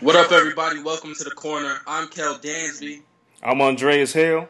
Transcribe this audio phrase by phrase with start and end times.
[0.00, 0.82] What up, everybody?
[0.82, 1.76] Welcome to the corner.
[1.86, 3.02] I'm Kel Dansby,
[3.40, 4.48] I'm Andreas Hale.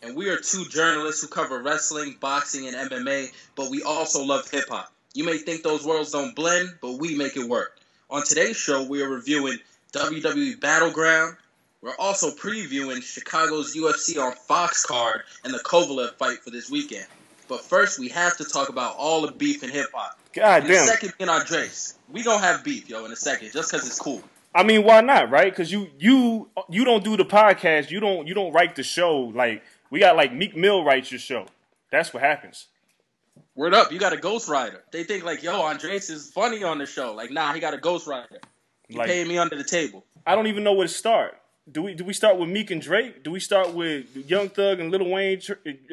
[0.00, 4.50] and we are two journalists who cover wrestling, boxing, and MMA, but we also love
[4.50, 4.90] hip hop.
[5.12, 7.78] You may think those worlds don't blend, but we make it work.
[8.08, 9.58] On today's show, we are reviewing
[9.92, 11.36] WWE Battleground.
[11.82, 17.06] We're also previewing Chicago's UFC on Fox card and the Kovalev fight for this weekend.
[17.52, 20.18] But first, we have to talk about all the beef in hip hop.
[20.32, 20.86] God damn.
[20.86, 24.22] second, in Andreas, we gonna have beef, yo, in a second, just because it's cool.
[24.54, 25.52] I mean, why not, right?
[25.52, 27.90] Because you you you don't do the podcast.
[27.90, 29.30] You don't you don't write the show.
[29.34, 31.44] Like we got like Meek Mill writes your show.
[31.90, 32.68] That's what happens.
[33.54, 34.82] Word up, you got a Ghost Rider.
[34.90, 37.12] They think like, yo, Andreas is funny on the show.
[37.12, 38.40] Like, nah, he got a Ghost Rider.
[38.88, 40.06] He Like paying me under the table.
[40.26, 41.38] I don't even know where to start.
[41.70, 43.22] Do we do we start with Meek and Drake?
[43.22, 45.40] Do we start with Young Thug and Lil Wayne?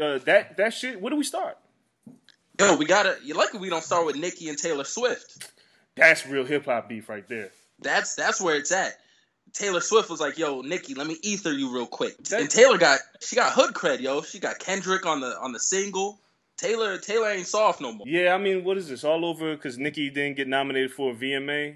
[0.02, 1.00] Uh, that that shit.
[1.00, 1.58] Where do we start?
[2.60, 3.18] Yo, we gotta.
[3.24, 5.52] You're lucky we don't start with Nicki and Taylor Swift.
[5.96, 7.52] That's real hip hop beef right there.
[7.80, 8.94] That's that's where it's at.
[9.54, 12.78] Taylor Swift was like, "Yo, Nicki, let me ether you real quick." That- and Taylor
[12.78, 14.22] got she got hood cred, yo.
[14.22, 16.20] She got Kendrick on the on the single.
[16.58, 18.08] Taylor Taylor ain't soft no more.
[18.08, 19.56] Yeah, I mean, what is this all over?
[19.56, 21.76] Because Nicki didn't get nominated for a VMA.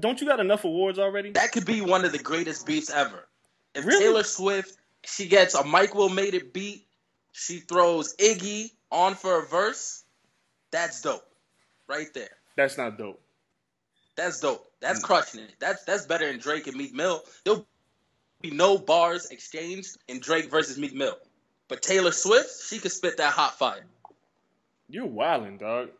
[0.00, 1.30] Don't you got enough awards already?
[1.32, 3.26] That could be one of the greatest beats ever.
[3.74, 4.04] If Really?
[4.04, 6.86] Taylor Swift she gets a Mike Will made it beat,
[7.32, 10.04] she throws Iggy on for a verse.
[10.70, 11.26] That's dope,
[11.88, 12.36] right there.
[12.56, 13.20] That's not dope.
[14.16, 14.70] That's dope.
[14.80, 15.04] That's Mm.
[15.04, 15.54] crushing it.
[15.58, 17.24] That's that's better than Drake and Meek Mill.
[17.44, 17.66] There'll
[18.40, 21.18] be no bars exchanged in Drake versus Meek Mill.
[21.68, 23.86] But Taylor Swift, she could spit that hot fire.
[24.88, 25.90] You're wilding, dog.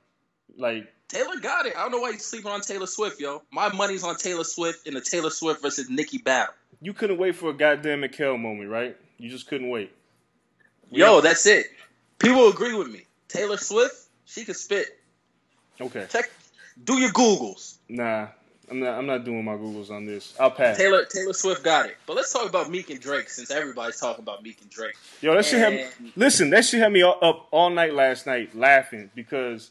[0.57, 1.77] Like Taylor got it.
[1.77, 3.43] I don't know why you're sleeping on Taylor Swift, yo.
[3.53, 6.55] My money's on Taylor Swift in the Taylor Swift versus Nicki battle.
[6.81, 8.97] you couldn't wait for a goddamn Mikkel moment, right?
[9.19, 9.93] You just couldn't wait.
[10.91, 11.67] Yo, that's it.
[12.19, 13.03] People agree with me.
[13.29, 14.87] Taylor Swift, she could spit.
[15.81, 16.07] Okay.
[16.11, 16.31] Check,
[16.85, 17.77] do your Googles.
[17.89, 18.29] Nah,
[18.71, 18.99] I'm not.
[18.99, 20.35] I'm not doing my googles on this.
[20.41, 20.77] I'll pass.
[20.79, 21.97] Taylor Taylor Swift got it.
[22.07, 24.95] But let's talk about Meek and Drake since everybody's talking about Meek and Drake.
[25.21, 25.83] Yo, that shit had me.
[25.83, 29.71] And- Listen, that shit had me up all night last night laughing because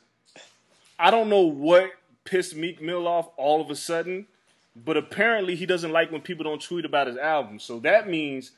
[1.02, 1.94] I don't know what
[2.26, 4.28] pissed Meek Mill off all of a sudden,
[4.76, 7.58] but apparently he doesn't like when people don't tweet about his album.
[7.58, 8.52] So that means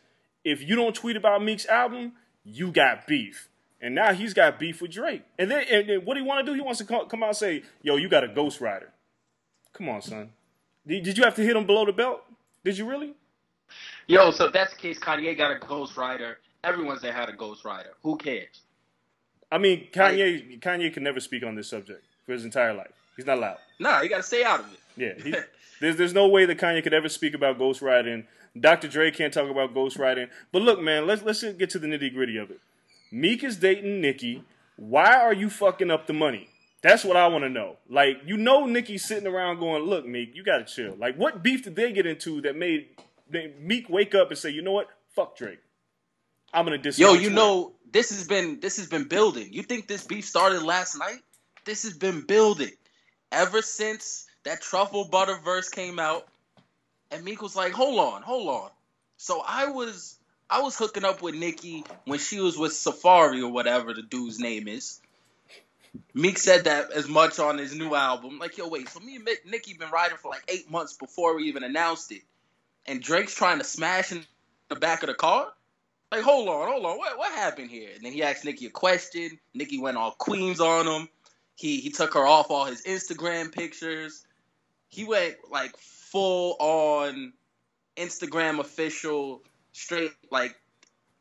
[0.43, 2.11] if you don't tweet about Meek's album,
[2.43, 3.47] you got beef.
[3.79, 5.23] And now he's got beef with Drake.
[5.39, 6.55] And then, and then what do he want to do?
[6.55, 8.91] He wants to co- come out and say, "Yo, you got a Ghost Rider."
[9.71, 10.29] Come on, son.
[10.85, 12.23] Did, did you have to hit him below the belt?
[12.63, 13.13] Did you really?
[14.07, 16.39] Yo, so if that's the case, Kanye got a Ghost Rider.
[16.63, 17.91] Everyone's there had a Ghost Rider.
[18.03, 18.61] Who cares?
[19.51, 22.91] I mean, Kanye Kanye can never speak on this subject for his entire life.
[23.15, 23.57] He's not allowed.
[23.79, 24.79] Nah, you gotta stay out of it.
[24.95, 25.35] Yeah, he,
[25.81, 28.25] there's there's no way that Kanye could ever speak about ghostwriting.
[28.59, 28.87] Dr.
[28.87, 30.29] Dre can't talk about ghostwriting.
[30.51, 32.59] But look, man, let's let's get to the nitty gritty of it.
[33.11, 34.43] Meek is dating Nicki.
[34.75, 36.49] Why are you fucking up the money?
[36.81, 37.77] That's what I want to know.
[37.89, 41.63] Like, you know, Nicki's sitting around going, "Look, Meek, you gotta chill." Like, what beef
[41.63, 42.87] did they get into that made
[43.29, 44.89] made Meek wake up and say, "You know what?
[45.15, 45.59] Fuck Drake.
[46.53, 49.49] I'm gonna diss." Yo, you know this has been this has been building.
[49.51, 51.19] You think this beef started last night?
[51.65, 52.71] This has been building
[53.31, 56.27] ever since that truffle butter verse came out.
[57.11, 58.69] And Meek was like, "Hold on, hold on."
[59.17, 60.17] So I was
[60.49, 64.39] I was hooking up with Nicki when she was with Safaree or whatever the dude's
[64.39, 64.99] name is.
[66.13, 68.39] Meek said that as much on his new album.
[68.39, 71.43] Like, yo, wait, so me and Nicki been riding for like eight months before we
[71.43, 72.23] even announced it,
[72.85, 74.25] and Drake's trying to smash in
[74.69, 75.53] the back of the car.
[76.11, 77.89] Like, hold on, hold on, what what happened here?
[77.95, 79.39] And then he asked Nicki a question.
[79.53, 81.09] Nicki went all queens on him.
[81.55, 84.25] He he took her off all his Instagram pictures.
[84.89, 87.33] He went like full on
[87.95, 90.55] Instagram official, straight like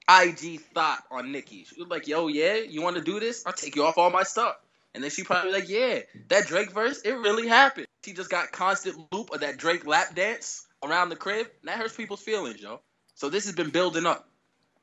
[0.09, 1.65] IG thought on Nicki.
[1.65, 3.45] She was like, "Yo, yeah, you want to do this?
[3.47, 4.57] I'll take you off all my stuff."
[4.95, 8.53] And then she probably like, "Yeah, that Drake verse, it really happened." She just got
[8.53, 11.47] constant loop of that Drake lap dance around the crib.
[11.61, 12.81] And that hurts people's feelings, yo.
[13.15, 14.29] So this has been building up.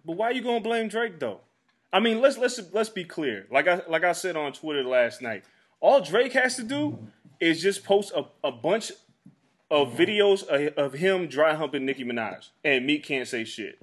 [0.06, 1.42] But why you gonna blame Drake though?
[1.92, 3.48] I mean, let's let's let's be clear.
[3.52, 5.44] Like I like I said on Twitter last night,
[5.80, 7.00] all Drake has to do
[7.40, 8.92] is just post a, a bunch
[9.72, 13.82] of videos of, of him dry humping Nicki Minaj, and Meek can't say shit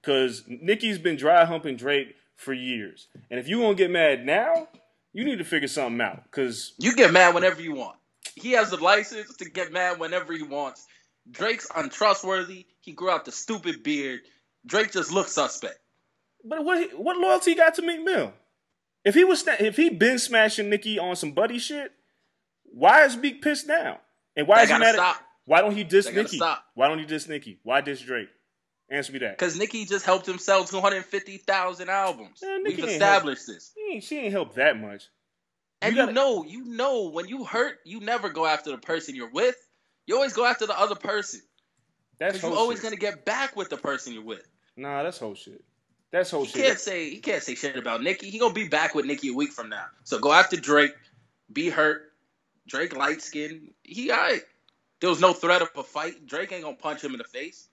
[0.00, 3.08] because Nicki's been dry humping Drake for years.
[3.30, 4.68] And if you gonna get mad now,
[5.12, 7.96] you need to figure something out because You get mad whenever you want.
[8.36, 10.86] He has the license to get mad whenever he wants.
[11.30, 12.66] Drake's untrustworthy.
[12.80, 14.20] He grew out the stupid beard.
[14.64, 15.78] Drake just looks suspect.
[16.44, 18.32] But what what loyalty got to Meek Mill?
[19.04, 21.92] If he was if he been smashing Nicki on some buddy shit,
[22.64, 24.00] why is Meek pissed now?
[24.36, 24.94] And why is he mad?
[24.94, 25.16] stop.
[25.16, 26.36] At, why don't he diss Nicki?
[26.36, 26.64] stop.
[26.74, 27.58] Why don't he diss Nicki?
[27.62, 28.28] Why diss Drake?
[28.90, 29.36] Answer me that.
[29.38, 32.40] Because Nicki just helped him sell 250,000 albums.
[32.42, 33.72] Man, We've established this.
[33.74, 35.08] She ain't, she ain't helped that much.
[35.82, 38.78] And You you, gotta- know, you know, when you hurt, you never go after the
[38.78, 39.56] person you're with.
[40.06, 41.40] You always go after the other person.
[42.18, 42.82] That's you're always shit.
[42.84, 44.46] going to get back with the person you're with.
[44.76, 45.62] Nah, that's whole shit.
[46.10, 46.64] That's whole He shit.
[46.66, 48.30] can't say he can't say shit about Nicki.
[48.30, 49.84] He gonna be back with Nicki a week from now.
[50.04, 50.92] So go after Drake.
[51.52, 52.12] Be hurt.
[52.66, 53.70] Drake light skin.
[53.82, 54.42] He alright.
[55.00, 56.26] There was no threat of a fight.
[56.26, 57.68] Drake ain't gonna punch him in the face.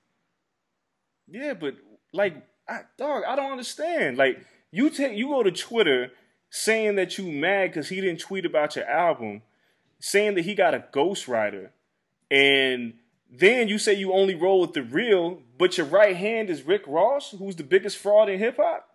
[1.27, 1.75] Yeah, but
[2.13, 2.35] like,
[2.67, 4.17] I, dog, I don't understand.
[4.17, 6.11] Like, you take you go to Twitter
[6.49, 9.41] saying that you mad because he didn't tweet about your album,
[9.99, 11.69] saying that he got a ghostwriter,
[12.29, 12.93] and
[13.39, 16.83] then you say you only roll with the real, but your right hand is Rick
[16.87, 18.87] Ross, who's the biggest fraud in hip hop.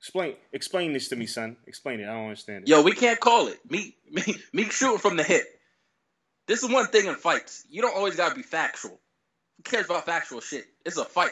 [0.00, 1.56] Explain, explain this to me, son.
[1.66, 2.04] Explain it.
[2.04, 2.68] I don't understand it.
[2.68, 3.58] Yo, we can't call it.
[3.70, 5.44] Meek, Meek, Meek shooting from the hip.
[6.48, 7.64] This is one thing in fights.
[7.70, 8.98] You don't always gotta be factual.
[9.56, 10.64] Who cares about factual shit?
[10.84, 11.30] It's a fight.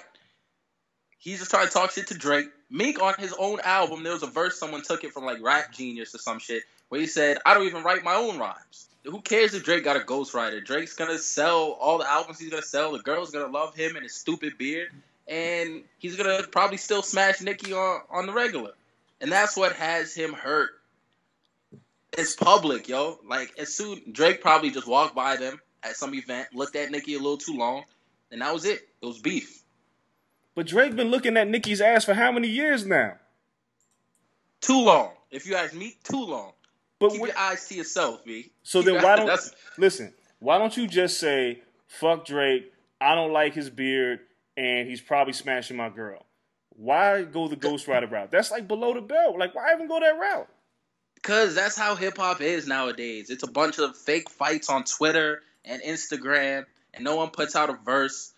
[1.18, 2.46] He's just trying to talk shit to Drake.
[2.70, 5.72] Meek on his own album, there was a verse someone took it from like Rap
[5.72, 9.20] Genius or some shit where he said, "I don't even write my own rhymes." Who
[9.22, 10.64] cares if Drake got a ghostwriter?
[10.64, 12.92] Drake's gonna sell all the albums he's gonna sell.
[12.92, 14.90] The girl's gonna love him and his stupid beard,
[15.26, 18.72] and he's gonna probably still smash Nicki on on the regular.
[19.20, 20.70] And that's what has him hurt.
[22.16, 23.18] It's public, yo.
[23.26, 27.14] Like as soon Drake probably just walked by them at some event, looked at Nicki
[27.14, 27.84] a little too long,
[28.30, 28.86] and that was it.
[29.00, 29.62] It was beef.
[30.54, 33.14] But Drake been looking at Nicki's ass for how many years now?
[34.60, 35.12] Too long.
[35.30, 36.52] If you ask me, too long.
[37.00, 38.52] But Keep your eyes to yourself, B.
[38.62, 40.12] So Keep then why don't listen?
[40.38, 42.72] Why don't you just say fuck Drake?
[43.00, 44.20] I don't like his beard,
[44.56, 46.24] and he's probably smashing my girl.
[46.68, 48.30] Why go the ghostwriter route?
[48.30, 49.38] That's like below the belt.
[49.38, 50.48] Like why even go that route?
[51.22, 53.30] Cause that's how hip hop is nowadays.
[53.30, 56.64] It's a bunch of fake fights on Twitter and Instagram,
[56.94, 58.32] and no one puts out a verse.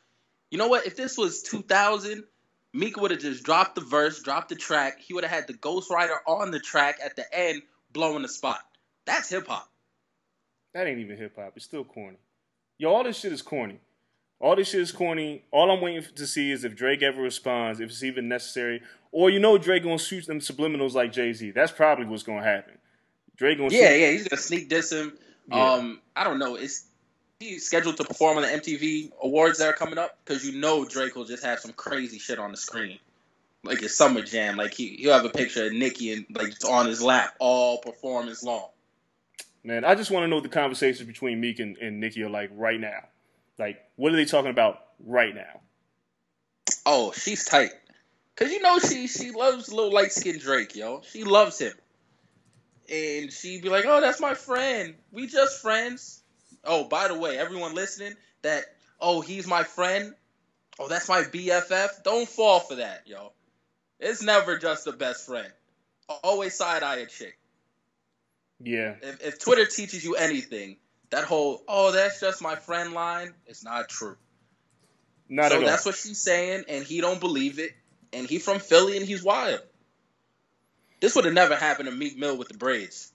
[0.51, 0.87] You know what?
[0.87, 2.25] If this was 2000,
[2.73, 5.01] Meek would have just dropped the verse, dropped the track.
[5.01, 8.61] He would have had the ghostwriter on the track at the end, blowing the spot.
[9.07, 9.69] That's hip hop.
[10.75, 11.53] That ain't even hip hop.
[11.57, 12.19] It's still corny.
[12.79, 13.79] Yo, all this shit is corny.
[14.41, 15.45] All this shit is corny.
[15.53, 18.83] All I'm waiting to see is if Drake ever responds, if it's even necessary,
[19.13, 21.51] or you know Drake gonna shoot them subliminals like Jay Z.
[21.53, 22.79] That's probably what's gonna happen.
[23.37, 24.01] Drake gonna Yeah, shoot.
[24.01, 25.17] yeah, he's gonna sneak diss him.
[25.49, 25.73] Yeah.
[25.75, 26.57] Um, I don't know.
[26.57, 26.85] Is
[27.41, 30.19] he scheduled to perform on the MTV awards that are coming up?
[30.25, 32.99] Because you know Drake will just have some crazy shit on the screen,
[33.65, 34.57] like his summer jam.
[34.57, 37.79] Like he he'll have a picture of Nicki and like it's on his lap all
[37.79, 38.69] performance long.
[39.65, 42.51] Man, I just want to know the conversations between Meek and, and Nicki are like
[42.53, 43.05] right now.
[43.59, 45.61] Like, what are they talking about right now?
[46.85, 47.71] Oh, she's tight.
[48.35, 51.03] Cause you know she she loves little light skinned Drake, yo.
[51.09, 51.75] She loves him.
[52.91, 54.95] And she'd be like, Oh, that's my friend.
[55.13, 56.23] We just friends.
[56.65, 58.65] Oh, by the way, everyone listening, that
[59.01, 60.15] oh, he's my friend.
[60.79, 62.03] Oh, that's my BFF.
[62.03, 63.33] Don't fall for that, yo.
[64.03, 65.51] It's never just a best friend.
[66.25, 67.39] Always side eye a chick.
[68.61, 68.97] Yeah.
[69.01, 70.77] If, if Twitter teaches you anything,
[71.11, 74.17] that whole "oh, that's just my friend" line is not true.
[75.29, 75.61] Not so at all.
[75.61, 77.71] So that's what she's saying, and he don't believe it.
[78.13, 79.61] And he from Philly, and he's wild.
[81.01, 83.13] This would have never happened to Meek Mill with the braids.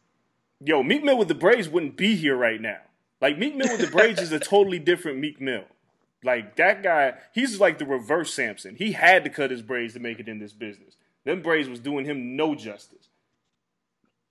[0.64, 2.80] Yo, Meek Mill with the braids wouldn't be here right now.
[3.22, 5.66] Like Meek Mill with the braids is a totally different Meek Mill.
[6.24, 8.76] Like that guy, he's like the reverse Samson.
[8.76, 10.96] He had to cut his braids to make it in this business.
[11.26, 13.08] Them braids was doing him no justice.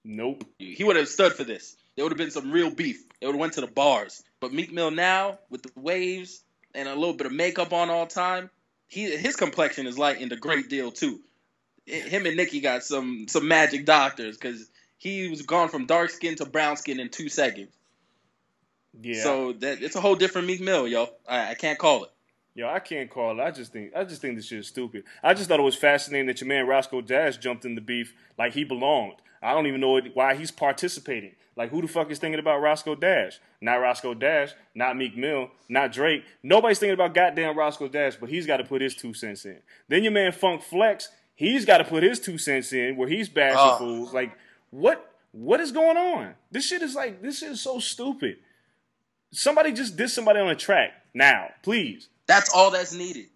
[0.05, 0.45] Nope.
[0.59, 1.76] He would have stood for this.
[1.95, 3.05] There would have been some real beef.
[3.21, 4.23] It would have went to the bars.
[4.40, 6.43] But Meek Mill now, with the waves
[6.75, 8.50] and a little bit of makeup on all time,
[8.88, 11.21] he his complexion is lightened a great deal too.
[11.87, 16.37] Him and Nicki got some some magic doctors because he was gone from dark skin
[16.37, 17.73] to brown skin in two seconds.
[19.02, 19.22] Yeah.
[19.22, 21.08] So that it's a whole different Meek Mill, yo.
[21.28, 22.10] I, I can't call it.
[22.54, 23.42] Yo, I can't call it.
[23.42, 25.04] I just think I just think this shit is stupid.
[25.22, 28.14] I just thought it was fascinating that your man Roscoe Dash jumped in the beef
[28.38, 29.16] like he belonged.
[29.42, 31.32] I don't even know why he's participating.
[31.54, 33.38] Like who the fuck is thinking about Roscoe Dash?
[33.60, 36.24] Not Roscoe Dash, not Meek Mill, not Drake.
[36.42, 39.58] Nobody's thinking about goddamn Roscoe Dash, but he's got to put his two cents in.
[39.88, 43.28] Then your man Funk Flex, he's got to put his two cents in where he's
[43.28, 43.76] bashing Oh.
[43.78, 44.14] fools.
[44.14, 44.32] Like
[44.70, 46.34] what what is going on?
[46.50, 48.38] This shit is like this shit is so stupid.
[49.33, 52.09] Somebody just diss somebody on a track now, please.
[52.26, 53.26] That's all that's needed.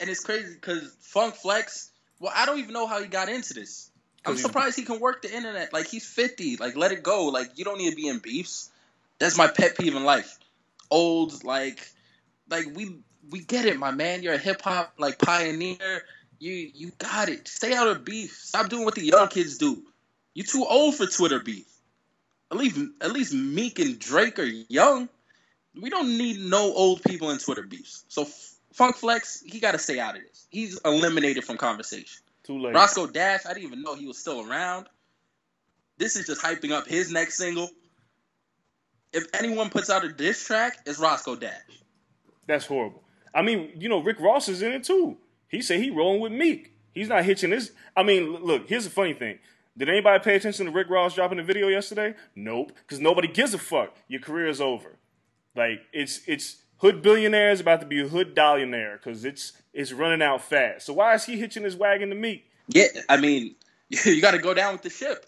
[0.00, 1.90] And it's crazy because Funk Flex,
[2.20, 3.90] well, I don't even know how he got into this.
[4.26, 5.72] I'm surprised he can work the internet.
[5.72, 6.56] Like he's 50.
[6.56, 7.26] Like let it go.
[7.26, 8.70] Like you don't need to be in beefs.
[9.18, 10.38] That's my pet peeve in life.
[10.90, 11.88] Old like
[12.50, 12.98] like we
[13.30, 14.22] we get it, my man.
[14.22, 16.04] You're a hip hop like pioneer.
[16.38, 17.48] You you got it.
[17.48, 18.32] Stay out of beef.
[18.32, 19.82] Stop doing what the young kids do.
[20.34, 21.66] You're too old for Twitter beef.
[22.50, 25.08] At least at least Meek and Drake are young.
[25.80, 28.04] We don't need no old people in Twitter beefs.
[28.08, 30.46] So F- Funk Flex, he got to stay out of this.
[30.50, 32.22] He's eliminated from conversation.
[32.44, 32.74] Too late.
[32.74, 34.86] Roscoe Dash, I didn't even know he was still around.
[35.98, 37.68] This is just hyping up his next single.
[39.12, 41.52] If anyone puts out a diss track, it's Roscoe Dash.
[42.46, 43.02] That's horrible.
[43.34, 45.16] I mean, you know, Rick Ross is in it too.
[45.48, 46.72] He said he rolling with Meek.
[46.92, 47.72] He's not hitching this.
[47.96, 49.38] I mean, look, here's the funny thing.
[49.76, 52.14] Did anybody pay attention to Rick Ross dropping the video yesterday?
[52.34, 53.94] Nope, because nobody gives a fuck.
[54.08, 54.96] Your career is over.
[55.56, 59.92] Like it's it's hood billionaire is about to be a hood billionaire because it's it's
[59.92, 60.86] running out fast.
[60.86, 62.44] So why is he hitching his wagon to me?
[62.68, 63.54] Yeah, I mean,
[63.88, 65.26] you got to go down with the ship.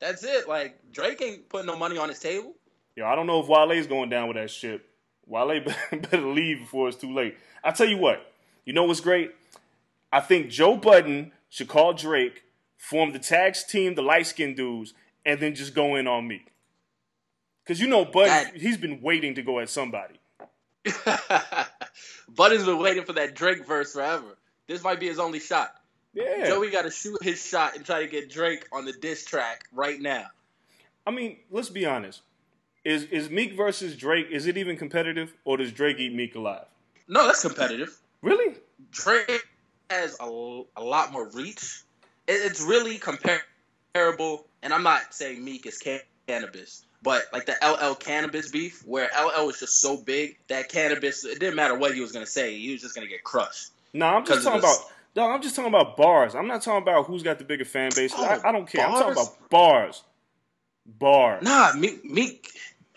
[0.00, 0.48] That's it.
[0.48, 2.54] Like Drake ain't putting no money on his table.
[2.96, 4.88] Yo, I don't know if Wale's going down with that ship.
[5.26, 5.60] Wale
[5.92, 7.36] better leave before it's too late.
[7.62, 8.32] I tell you what,
[8.64, 9.32] you know what's great?
[10.10, 12.42] I think Joe Budden should call Drake,
[12.76, 14.94] form the tags team, the light skinned dudes,
[15.26, 16.44] and then just go in on me.
[17.68, 20.14] Because you know Budden, That- he's been waiting to go at somebody.
[22.34, 24.38] Budden's been waiting for that Drake verse forever.
[24.66, 25.74] This might be his only shot.
[26.14, 26.46] Yeah.
[26.46, 29.64] Joey got to shoot his shot and try to get Drake on the diss track
[29.70, 30.28] right now.
[31.06, 32.22] I mean, let's be honest.
[32.86, 36.64] Is is Meek versus Drake, is it even competitive, or does Drake eat Meek alive?
[37.06, 37.98] No, that's competitive.
[38.22, 38.54] Really?
[38.92, 39.46] Drake
[39.90, 41.82] has a, a lot more reach.
[42.26, 47.52] It, it's really comparable, and I'm not saying Meek is can- Canibus, but like the
[47.62, 51.94] LL Canibus beef, where LL was just so big that Canibus, it didn't matter what
[51.94, 53.70] he was gonna say, he was just gonna get crushed.
[53.92, 54.78] No, I'm just talking about.
[55.14, 56.34] Dog, I'm just talking about bars.
[56.34, 58.12] I'm not talking about who's got the bigger fan base.
[58.16, 58.86] Oh, I, I don't care.
[58.86, 60.04] I'm talking about bars.
[60.86, 61.42] Bars.
[61.42, 62.52] Nah, Meek, Meek,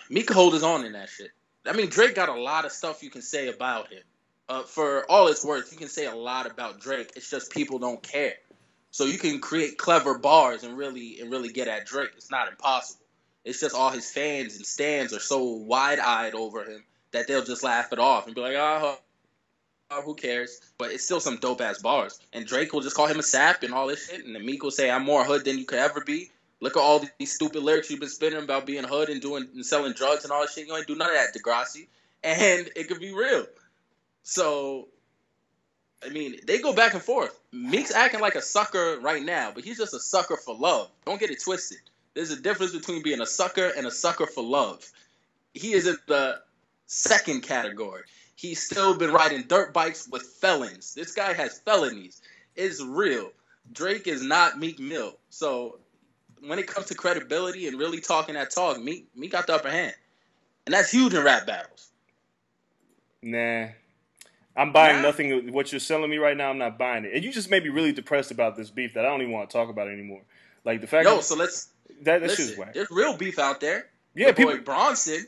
[0.09, 1.31] Meek can hold his own in that shit.
[1.65, 4.03] I mean, Drake got a lot of stuff you can say about him.
[4.49, 7.13] Uh, for all it's worth, you can say a lot about Drake.
[7.15, 8.35] It's just people don't care.
[8.91, 12.09] So you can create clever bars and really and really get at Drake.
[12.17, 13.00] It's not impossible.
[13.43, 17.43] It's just all his fans and stands are so wide eyed over him that they'll
[17.43, 18.97] just laugh it off and be like, oh,
[19.91, 20.61] oh, who cares?
[20.77, 22.19] But it's still some dope ass bars.
[22.33, 24.25] And Drake will just call him a sap and all this shit.
[24.25, 26.31] And Meek will say, I'm more hood than you could ever be.
[26.59, 29.65] Look at all these stupid lyrics you've been spitting about being hood and doing and
[29.65, 30.67] selling drugs and all this shit.
[30.67, 31.87] You ain't do none of that, Degrassi.
[32.23, 33.47] And it could be real.
[34.21, 34.87] So,
[36.05, 37.37] I mean, they go back and forth.
[37.51, 40.89] Meek's acting like a sucker right now, but he's just a sucker for love.
[41.05, 41.79] Don't get it twisted.
[42.13, 44.85] There's a difference between being a sucker and a sucker for love.
[45.53, 46.41] He is in the
[46.85, 48.03] second category.
[48.35, 50.93] He's still been riding dirt bikes with felons.
[50.93, 52.21] This guy has felonies.
[52.55, 53.31] It's real.
[53.71, 55.17] Drake is not Meek Mill.
[55.29, 55.77] So
[56.45, 59.69] when it comes to credibility and really talking that talk, Meek, Meek got the upper
[59.69, 59.93] hand.
[60.65, 61.91] And that's huge in rap battles.
[63.21, 63.67] Nah.
[64.55, 65.03] I'm buying Nah?
[65.03, 65.53] nothing.
[65.53, 67.13] What you're selling me right now, I'm not buying it.
[67.13, 69.49] And you just made me really depressed about this beef that I don't even want
[69.49, 70.21] to talk about anymore.
[70.65, 71.69] Like the fact Yo, that, so let's
[72.03, 72.59] that, that shit's listen.
[72.59, 72.73] whack.
[72.73, 73.87] There's real beef out there.
[74.13, 74.53] Yeah, Your people.
[74.53, 75.25] boy Bronson,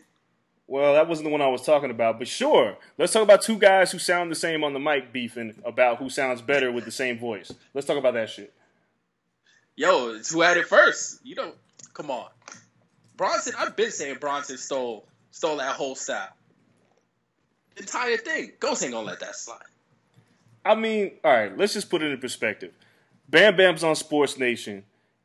[0.67, 2.77] Well, that wasn't the one I was talking about, but sure.
[2.97, 6.09] Let's talk about two guys who sound the same on the mic beefing about who
[6.09, 7.51] sounds better with the same voice.
[7.73, 8.53] Let's talk about that shit.
[9.75, 11.19] Yo, it's who had it first.
[11.23, 11.55] You don't.
[11.93, 12.27] Come on,
[13.17, 13.53] Bronson.
[13.57, 16.29] I've been saying Bronson stole stole that whole style.
[17.77, 18.51] Entire thing.
[18.59, 19.57] Ghost ain't gonna let that slide.
[20.65, 22.71] I mean, all right, let's just put it in perspective.
[23.29, 24.83] Bam Bam's on Sports Nation,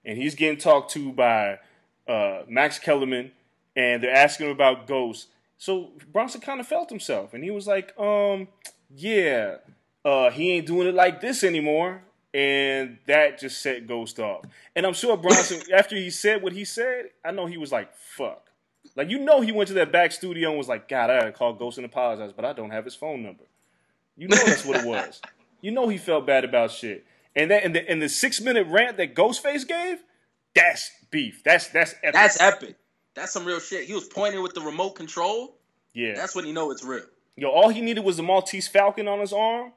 [0.09, 1.59] and he's getting talked to by
[2.09, 3.31] uh, Max Kellerman,
[3.77, 5.29] and they're asking him about Ghost.
[5.59, 8.49] So Bronson kind of felt himself, and he was like, um,
[8.97, 9.57] yeah,
[10.07, 12.03] uh, he ain't doing it like this anymore.
[12.33, 14.45] And that just set Ghost off.
[14.77, 17.95] And I'm sure Bronson, after he said what he said, I know he was like,
[17.95, 18.49] fuck.
[18.97, 21.33] Like, you know, he went to that back studio and was like, God, I gotta
[21.33, 23.45] call Ghost and apologize, but I don't have his phone number.
[24.17, 25.21] You know that's what it was.
[25.61, 27.05] You know he felt bad about shit.
[27.39, 29.99] And that and the, and the six minute rant that Ghostface gave,
[30.55, 31.43] that's beef.
[31.45, 32.13] That's that's epic.
[32.13, 32.77] That's epic.
[33.15, 33.87] That's some real shit.
[33.87, 35.57] He was pointing with the remote control.
[35.95, 36.15] yeah.
[36.15, 37.05] That's when you know it's real.
[37.37, 39.73] Yo, all he needed was the Maltese Falcon on his arm,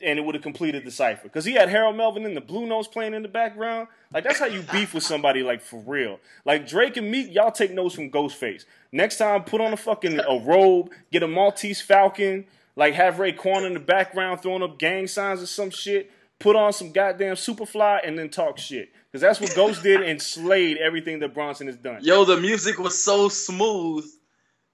[0.00, 1.24] and it would have completed the cipher.
[1.24, 3.88] Because he had Harold Melvin and the Blue Notes playing in the background.
[4.10, 6.18] Like that's how you beef with somebody, like for real.
[6.46, 8.64] Like Drake and Meek, y'all take notes from Ghostface.
[8.92, 12.46] Next time, put on a fucking a robe, get a Maltese Falcon,
[12.76, 16.10] like have Raekwon in the background throwing up gang signs or some shit.
[16.44, 18.90] Put on some goddamn Superfly and then talk shit.
[19.10, 22.00] Because that's what Ghost did and slayed everything that Bronson has done.
[22.02, 24.04] Yo, the music was so smooth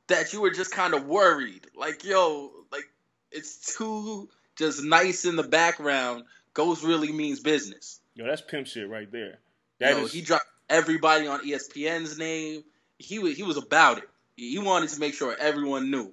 [0.08, 1.68] that you were just kind of worried.
[1.76, 2.90] Like, yo, like
[3.30, 6.24] it's too just nice in the background.
[6.54, 8.00] Ghost really means business.
[8.16, 9.38] Yo, that's pimp shit right there.
[9.78, 12.64] That Yo, is- he dropped everybody on ESPN's name.
[12.98, 14.08] He was he was about it.
[14.36, 16.12] He wanted to make sure everyone knew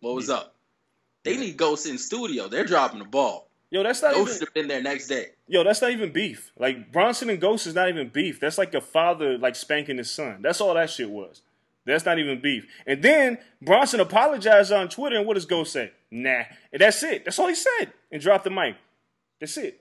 [0.00, 0.56] what was up.
[1.22, 1.40] They Yeah.
[1.42, 2.48] need Ghost in studio.
[2.48, 3.45] They're dropping the ball.
[3.70, 5.26] Yo, that's not Ghost even, been there next day.
[5.48, 6.52] Yo, that's not even beef.
[6.58, 8.40] Like Bronson and Ghost is not even beef.
[8.40, 10.38] That's like a father like spanking his son.
[10.42, 11.42] That's all that shit was.
[11.84, 12.66] That's not even beef.
[12.86, 15.92] And then Bronson apologized on Twitter, and what does Ghost say?
[16.10, 16.42] Nah.
[16.72, 17.24] And that's it.
[17.24, 17.92] That's all he said.
[18.10, 18.74] And dropped the mic.
[19.40, 19.80] That's it.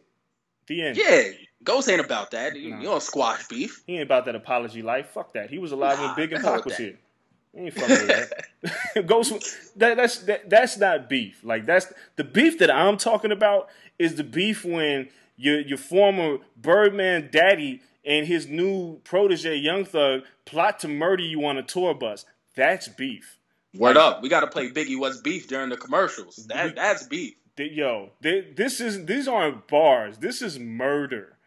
[0.68, 0.98] The end.
[0.98, 1.24] Yeah,
[1.64, 2.56] Ghost ain't about that.
[2.56, 2.78] You, Nah.
[2.78, 3.84] you don't squash beef.
[3.88, 5.08] He ain't about that apology life.
[5.10, 5.50] Fuck that.
[5.50, 6.84] He was alive when Big and Pac was that.
[6.84, 6.98] here.
[7.56, 8.34] Ain't fucking with
[8.94, 9.06] that.
[9.08, 9.34] Ghost,
[9.78, 11.44] that, that's that, that's not beef.
[11.44, 16.40] Like that's the beef that I'm talking about is the beef when your your former
[16.58, 21.94] Birdman daddy and his new protege Young Thug plot to murder you on a tour
[21.94, 22.26] bus.
[22.56, 23.38] That's beef.
[23.78, 24.22] Word up.
[24.22, 26.36] We got to play Biggie What's Beef during the commercials.
[26.48, 27.36] That that's beef.
[27.58, 30.18] Yo, th- this is these aren't bars.
[30.18, 31.38] This is murder.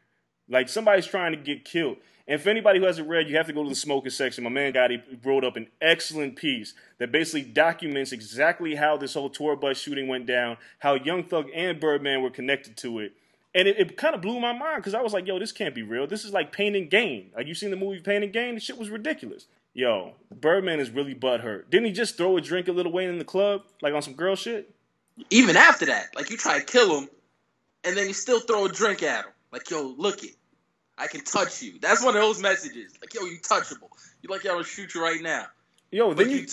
[0.49, 1.99] Like somebody's trying to get killed.
[2.29, 4.45] And for anybody who hasn't read, you have to go to the smoking section.
[4.45, 9.31] My man Gotti wrote up an excellent piece that basically documents exactly how this whole
[9.31, 13.15] tour bus shooting went down, how Young Thug and Birdman were connected to it.
[13.55, 15.75] And it, it kind of blew my mind because I was like, yo, this can't
[15.75, 16.07] be real.
[16.07, 17.31] This is like Pain and Gain.
[17.35, 18.55] Like, you seen the movie Pain and Gain?
[18.55, 19.47] The shit was ridiculous.
[19.73, 21.71] Yo, Birdman is really butthurt.
[21.71, 23.63] Didn't he just throw a drink at Lil Wayne in the club?
[23.81, 24.75] Like on some girl shit?
[25.31, 27.09] Even after that, like you try to kill him,
[27.85, 29.33] and then you still throw a drink at him.
[29.51, 30.37] Like, yo, look it.
[30.99, 31.79] I can touch you.
[31.81, 32.93] That's one of those messages.
[33.01, 33.89] Like, yo, you touchable.
[34.23, 35.47] You like, yo, I'll shoot you right now.
[35.91, 36.47] Yo, then you,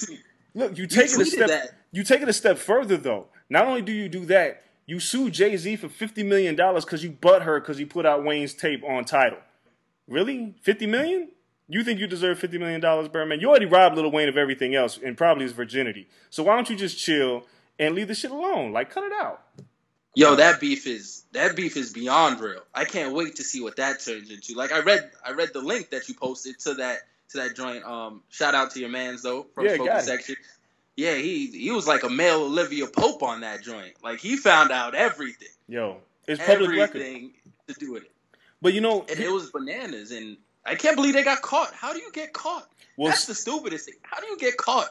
[0.54, 1.48] you, you take it a step.
[1.48, 1.72] that.
[1.92, 3.28] You take it a step further though.
[3.50, 7.04] Not only do you do that, you sue Jay Z for fifty million dollars because
[7.04, 9.40] you butt her because he put out Wayne's tape on title.
[10.08, 11.30] Really, fifty million?
[11.68, 13.40] You think you deserve fifty million dollars, Birdman?
[13.40, 16.08] You already robbed Little Wayne of everything else and probably his virginity.
[16.30, 17.46] So why don't you just chill
[17.80, 18.72] and leave the shit alone?
[18.72, 19.42] Like, cut it out.
[20.16, 22.62] Yo, that beef is that beef is beyond real.
[22.74, 24.56] I can't wait to see what that turns into.
[24.56, 27.00] Like I read I read the link that you posted to that
[27.30, 27.84] to that joint.
[27.84, 30.04] Um shout out to your mans though from Yeah, it.
[30.04, 30.36] section.
[30.96, 33.94] Yeah, he he was like a male Olivia Pope on that joint.
[34.02, 35.50] Like he found out everything.
[35.68, 35.98] Yo,
[36.28, 37.02] it's public record.
[37.02, 37.34] everything
[37.68, 38.12] to do with it.
[38.62, 41.74] But you know, And it was bananas and I can't believe they got caught.
[41.74, 42.68] How do you get caught?
[42.98, 43.96] Well, That's the stupidest thing.
[44.04, 44.90] How do you get caught?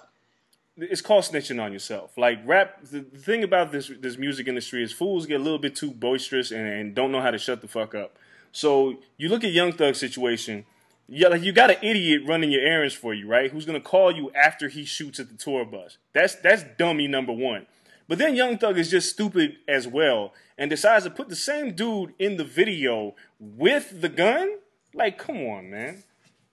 [0.77, 2.17] It's called snitching on yourself.
[2.17, 5.77] Like rap, the, thing about this this music industry is fools get a little bit
[5.77, 8.19] too boisterous and, and don't know how to shut the fuck up.
[8.53, 10.67] So you look at Young Thug's situation.
[11.07, 13.51] Yeah, like you got an idiot running your errands for you, right?
[13.51, 15.99] Who's gonna call you after he shoots at the tour bus?
[16.13, 17.67] That's that's dummy number one.
[18.09, 21.75] But then Young Thug is just stupid as well and decides to put the same
[21.75, 24.59] dude in the video with the gun.
[24.93, 26.05] Like, come on, man.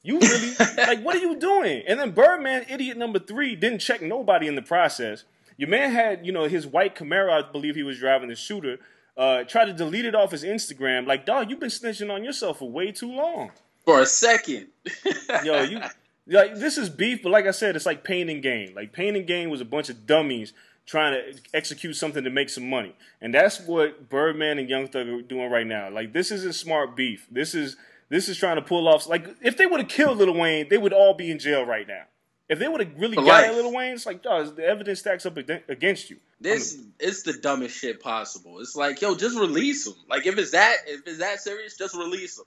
[0.03, 1.83] You really like what are you doing?
[1.87, 5.25] And then Birdman, idiot number three, didn't check nobody in the process.
[5.57, 8.79] Your man had, you know, his white Camaro, I believe he was driving the shooter,
[9.15, 11.05] uh, tried to delete it off his Instagram.
[11.05, 13.51] Like, dog, you've been snitching on yourself for way too long.
[13.85, 14.67] For a second.
[15.43, 15.81] Yo, you
[16.27, 18.73] like this is beef, but like I said, it's like pain and gain.
[18.75, 20.53] Like pain and gain was a bunch of dummies
[20.85, 22.95] trying to execute something to make some money.
[23.21, 25.89] And that's what Birdman and Young Thug are doing right now.
[25.89, 27.27] Like this isn't smart beef.
[27.29, 27.75] This is
[28.11, 30.77] this is trying to pull off like if they would have killed Lil Wayne, they
[30.77, 32.03] would all be in jail right now.
[32.49, 35.25] If they would have really For got Lil Wayne, it's like, dog, the evidence stacks
[35.25, 36.17] up against you.
[36.41, 38.59] This it's the dumbest shit possible.
[38.59, 39.93] It's like, yo, just release him.
[40.09, 42.43] Like if it's that if it's that serious, just release him.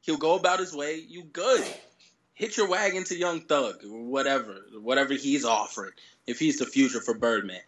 [0.00, 0.96] He'll go about his way.
[0.96, 1.64] You good.
[2.34, 5.92] Hit your wagon to Young Thug or whatever, whatever he's offering.
[6.26, 7.60] If he's the future for Birdman,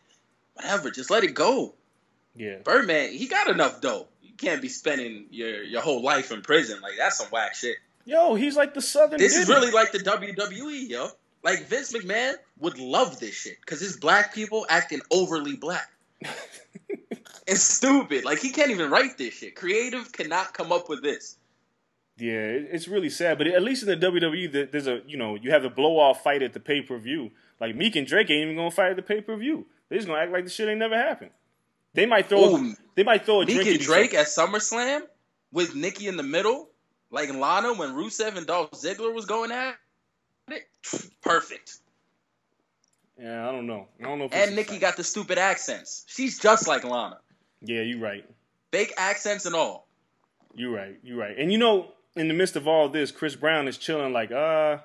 [0.55, 1.75] whatever, just let it go.
[2.35, 2.59] Yeah.
[2.65, 4.09] Birdman, he got enough dough.
[4.39, 6.81] Can't be spending your your whole life in prison.
[6.81, 7.77] Like that's some whack shit.
[8.05, 9.19] Yo, he's like the Southern.
[9.19, 11.09] This is really like the WWE, yo.
[11.43, 15.91] Like Vince McMahon would love this shit because it's black people acting overly black.
[17.47, 18.25] it's stupid.
[18.25, 19.55] Like he can't even write this shit.
[19.57, 21.37] Creative cannot come up with this.
[22.17, 23.39] Yeah, it's really sad.
[23.39, 25.99] But at least in the WWE, there- there's a you know you have the blow
[25.99, 27.31] off fight at the pay per view.
[27.61, 29.67] Like Meek and Drake ain't even gonna fight at the pay per view.
[29.89, 31.31] They're just gonna act like the shit ain't never happened.
[31.95, 32.57] They might throw.
[32.57, 35.03] Ooh, they might throw a Meek drink and Drake at SummerSlam
[35.53, 36.69] with Nicki in the middle,
[37.11, 39.77] like Lana when Rusev and Dolph Ziggler was going at
[40.49, 40.69] it.
[41.23, 41.79] Perfect.
[43.21, 43.89] Yeah, I don't know.
[44.01, 44.27] I don't know.
[44.27, 46.05] If And Nicki got the stupid accents.
[46.07, 47.19] She's just like Lana.
[47.61, 48.25] Yeah, you're right.
[48.71, 49.89] Fake accents and all.
[50.55, 50.97] You're right.
[51.03, 51.37] You're right.
[51.37, 54.79] And you know, in the midst of all this, Chris Brown is chilling like, uh,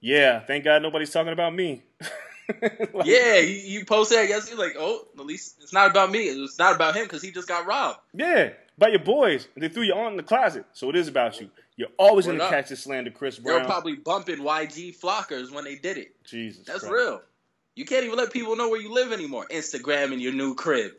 [0.00, 0.40] yeah.
[0.40, 1.82] Thank God nobody's talking about me.
[2.94, 6.20] Like, Yeah, you, you posted that yesterday, like, oh, at least it's not about me.
[6.20, 7.98] It's not about him because he just got robbed.
[8.14, 9.48] Yeah, by your boys.
[9.56, 11.50] They threw you on in the closet, so it is about you.
[11.76, 13.58] You're always going to catch the slander, Chris Brown.
[13.58, 16.24] They're probably bumping YG flockers when they did it.
[16.24, 16.92] Jesus, That's Christ.
[16.92, 17.22] real.
[17.74, 19.46] You can't even let people know where you live anymore.
[19.50, 20.92] Instagram and your new crib.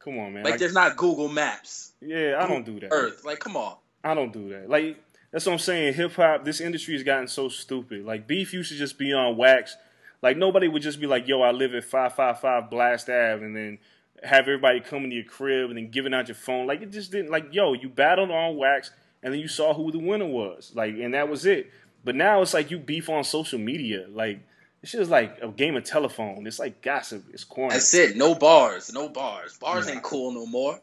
[0.00, 0.42] Come on, man.
[0.42, 2.88] Like, Like, there's not Google Maps, yeah, I don't do that.
[2.90, 3.24] Earth.
[3.24, 3.76] Like, come on.
[4.04, 4.70] I don't do that.
[4.70, 4.96] Like
[5.32, 5.94] that's what I'm saying.
[5.94, 8.04] Hip hop, this industry has gotten so stupid.
[8.04, 9.76] Like beef used to just be on wax.
[10.22, 13.44] Like nobody would just be like, "Yo, I live at five five five Blast Ave,"
[13.44, 13.78] and then
[14.24, 16.66] have everybody come into your crib and then giving out your phone.
[16.66, 17.30] Like it just didn't.
[17.30, 18.90] Like yo, you battled on wax,
[19.22, 20.72] and then you saw who the winner was.
[20.74, 21.70] Like and that was it.
[22.04, 24.06] But now it's like you beef on social media.
[24.10, 24.40] Like
[24.82, 26.46] it's just like a game of telephone.
[26.46, 27.24] It's like gossip.
[27.32, 27.74] It's corny.
[27.74, 28.16] That's it.
[28.16, 28.92] No bars.
[28.92, 29.56] No bars.
[29.58, 29.92] Bars Nah.
[29.94, 30.80] ain't cool no more.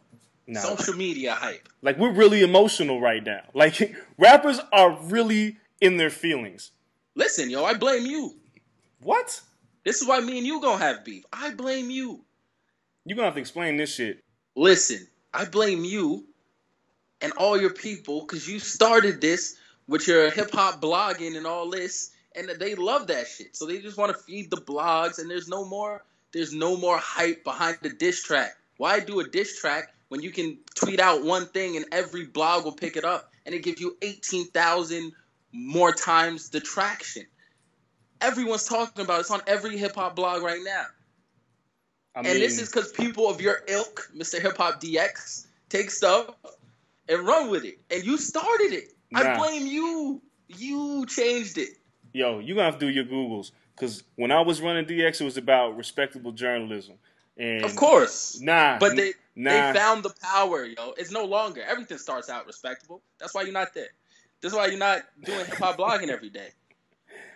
[0.48, 0.60] Nah.
[0.62, 1.68] Social media hype.
[1.82, 3.42] Like we're really emotional right now.
[3.54, 6.72] Like rappers are really in their feelings.
[7.16, 8.36] Listen, yo, I blame you.
[9.06, 9.40] What?
[9.84, 11.26] This is why me and you gonna have beef.
[11.32, 12.26] I blame you.
[13.06, 14.24] You're gonna have to explain this shit.
[14.56, 16.26] Listen, I blame you
[17.22, 21.70] and all your people because you started this with your hip hop blogging and all
[21.70, 23.56] this, and they love that shit.
[23.56, 26.04] So they just want to feed the blogs, and there's no more.
[26.32, 28.58] There's no more hype behind the diss track.
[28.78, 32.66] Why do a diss track when you can tweet out one thing and every blog
[32.66, 35.12] will pick it up, and it gives you eighteen thousand
[35.52, 37.28] more times the traction?
[38.22, 39.22] Everyone's talking about it.
[39.22, 40.86] It's on every hip hop blog right now.
[42.16, 44.42] I And this is because people of your ilk, Mr.
[44.42, 46.34] Hip Hop DX, take stuff
[47.10, 47.80] and run with it.
[47.92, 48.94] And you started it.
[49.14, 50.22] I blame you.
[50.48, 51.70] You changed it.
[52.14, 53.52] yo, you gonna have to do your Googles.
[53.76, 56.96] Cause when I was running DX, it was about respectable journalism.
[57.38, 58.40] And Of course.
[58.40, 58.78] Nah.
[58.80, 59.74] But they nah.
[59.74, 60.94] they found the power, yo.
[60.98, 61.62] It's no longer.
[61.62, 63.02] Everything starts out respectable.
[63.20, 63.90] That's why you're not there.
[64.42, 66.50] That's why you're not doing hip hop blogging every day.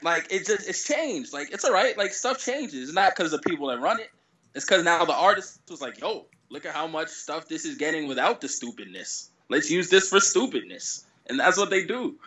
[0.01, 1.33] Like it just it's changed.
[1.33, 1.97] Like it's all right.
[1.97, 2.89] Like stuff changes.
[2.89, 4.09] It's not because the people that run it.
[4.55, 7.77] It's because now the artist was like, yo, look at how much stuff this is
[7.77, 9.29] getting without the stupidness.
[9.49, 11.05] Let's use this for stupidness.
[11.27, 12.17] And that's what they do.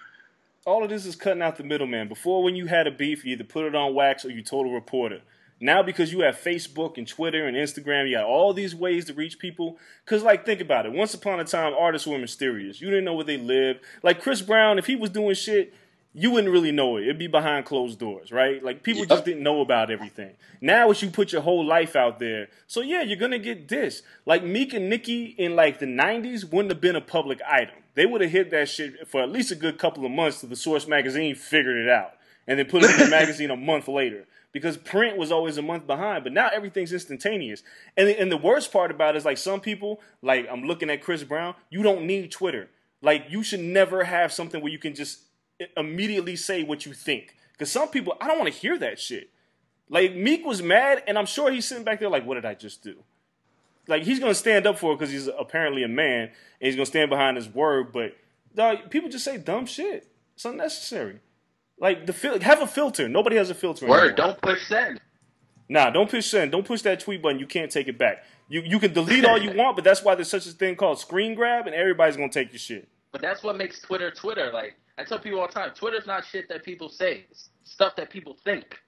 [0.64, 2.08] all of this is cutting out the middleman.
[2.08, 4.66] Before, when you had a beef, you either put it on wax or you told
[4.66, 5.20] a reporter.
[5.60, 9.14] Now, because you have Facebook and Twitter and Instagram, you got all these ways to
[9.14, 9.78] reach people.
[10.04, 10.92] Because, like, think about it.
[10.92, 12.80] Once upon a time, artists were mysterious.
[12.80, 13.80] You didn't know where they lived.
[14.02, 15.72] Like Chris Brown, if he was doing shit,
[16.14, 17.04] you wouldn't really know it.
[17.04, 18.62] It'd be behind closed doors, right?
[18.62, 19.08] Like people Yep.
[19.08, 20.34] just didn't know about everything.
[20.60, 22.48] Now it's you put your whole life out there.
[22.66, 24.02] So yeah, you're gonna get this.
[24.26, 27.74] Like Meek and Nicki in like the '90s wouldn't have been a public item.
[27.94, 30.48] They would have hit that shit for at least a good couple of months till
[30.48, 32.14] the Source magazine figured it out,
[32.46, 34.26] and then put it in the magazine a month later.
[34.52, 37.62] Because print was always a month behind, but now everything's instantaneous.
[37.96, 41.00] And and the worst part about it is like some people, like I'm looking at
[41.02, 42.68] Chris Brown, you don't need Twitter.
[43.00, 45.20] Like you should never have something where you can just
[45.76, 47.34] immediately say what you think.
[47.52, 49.30] Because some people, I don't want to hear that shit.
[49.88, 52.54] Like Meek was mad, and I'm sure he's sitting back there like, "What did I
[52.54, 53.04] just do?"
[53.88, 56.86] Like he's gonna stand up for it because he's apparently a man, and he's gonna
[56.86, 57.92] stand behind his word.
[57.92, 58.16] But
[58.54, 60.08] dog, people just say dumb shit.
[60.34, 61.20] It's unnecessary.
[61.78, 63.08] Like the fil- have a filter.
[63.08, 63.86] Nobody has a filter.
[63.86, 64.16] Word, anymore.
[64.16, 65.00] don't push send.
[65.68, 66.52] Nah, don't push send.
[66.52, 67.38] Don't push that tweet button.
[67.38, 68.24] You can't take it back.
[68.48, 71.00] You you can delete all you want, but that's why there's such a thing called
[71.00, 72.88] screen grab, and everybody's gonna take your shit.
[73.10, 74.50] But that's what makes Twitter Twitter.
[74.52, 77.24] Like I tell people all the time, Twitter's not shit that people say.
[77.30, 78.78] It's stuff that people think.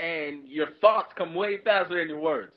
[0.00, 2.52] And your thoughts come way faster than your words.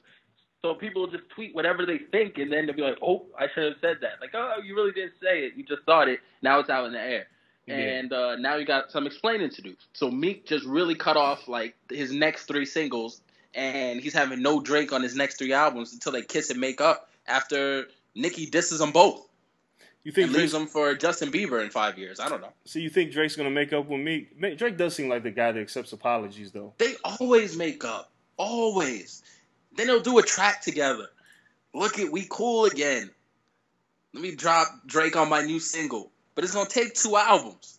[0.64, 3.64] So people just tweet whatever they think and then they'll be like, Oh, I should
[3.64, 4.14] have said that.
[4.22, 5.54] Like, oh you really didn't say it.
[5.56, 6.20] You just thought it.
[6.42, 7.28] Now it's out in the air.
[7.76, 9.76] and uh, now you got some explaining to do.
[9.94, 13.22] So Meek just really cut off like his next three singles,
[13.54, 16.80] and he's having no Drake on his next three albums until they kiss and make
[16.80, 19.27] up after Nicki disses them both.
[20.08, 22.22] You think and leaves them for Justin Bieber in five years.
[22.22, 22.54] I don't know.
[22.64, 24.30] so you think Drake's gonna make up with me?
[24.56, 26.74] Drake does seem like the guy that accepts apologies, though.
[26.78, 28.10] They always make up.
[28.38, 29.22] Always.
[29.76, 31.08] Then they'll do a track together.
[31.74, 33.12] Look at we cool again.
[34.14, 36.10] Let me drop Drake on my new single.
[36.36, 37.78] But it's gonna take two albums.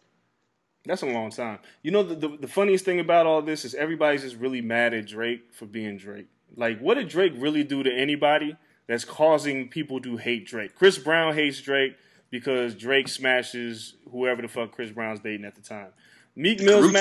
[0.85, 1.61] That's a long time.
[1.83, 4.93] You know, the, the the funniest thing about all this is everybody's just really mad
[4.93, 6.27] at Drake for being Drake.
[6.55, 8.55] Like, what did Drake really do to anybody
[8.87, 10.75] that's causing people to hate Drake?
[10.75, 11.97] Chris Brown hates Drake
[12.31, 15.89] because Drake smashes whoever the fuck Chris Brown's dating at the time.
[16.37, 17.01] Meek Mill's ma-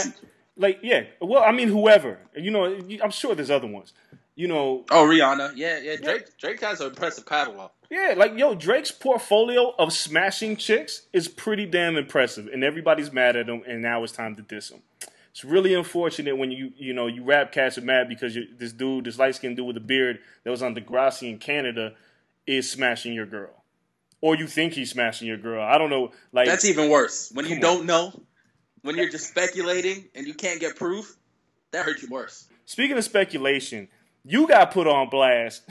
[0.55, 1.03] like, yeah.
[1.21, 2.19] Well, I mean, whoever.
[2.35, 2.65] You know,
[3.03, 3.93] I'm sure there's other ones.
[4.35, 5.53] You know, Oh, Rihanna.
[5.55, 5.95] Yeah, yeah.
[5.97, 7.71] Drake Drake has an impressive catalog.
[7.89, 13.35] yeah, like yo, Drake's portfolio of smashing chicks is pretty damn impressive, and everybody's mad
[13.35, 14.81] at him, and now it's time to diss him.
[15.31, 18.73] It's really unfortunate when you you know you rap cats are mad because you, this
[18.73, 21.93] dude, this light skinned dude with a beard that was on Degrassi in Canada,
[22.45, 23.63] is smashing your girl,
[24.21, 25.63] or you think he's smashing your girl.
[25.63, 26.12] I don't know.
[26.32, 27.32] Like That's even worse.
[27.34, 28.13] When you Come don't know,
[28.82, 31.15] when you're just speculating and you can't get proof,
[31.71, 32.47] that hurts you worse.
[32.65, 33.88] speaking of speculation,
[34.23, 35.63] you got put on blast.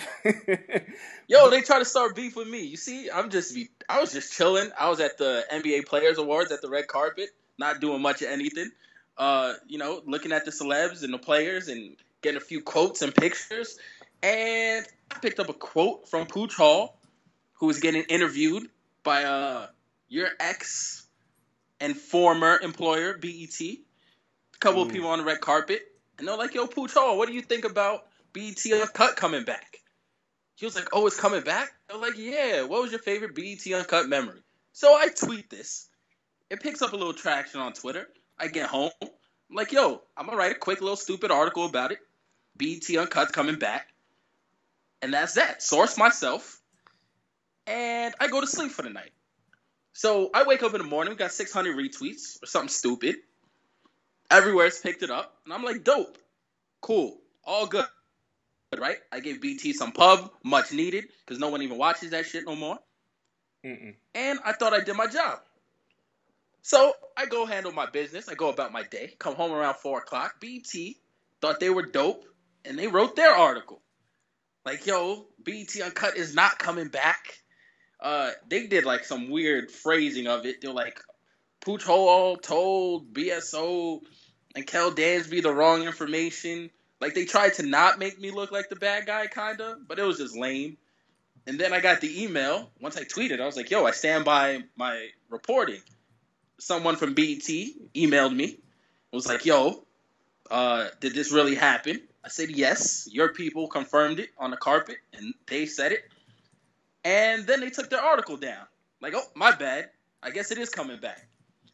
[1.29, 2.65] Yo, they try to start beef with me.
[2.65, 4.71] You see, I'm just be I was just chilling.
[4.79, 8.29] I was at the NBA Players Awards at the red carpet, not doing much of
[8.29, 8.71] anything.
[9.19, 13.03] Uh, you know, looking at the celebs and the players and getting a few quotes
[13.03, 13.79] and pictures.
[14.23, 16.96] And I picked up a quote from Pooch Hall,
[17.57, 18.69] who was getting interviewed
[19.03, 19.67] by uh
[20.09, 21.07] your ex
[21.81, 23.61] and former employer, BET.
[23.61, 25.83] A couple of people on the red carpet,
[26.19, 29.79] and they're like, "Yo, Hall, what do you think about BET Uncut coming back?"
[30.55, 33.67] He was like, "Oh, it's coming back." They're like, "Yeah." What was your favorite BET
[33.73, 34.41] Uncut memory?
[34.73, 35.89] So I tweet this.
[36.49, 38.09] It picks up a little traction on Twitter.
[38.39, 38.93] I get home.
[39.03, 39.11] I'm
[39.51, 41.99] like, "Yo, I'm gonna write a quick little stupid article about it.
[42.57, 43.89] BET Uncut's coming back."
[45.03, 45.63] And that's that.
[45.63, 46.61] Source myself.
[47.67, 49.11] And I go to sleep for the night.
[49.93, 53.17] So I wake up in the morning, we got 600 retweets or something stupid.
[54.31, 55.37] Everywhere's picked it up.
[55.45, 56.19] And I'm like, dope.
[56.81, 57.19] Cool.
[57.45, 57.87] All good.
[58.77, 58.99] Right?
[59.11, 62.55] I gave BT some pub, much needed, because no one even watches that shit no
[62.55, 62.79] more.
[63.65, 63.95] Mm-mm.
[64.15, 65.39] And I thought I did my job.
[66.63, 68.29] So I go handle my business.
[68.29, 69.15] I go about my day.
[69.19, 70.41] Come home around 4 o'clock.
[70.41, 70.99] BT
[71.41, 72.25] thought they were dope,
[72.65, 73.81] and they wrote their article.
[74.65, 77.39] Like, yo, BT Uncut is not coming back.
[78.01, 80.61] Uh, they did like some weird phrasing of it.
[80.61, 81.01] They're like,
[81.61, 84.01] Pooch Hall told BSO
[84.55, 86.71] and Kel Dansby the wrong information.
[87.01, 90.03] Like they tried to not make me look like the bad guy, kinda, but it
[90.03, 90.77] was just lame.
[91.47, 92.71] And then I got the email.
[92.81, 95.83] Once I tweeted, I was like, "Yo, I stand by my reporting."
[96.59, 97.49] Someone from BET
[97.95, 98.45] emailed me.
[98.47, 98.61] It
[99.13, 99.85] was like, "Yo,
[100.51, 104.97] uh, did this really happen?" I said, "Yes." Your people confirmed it on the carpet,
[105.13, 106.05] and they said it.
[107.07, 108.67] And then they took their article down.
[109.01, 109.91] Like, oh, my bad.
[110.25, 111.29] I guess it is coming back.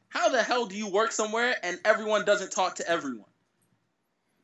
[0.09, 3.25] How the hell do you work somewhere and everyone doesn't talk to everyone?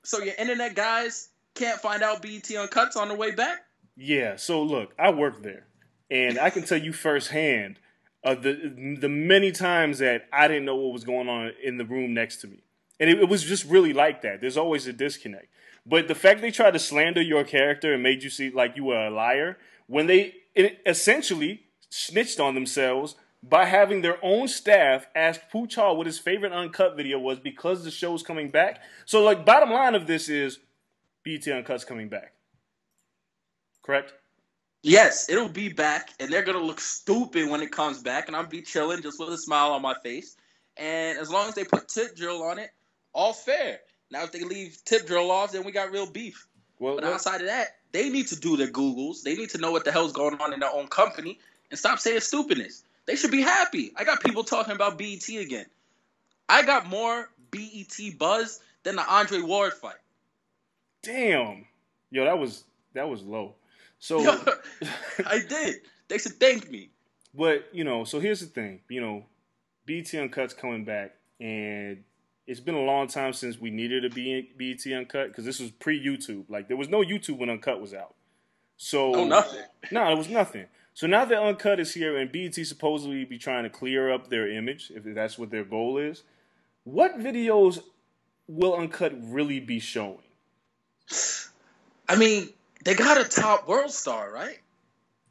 [0.03, 3.59] So your internet guys can't find out BET Uncuts on their way back?
[3.99, 5.67] Yeah, so look, I work there,
[6.11, 7.81] and I can tell you firsthand
[8.25, 11.85] of the the many times that I didn't know what was going on in the
[11.85, 12.63] room next to me,
[13.01, 14.41] and it, it was just really like that.
[14.41, 15.49] There's always a disconnect.
[15.85, 18.85] But the fact they tried to slander your character and made you see like you
[18.85, 20.35] were a liar when they
[20.87, 26.53] essentially snitched on themselves by having their own staff ask Pooch Hall what his favorite
[26.53, 28.81] uncut video was because the show's coming back.
[29.05, 30.59] So like bottom line of this is
[31.23, 32.33] BT Uncut's coming back.
[33.83, 34.13] Correct?
[34.83, 38.47] Yes, it'll be back, and they're gonna look stupid when it comes back, and I'll
[38.47, 40.37] be chilling just with a smile on my face.
[40.77, 42.71] And as long as they put tip drill on it,
[43.13, 43.81] all fair.
[44.11, 46.47] Now if they leave tip drill off, then we got real beef.
[46.79, 49.23] Well, But let's- outside of that, they need to do their Googles.
[49.23, 51.39] They need to know what the hell's going on in their own company
[51.71, 52.83] and stop saying stupidness.
[53.07, 53.93] They should be happy.
[53.97, 55.67] I got people talking about BET again.
[56.49, 59.97] I got more BET buzz than the Andre Ward fight.
[61.03, 61.67] damn,
[62.11, 63.55] yo, that was that was low.
[63.99, 64.21] So,
[65.27, 65.77] I did.
[66.09, 66.91] They should thank me.
[67.35, 69.25] but you know, so here's the thing, you know,
[69.87, 72.05] BT Uncut's coming back, and
[72.49, 75.71] it's been a long time since we needed a B- BT Uncut because this was
[75.71, 76.47] pre YouTube.
[76.49, 78.15] Like there was no YouTube when Uncut was out.
[78.77, 79.63] So Oh, nothing.
[79.93, 80.67] No, it was nothing.
[80.95, 84.51] So now that Uncut is here and BET supposedly be trying to clear up their
[84.51, 86.25] image, if that's what their goal is,
[86.85, 87.81] what videos
[88.49, 90.19] will Uncut really be showing?
[92.09, 92.49] I mean,
[92.85, 94.59] they got a top world star, right?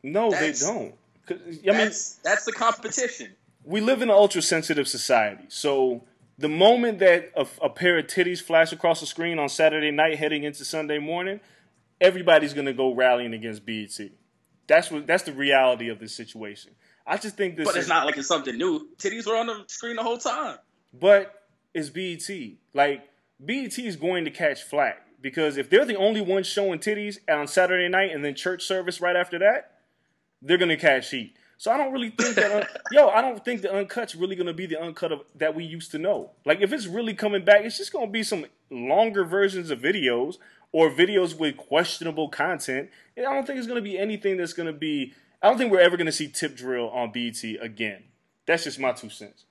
[0.04, 0.94] No, That's- they don't.
[1.30, 3.36] I mean, that's that's the competition.
[3.66, 5.44] we live in an ultra sensitive society.
[5.50, 6.04] So
[6.38, 10.18] the moment that a, a pair of titties flash across the screen on Saturday night
[10.18, 11.40] heading into Sunday morning,
[12.00, 13.90] everybody's gonna go rallying against BET.
[14.68, 16.72] That's what that's the reality of this situation.
[17.06, 18.90] I just think this But is it's not like it's something new.
[18.98, 20.58] Titties were on the screen the whole time.
[20.94, 21.34] but
[21.74, 22.30] it's BET.
[22.74, 23.08] Like
[23.44, 27.48] BET is going to catch flack because if they're the only ones showing titties on
[27.48, 29.72] Saturday night and then church service right after that,
[30.42, 31.36] they're gonna catch heat.
[31.58, 34.54] So I don't really think that un- yo, I don't think the uncut's really gonna
[34.54, 36.32] be the uncut of, that we used to know.
[36.46, 40.38] Like if it's really coming back, it's just gonna be some longer versions of videos
[40.72, 42.90] or videos with questionable content.
[43.16, 45.14] And I don't think it's gonna be anything that's gonna be.
[45.42, 48.04] I don't think we're ever gonna see tip drill on BET again.
[48.46, 49.46] That's just my two cents.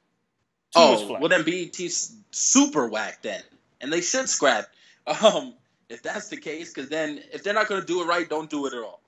[0.74, 3.42] Much Oh, well then BET's super whack then,
[3.80, 4.66] and they should scrap.
[5.06, 5.54] Um,
[5.88, 8.66] if that's the case, because then if they're not gonna do it right, don't do
[8.66, 9.00] it at all.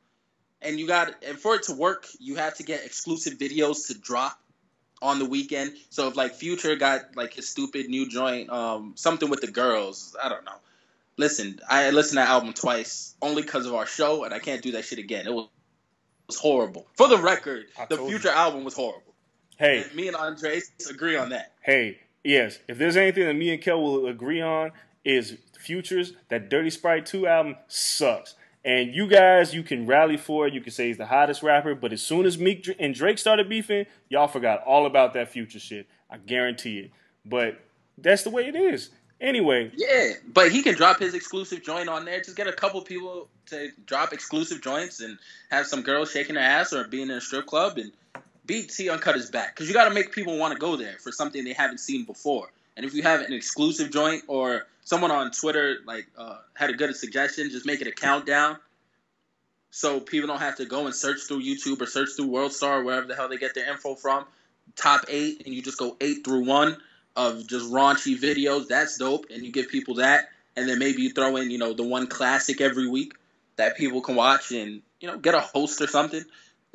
[0.60, 3.94] And you got, and for it to work, you have to get exclusive videos to
[3.98, 4.38] drop
[5.00, 5.74] on the weekend.
[5.90, 10.16] So if like Future got like his stupid new joint, um, something with the girls,
[10.22, 10.56] I don't know.
[11.16, 14.62] Listen, I listened to that album twice only because of our show, and I can't
[14.62, 15.26] do that shit again.
[15.26, 16.86] It was, it was horrible.
[16.94, 18.18] For the record, I the told you.
[18.18, 19.14] Future album was horrible.
[19.56, 21.52] hey, And me and Andreas agree on that.
[21.60, 22.58] hey, yes.
[22.68, 24.72] If there's anything that me and Kel will agree on,
[25.04, 28.34] is Futures that Dirty Sprite 2 album sucks.
[28.64, 30.52] And you guys, you can rally for it.
[30.52, 33.48] You can say he's the hottest rapper, but as soon as Meek and Drake started
[33.48, 35.86] beefing, y'all forgot all about that Future shit.
[36.10, 36.90] I guarantee it.
[37.24, 37.60] But
[37.96, 38.90] that's the way it is.
[39.20, 42.20] Anyway, Yeah, but he can drop his exclusive joint on there.
[42.20, 45.18] Just get a couple people to drop exclusive joints and
[45.50, 47.90] have some girls shaking their ass or being in a strip club and
[48.46, 49.54] beat BET Uncut his back.
[49.54, 52.04] Because you got to make people want to go there for something they haven't seen
[52.04, 52.48] before.
[52.76, 56.72] And if you have an exclusive joint or someone on Twitter like uh, had a
[56.72, 58.56] good suggestion, just make it a countdown.
[59.70, 62.84] So people don't have to go and search through YouTube or search through WorldStar or
[62.84, 64.24] wherever the hell they get their info from.
[64.76, 66.78] Top eight, and you just go eight through one
[67.14, 68.68] of just raunchy videos.
[68.68, 71.74] That's dope, and you give people that, and then maybe you throw in, you know,
[71.74, 73.12] the one classic every week
[73.56, 76.24] that people can watch, and you know, get a host or something.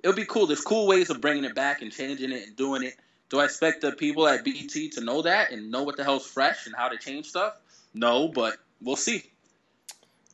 [0.03, 0.45] It'll be cool.
[0.45, 2.93] There's cool ways of bringing it back and changing it and doing it.
[3.29, 6.27] Do I expect the people at BET to know that and know what the hell's
[6.27, 7.57] fresh and how to change stuff?
[7.93, 9.23] No, but we'll see.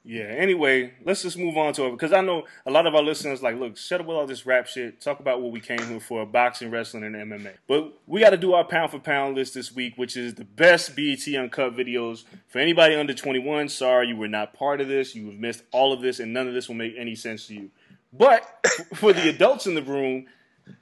[0.03, 0.23] Yeah.
[0.23, 3.43] Anyway, let's just move on to it because I know a lot of our listeners
[3.43, 5.01] like, look, shut up with all this rap shit.
[5.01, 7.53] Talk about what we came here for: boxing, wrestling, and MMA.
[7.67, 10.45] But we got to do our pound for pound list this week, which is the
[10.45, 13.69] best BET uncut videos for anybody under 21.
[13.69, 15.15] Sorry, you were not part of this.
[15.15, 17.53] You have missed all of this, and none of this will make any sense to
[17.53, 17.69] you.
[18.11, 18.43] But
[18.95, 20.25] for the adults in the room,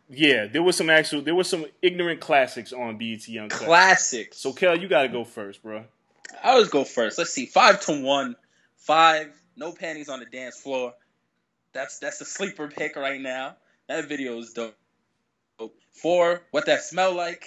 [0.10, 3.60] yeah, there was some actual, there was some ignorant classics on BET uncut.
[3.60, 4.38] Classics.
[4.38, 5.84] so, Kel, you got to go first, bro.
[6.44, 7.18] I always go first.
[7.18, 7.46] Let's see.
[7.46, 8.36] Five to one.
[8.78, 9.34] Five.
[9.56, 10.94] No panties on the dance floor.
[11.74, 13.56] That's that's the sleeper pick right now.
[13.88, 14.76] That video is dope.
[15.94, 16.42] Four.
[16.52, 17.44] What that smell like?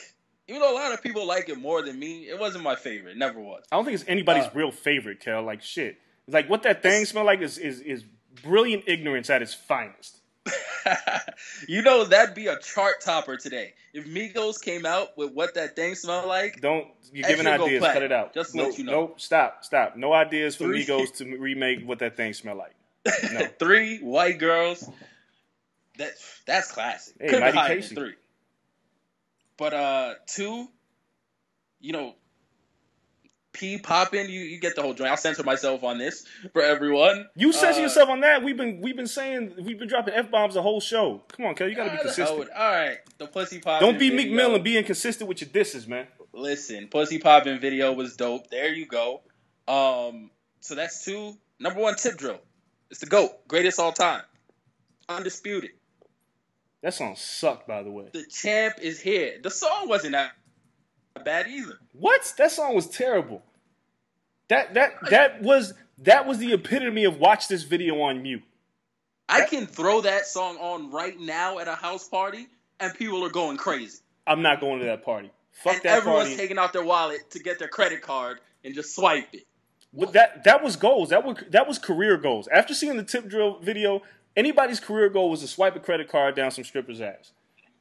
[0.49, 3.17] Even though a lot of people like it more than me, it wasn't my favorite.
[3.17, 3.63] Never was.
[3.71, 5.43] I don't think it's anybody's Uh, real favorite, Kel.
[5.43, 5.99] Like shit.
[6.27, 8.05] It's like what that thing smell like is is is
[8.43, 10.20] brilliant ignorance at its finest.
[11.69, 13.75] you know that'd be a chart topper today.
[13.93, 17.83] If Migos came out with what that thing smell like, Don't you're giving ideas?
[17.83, 18.35] Cut it out.
[18.35, 18.93] Just nope, let you know.
[18.93, 19.21] Nope.
[19.21, 19.65] Stop.
[19.65, 19.97] Stop.
[19.97, 20.85] No ideas for Three.
[20.85, 22.75] Migos to remake what that thing smell like.
[23.33, 23.47] No.
[23.59, 24.89] three white girls.
[25.99, 26.13] That
[26.47, 27.17] that's classic.
[27.21, 28.15] Hey, Couldn't hide three.
[29.57, 30.69] But uh, two,
[31.81, 32.15] you know,
[33.53, 34.29] P popping.
[34.29, 35.11] You you get the whole joint.
[35.11, 37.27] I'll censor myself on this for everyone.
[37.35, 38.43] You censor Uh, yourself on that.
[38.45, 41.23] We've been we've been saying we've been dropping f bombs the whole show.
[41.29, 41.69] Come on, Kel.
[41.69, 42.39] You got to be consistent.
[42.39, 43.89] with- All right, the pussy popping.
[43.89, 44.31] Don't be Meek.
[44.31, 46.07] Mill and be inconsistent with your disses, man.
[46.33, 48.49] Listen, pussy popping video was dope.
[48.51, 49.23] There you go.
[49.67, 51.37] Um, so that's two.
[51.59, 52.39] Number one, tip drill.
[52.91, 54.23] It's the goat, greatest all time,
[55.09, 55.71] undisputed.
[56.83, 58.07] That song sucked, by the way.
[58.13, 59.39] The champ is here.
[59.43, 60.33] The song wasn't that
[61.25, 61.79] bad either.
[61.93, 62.33] What?
[62.39, 63.43] That song was terrible.
[64.49, 68.43] That that that was that was the epitome of watch this video on mute.
[69.29, 72.49] I can throw that song on right now at a house party,
[72.81, 73.99] and people are going crazy.
[74.27, 75.31] I'm not going to that party.
[75.53, 76.37] Fuck and that everyone's party.
[76.37, 79.47] taking out their wallet to get their credit card and just swipe it.
[79.93, 81.11] But that that was goals.
[81.11, 82.49] That was that was career goals.
[82.49, 84.03] After seeing the tip drill video,
[84.37, 87.33] anybody's career goal was to swipe a credit card down some stripper's ass.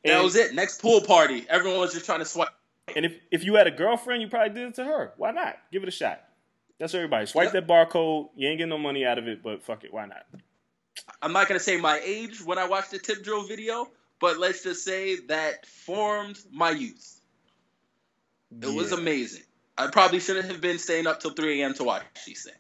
[0.03, 0.53] That was it.
[0.53, 2.49] Next pool party, everyone was just trying to swipe.
[2.95, 5.13] And if if you had a girlfriend, you probably did it to her.
[5.17, 5.57] Why not?
[5.71, 6.21] Give it a shot.
[6.79, 7.25] That's everybody.
[7.25, 7.67] Swipe Yep.
[7.67, 8.29] that barcode.
[8.35, 9.93] You ain't getting no money out of it, but fuck it.
[9.93, 10.25] Why not?
[11.21, 14.63] I'm not gonna say my age when I watched the tip drill video, but let's
[14.63, 17.21] just say that formed my youth.
[18.61, 19.43] It was amazing.
[19.77, 21.73] I probably shouldn't have been staying up till 3 a.m.
[21.75, 22.57] to watch these things.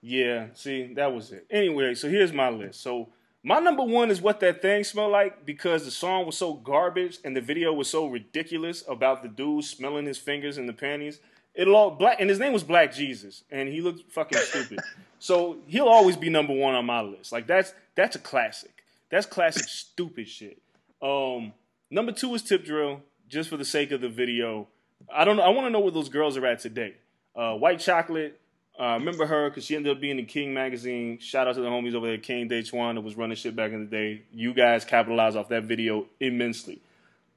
[0.00, 1.46] Yeah, see, that was it.
[1.50, 2.80] Anyway, so here's my list.
[2.80, 3.10] So
[3.44, 7.18] My number one is what that thing smelled like because the song was so garbage
[7.24, 11.18] and the video was so ridiculous about the dude smelling his fingers in the panties.
[11.54, 14.78] It all black and his name was Black Jesus and he looked fucking stupid.
[15.18, 17.32] so he'll always be number one on my list.
[17.32, 18.84] Like that's that's a classic.
[19.10, 20.62] That's classic stupid shit.
[21.02, 21.52] Um,
[21.90, 24.68] number two is Tip Drill, just for the sake of the video.
[25.12, 25.40] I don't.
[25.40, 26.94] I want to know where those girls are at today.
[27.34, 28.40] Uh, White Chocolate,
[28.80, 31.18] uh, remember her because she ended up being in King magazine.
[31.18, 33.80] Shout out to the homies over there, King Day that was running shit back in
[33.80, 34.22] the day.
[34.32, 36.80] You guys capitalized off that video immensely.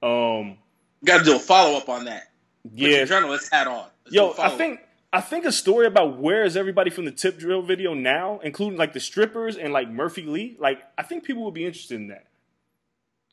[0.01, 0.57] Um,
[1.03, 2.31] Got to do a follow up on that.
[2.63, 3.85] Put yeah, your journalist hat on.
[4.05, 4.79] Let's yo, I think
[5.15, 8.77] I think a story about where is everybody from the Tip Drill video now, including
[8.77, 10.57] like the strippers and like Murphy Lee.
[10.59, 12.25] Like, I think people would be interested in that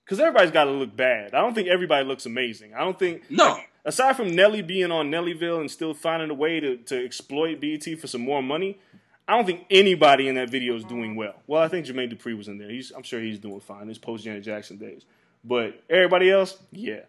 [0.04, 1.34] because everybody's got to look bad.
[1.34, 2.74] I don't think everybody looks amazing.
[2.74, 3.58] I don't think No.
[3.84, 7.84] Aside from Nelly being on Nellyville and still finding a way to, to exploit BET
[7.98, 8.78] for some more money,
[9.26, 11.34] I don't think anybody in that video is doing well.
[11.46, 12.70] Well, I think Jermaine Dupri was in there.
[12.70, 13.88] He's, I'm sure he's doing fine.
[13.88, 15.04] His post Janet Jackson days.
[15.44, 17.00] But everybody else, yeah.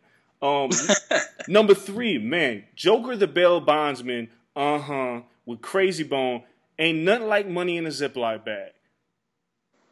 [0.42, 0.70] Um,
[1.48, 6.44] number three, man, Joker the Bail Bondsman, uh huh, with Krayzie Bone,
[6.80, 8.72] ain't nothing like money in a Ziploc bag.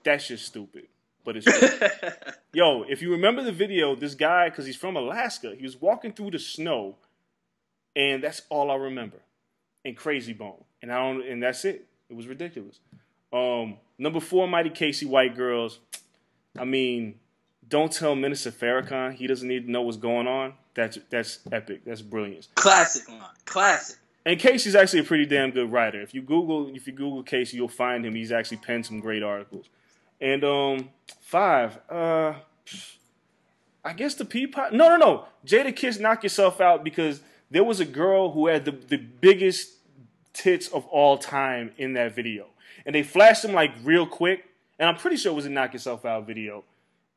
[0.03, 0.88] That's just stupid.
[1.24, 1.47] But it's.
[2.53, 6.11] Yo, if you remember the video, this guy, because he's from Alaska, he was walking
[6.11, 6.95] through the snow,
[7.95, 9.17] and that's all I remember.
[9.86, 11.88] And Krayzie Bone, and I don't, and that's it.
[12.09, 12.80] It was ridiculous.
[13.32, 15.80] Um, number four, Mighty Casey White Girls.
[16.59, 17.15] I mean,
[17.67, 20.53] don't tell Minister Farrakhan he doesn't need to know what's going on.
[20.74, 21.82] That's that's epic.
[21.86, 22.47] That's brilliant.
[22.55, 23.22] Classic line.
[23.45, 23.97] Classic.
[24.26, 26.01] And Casey's actually a pretty damn good writer.
[26.01, 28.13] If you Google if you Google Casey, you'll find him.
[28.13, 29.67] He's actually penned some great articles.
[30.22, 32.36] And um, five, uh,
[33.84, 34.72] I guess the Peapod.
[34.72, 35.26] No, no, no.
[35.45, 39.74] Jadakiss, knock yourself out because there was a girl who had the the biggest
[40.34, 42.47] tits of all time in that video,
[42.86, 44.45] and they flashed them like real quick.
[44.80, 46.63] And I'm pretty sure it was a knock yourself out video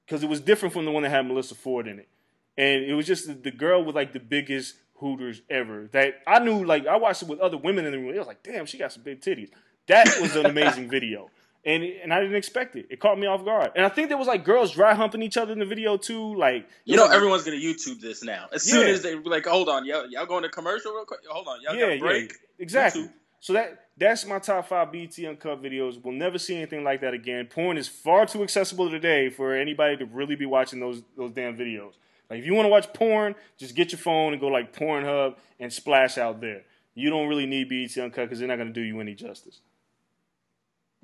[0.05, 2.09] because it was different from the one that had Melissa Ford in it,
[2.57, 5.88] and it was just the, the girl with like the biggest hooters ever.
[5.92, 8.14] That I knew, like I watched it with other women in the room.
[8.14, 9.50] I was like, damn, she got some big titties.
[9.86, 11.30] That was an amazing video,
[11.66, 12.86] and and I didn't expect it.
[12.90, 13.72] It caught me off guard.
[13.76, 16.34] And I think there was like girls dry humping each other in the video too.
[16.34, 18.46] Like You know, everyone's gonna YouTube this now.
[18.52, 18.94] As soon Yeah.
[18.94, 21.20] as they like, "Hold on, y'all, y'all going to commercial real quick?
[21.28, 23.02] Hold on, y'all yeah, break." yeah, exactly.
[23.02, 23.12] YouTube.
[23.40, 26.02] So that that's my top five BET Uncut videos.
[26.02, 27.46] We'll never see anything like that again.
[27.46, 31.56] Porn is far too accessible today for anybody to really be watching those those damn
[31.56, 31.92] videos.
[32.30, 35.36] Like if you want to watch porn, just get your phone and go like Pornhub
[35.60, 36.62] and splash out there.
[36.94, 39.60] You don't really need BET Uncut because they're not going to do you any justice.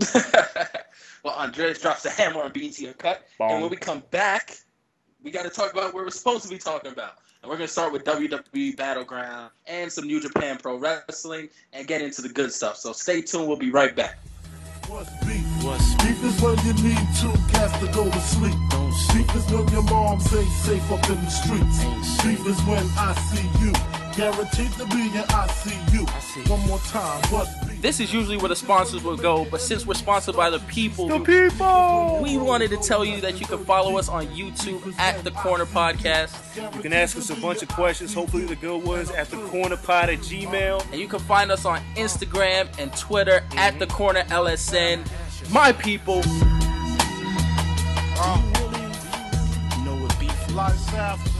[1.24, 3.51] well, Andreas drops the hammer on BET Uncut, Boom.
[3.51, 4.57] and when we come back,
[5.22, 7.18] we got to talk about what we're supposed to be talking about.
[7.42, 12.03] And we're gonna start with WWE Battleground and some New Japan Pro Wrestling, and get
[12.03, 12.76] into the good stuff.
[12.76, 13.48] So stay tuned.
[13.48, 14.18] We'll be right back.
[14.88, 15.44] What's beef?
[15.64, 18.55] What's beef is when you need two cats to go to sleep.
[18.70, 22.22] Don't beef is when your mom's ain't safe up in the streets.
[22.22, 23.72] Beef is when I see you.
[24.16, 26.51] Guaranteed to be in ICU.
[26.51, 27.70] One more time, what's beef?
[27.81, 31.09] This is usually where the sponsors will go, but since we're sponsored by the people,
[31.09, 32.20] The people.
[32.22, 35.64] we wanted to tell you that you can follow us on YouTube at the Corner
[35.64, 36.37] Podcast,
[36.76, 38.12] You can ask us a bunch of questions.
[38.12, 40.85] Hopefully the good ones at the corner pod at Gmail.
[40.93, 45.03] and you can find us on Instagram and Twitter at the Corner LSN.
[45.51, 46.20] My people,
[49.85, 51.39] know what beef Life after.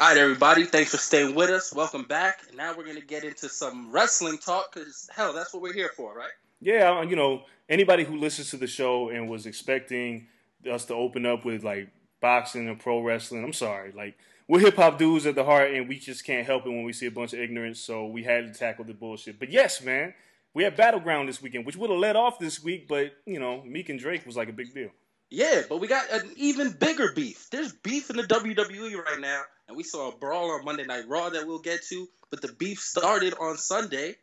[0.00, 0.64] All right, everybody.
[0.64, 1.74] Thanks for staying with us.
[1.74, 2.42] Welcome back.
[2.46, 5.90] And now we're gonna get into some wrestling talk, because hell, that's what we're here
[5.96, 6.30] for, right?
[6.60, 10.28] yeah, you know, anybody who listens to the show and was expecting
[10.70, 11.88] us to open up with like
[12.20, 13.90] boxing and pro wrestling, I'm sorry.
[13.90, 16.84] Like, we're hip hop dudes at the heart, and we just can't help it when
[16.84, 17.80] we see a bunch of ignorance.
[17.80, 19.40] So we had to tackle the bullshit.
[19.40, 20.14] But yes, man,
[20.54, 23.64] we had Battleground this weekend, which would have led off this week, but you know,
[23.64, 24.90] Meek and Drake was like a big deal.
[25.30, 27.48] Yeah, but we got an even bigger beef.
[27.50, 31.04] There's beef in the WWE right now, and we saw a brawl on Monday Night
[31.06, 32.08] Raw that we'll get to.
[32.30, 34.16] But the beef started on Sunday,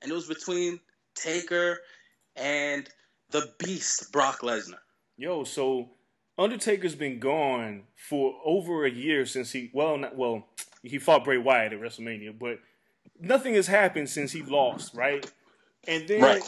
[0.00, 0.80] and it was between
[1.14, 1.78] Taker
[2.36, 2.88] and
[3.30, 4.78] the Beast Brock Lesnar.
[5.18, 5.90] Yo, so
[6.38, 10.46] Undertaker's been gone for over a year since he well not well
[10.82, 12.60] he fought Bray Wyatt at WrestleMania, but
[13.18, 15.28] nothing has happened since he lost, right?
[15.88, 16.42] And then Right.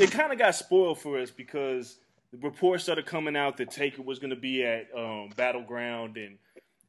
[0.00, 1.96] it kind of got spoiled for us because
[2.40, 6.38] reports started coming out that Taker was going to be at um, Battleground and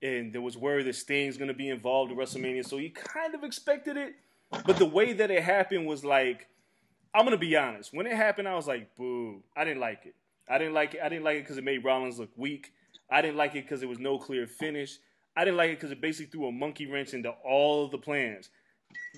[0.01, 3.33] and there was word that Sting's going to be involved in WrestleMania, so you kind
[3.33, 4.15] of expected it.
[4.65, 6.49] But the way that it happened was like,
[7.13, 7.93] I'm gonna be honest.
[7.93, 10.15] When it happened, I was like, "Boo!" I didn't like it.
[10.49, 11.01] I didn't like it.
[11.03, 12.73] I didn't like it because it made Rollins look weak.
[13.09, 14.97] I didn't like it because there was no clear finish.
[15.35, 17.97] I didn't like it because it basically threw a monkey wrench into all of the
[17.97, 18.49] plans.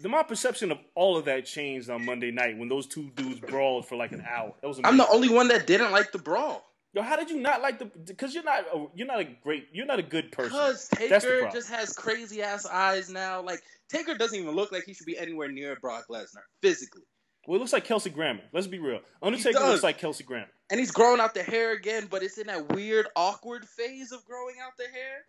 [0.01, 3.39] The, my perception of all of that changed on Monday night when those two dudes
[3.39, 4.53] brawled for like an hour.
[4.61, 6.65] That was I'm the only one that didn't like the brawl.
[6.93, 7.85] Yo, how did you not like the?
[7.85, 10.51] Because you're not a, you're not a great you're not a good person.
[10.51, 13.41] Because Taker just has crazy ass eyes now.
[13.41, 17.03] Like Taker doesn't even look like he should be anywhere near Brock Lesnar physically.
[17.47, 18.41] Well, it looks like Kelsey Grammer.
[18.53, 19.01] Let's be real.
[19.21, 20.47] Undertaker looks like Kelsey Grammer.
[20.71, 24.25] And he's growing out the hair again, but it's in that weird, awkward phase of
[24.25, 25.25] growing out the hair,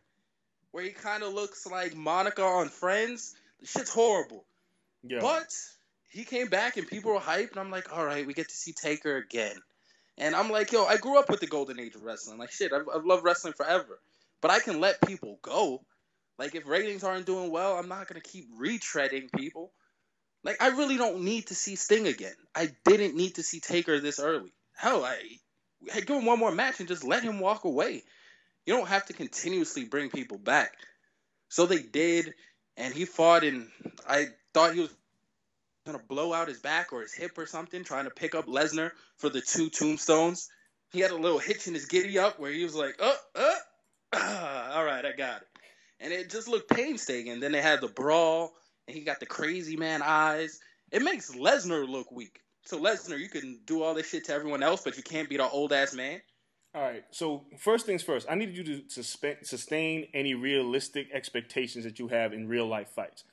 [0.70, 3.34] where he kind of looks like Monica on Friends.
[3.60, 4.44] The shit's horrible.
[5.02, 5.18] Yeah.
[5.20, 5.52] But
[6.10, 8.54] he came back and people were hyped, and I'm like, all right, we get to
[8.54, 9.56] see Taker again.
[10.18, 12.38] And I'm like, yo, I grew up with the golden age of wrestling.
[12.38, 14.00] Like, shit, I've, I've loved wrestling forever.
[14.40, 15.82] But I can let people go.
[16.38, 19.72] Like, if ratings aren't doing well, I'm not going to keep retreading people.
[20.42, 22.34] Like, I really don't need to see Sting again.
[22.54, 24.52] I didn't need to see Taker this early.
[24.74, 25.18] Hell, I,
[25.94, 28.02] I give him one more match and just let him walk away.
[28.64, 30.72] You don't have to continuously bring people back.
[31.48, 32.34] So they did,
[32.76, 33.68] and he fought, and
[34.08, 34.94] I thought he was
[35.86, 38.90] gonna blow out his back or his hip or something, trying to pick up Lesnar
[39.16, 40.50] for the two tombstones.
[40.92, 43.54] He had a little hitch in his giddy up where he was like, "Uh, uh,
[44.12, 45.48] ah, all right, I got it,"
[46.00, 47.40] and it just looked painstaking.
[47.40, 48.54] Then they had the brawl,
[48.86, 50.60] and he got the crazy man eyes.
[50.90, 52.40] It makes Lesnar look weak.
[52.64, 55.40] So Lesnar, you can do all this shit to everyone else, but you can't beat
[55.40, 56.20] an old ass man.
[56.76, 57.04] All right.
[57.10, 62.08] So first things first, I need you to suspe- sustain any realistic expectations that you
[62.08, 63.24] have in real life fights.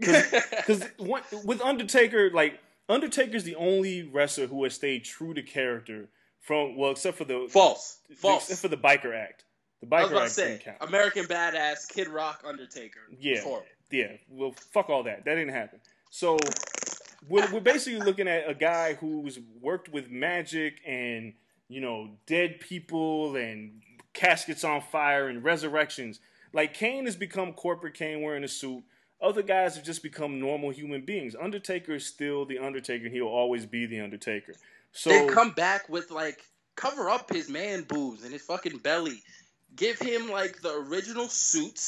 [0.00, 0.82] Because
[1.44, 6.08] with Undertaker, like Undertaker's the only wrestler who has stayed true to character
[6.40, 8.44] from well, except for the False, false.
[8.44, 9.44] except for the biker act.
[9.80, 10.76] The biker act say, didn't count.
[10.80, 13.00] American Badass, Kid Rock, Undertaker.
[13.20, 13.44] Yeah,
[13.90, 14.12] yeah.
[14.30, 15.26] Well, fuck all that.
[15.26, 15.80] That didn't happen.
[16.08, 16.38] So
[17.28, 21.34] we're, we're basically looking at a guy who's worked with magic and
[21.68, 26.20] you know dead people and caskets on fire and resurrections.
[26.52, 28.82] Like Kane has become corporate Kane wearing a suit.
[29.20, 31.34] Other guys have just become normal human beings.
[31.40, 33.08] Undertaker is still the Undertaker.
[33.08, 34.54] He'll always be the Undertaker.
[34.92, 36.40] So they come back with like
[36.76, 39.22] cover up his man boobs and his fucking belly.
[39.74, 41.80] Give him like the original suit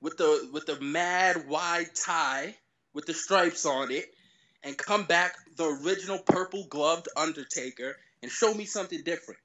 [0.00, 2.56] with the with the mad wide tie
[2.94, 4.06] with the stripes on it,
[4.64, 9.40] and come back the original purple gloved Undertaker and show me something different.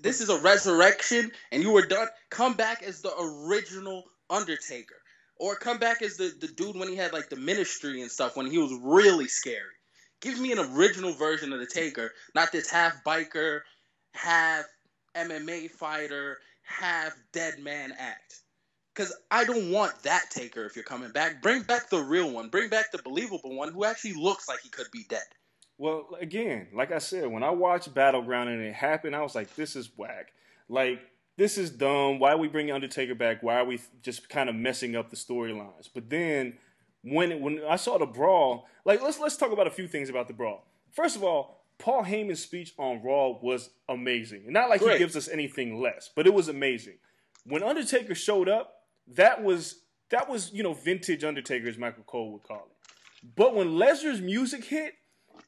[0.00, 2.06] This is a resurrection, and you were done.
[2.30, 5.00] Come back as the original Undertaker,
[5.36, 8.36] or come back as the the dude when he had like the ministry and stuff
[8.36, 9.74] when he was really scary.
[10.20, 13.60] Give me an original version of the Taker, not this half biker,
[14.12, 14.64] half
[15.14, 18.40] MMA fighter, half dead man act.
[18.94, 21.40] Because I don't want that Taker if you're coming back.
[21.40, 22.48] Bring back the real one.
[22.48, 25.22] Bring back the believable one who actually looks like he could be dead.
[25.78, 29.54] Well, again, like I said, when I watched Battleground and it happened, I was like,
[29.54, 30.32] this is whack.
[30.68, 31.00] Like,
[31.36, 32.18] this is dumb.
[32.18, 33.44] Why are we bringing Undertaker back?
[33.44, 35.88] Why are we just kind of messing up the storylines?
[35.94, 36.58] But then
[37.02, 40.26] when when I saw the brawl, like let's let's talk about a few things about
[40.26, 40.66] the brawl.
[40.90, 44.52] First of all, Paul Heyman's speech on Raw was amazing.
[44.52, 44.94] Not like Great.
[44.94, 46.94] he gives us anything less, but it was amazing.
[47.44, 48.82] When Undertaker showed up,
[49.14, 53.32] that was that was you know vintage Undertaker, as Michael Cole would call it.
[53.36, 54.94] But when Lesnar's music hit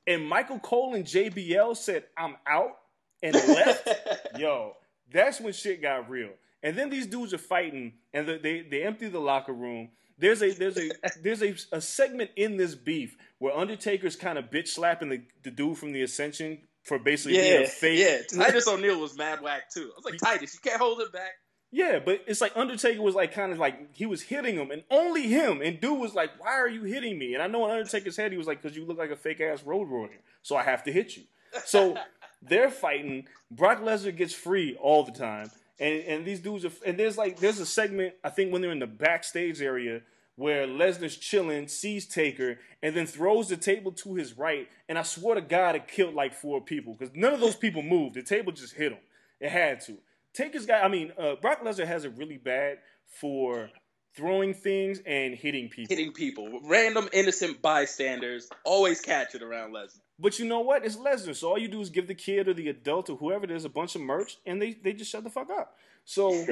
[0.06, 2.76] and Michael Cole and JBL said, "I'm out,"
[3.22, 3.88] and left,
[4.38, 4.76] yo,
[5.12, 6.30] that's when shit got real.
[6.62, 9.90] And then these dudes are fighting, and the, they they empty the locker room.
[10.18, 10.90] There's a there's a
[11.22, 15.50] there's a, a segment in this beef where Undertaker's kind of bitch slapping the, the
[15.50, 17.98] dude from the Ascension for basically being Yeah, a fake.
[18.00, 18.38] yeah.
[18.44, 19.90] Titus O'Neil was mad whack too.
[19.92, 21.30] I was like, Titus, you can't hold it back.
[21.72, 24.82] Yeah, but it's like Undertaker was like kind of like he was hitting him, and
[24.90, 25.62] only him.
[25.62, 28.32] And dude was like, "Why are you hitting me?" And I know in Undertaker's head
[28.32, 30.82] he was like, "Because you look like a fake ass road warrior, so I have
[30.84, 31.24] to hit you."
[31.64, 31.96] So
[32.42, 33.28] they're fighting.
[33.50, 36.72] Brock Lesnar gets free all the time, and and these dudes are.
[36.84, 40.02] And there's like there's a segment I think when they're in the backstage area
[40.40, 44.68] where Lesnar's chilling, sees Taker, and then throws the table to his right.
[44.88, 47.82] And I swear to God, it killed like four people because none of those people
[47.82, 48.14] moved.
[48.14, 48.98] The table just hit him.
[49.38, 49.98] It had to.
[50.34, 50.80] Taker's guy.
[50.80, 52.78] I mean, uh, Brock Lesnar has it really bad
[53.20, 53.70] for
[54.16, 55.94] throwing things and hitting people.
[55.96, 60.00] Hitting people, random innocent bystanders, always catch it around Lesnar.
[60.18, 60.84] But you know what?
[60.84, 61.34] It's Lesnar.
[61.34, 63.68] So all you do is give the kid or the adult or whoever is a
[63.70, 65.74] bunch of merch, and they they just shut the fuck up.
[66.04, 66.46] So,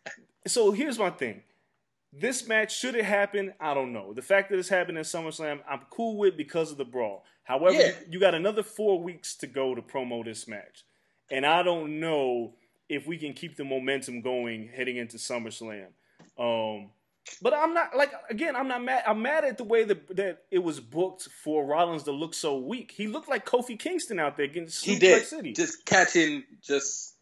[0.46, 1.42] so here's my thing.
[2.12, 3.52] This match should it happen?
[3.60, 4.12] I don't know.
[4.12, 7.24] The fact that it's happened in SummerSlam, I'm cool with because of the brawl.
[7.44, 7.92] However, Yeah.
[8.08, 10.84] you got another four weeks to go to promo this match,
[11.30, 12.54] and I don't know
[12.90, 15.86] if we can keep the momentum going heading into SummerSlam.
[16.38, 16.90] Um,
[17.42, 18.56] but I'm not like again.
[18.56, 19.04] I'm not mad.
[19.06, 22.58] I'm mad at the way that that it was booked for Rollins to look so
[22.58, 22.92] weak.
[22.92, 25.52] He looked like Kofi Kingston out there getting He did City.
[25.52, 27.14] just catching just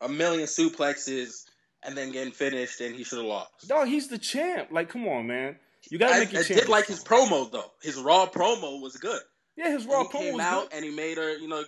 [0.00, 1.44] a million suplexes
[1.82, 3.68] and then getting finished, and he should have lost.
[3.68, 4.68] No, he's the champ.
[4.70, 5.56] Like, come on, man.
[5.90, 6.60] You gotta I, make your I champ.
[6.60, 7.70] did like his promo though.
[7.82, 9.20] His Raw promo was good.
[9.56, 10.76] Yeah, his raw And he promo came out good.
[10.76, 11.62] and he made her, you know,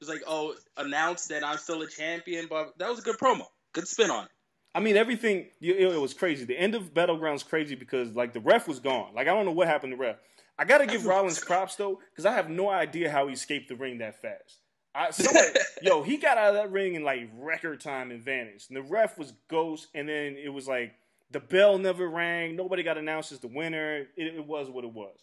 [0.00, 2.46] was like, oh, announce that I'm still a champion.
[2.48, 3.46] But that was a good promo.
[3.72, 4.30] Good spin on it.
[4.74, 5.46] I mean, everything.
[5.60, 6.44] It, it was crazy.
[6.44, 9.14] The end of Battlegrounds crazy because like the ref was gone.
[9.14, 10.16] Like I don't know what happened to ref.
[10.58, 13.76] I gotta give Rollins props though because I have no idea how he escaped the
[13.76, 14.58] ring that fast.
[14.94, 15.46] I, somebody,
[15.82, 18.70] yo, he got out of that ring in like record time and vanished.
[18.70, 20.94] And the ref was ghost, and then it was like
[21.30, 22.56] the bell never rang.
[22.56, 24.06] Nobody got announced as the winner.
[24.16, 25.16] It, it was what it was.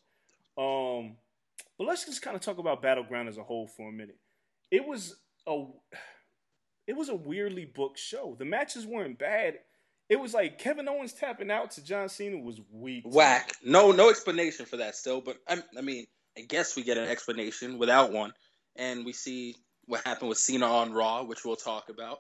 [0.58, 1.18] Um,
[1.78, 4.18] but let's just kind of talk about Battleground as a whole for a minute.
[4.72, 5.16] It was
[5.48, 5.66] a
[6.88, 8.36] it was a weirdly booked show.
[8.38, 9.56] The matches weren't bad.
[10.08, 13.04] It was like Kevin Owens tapping out to John Cena was weak.
[13.06, 13.54] Whack.
[13.64, 15.20] No, no explanation for that still.
[15.20, 16.06] But I, I mean,
[16.38, 18.34] I guess we get an explanation without one,
[18.76, 19.56] and we see
[19.86, 22.20] what happened with Cena on Raw, which we'll talk about,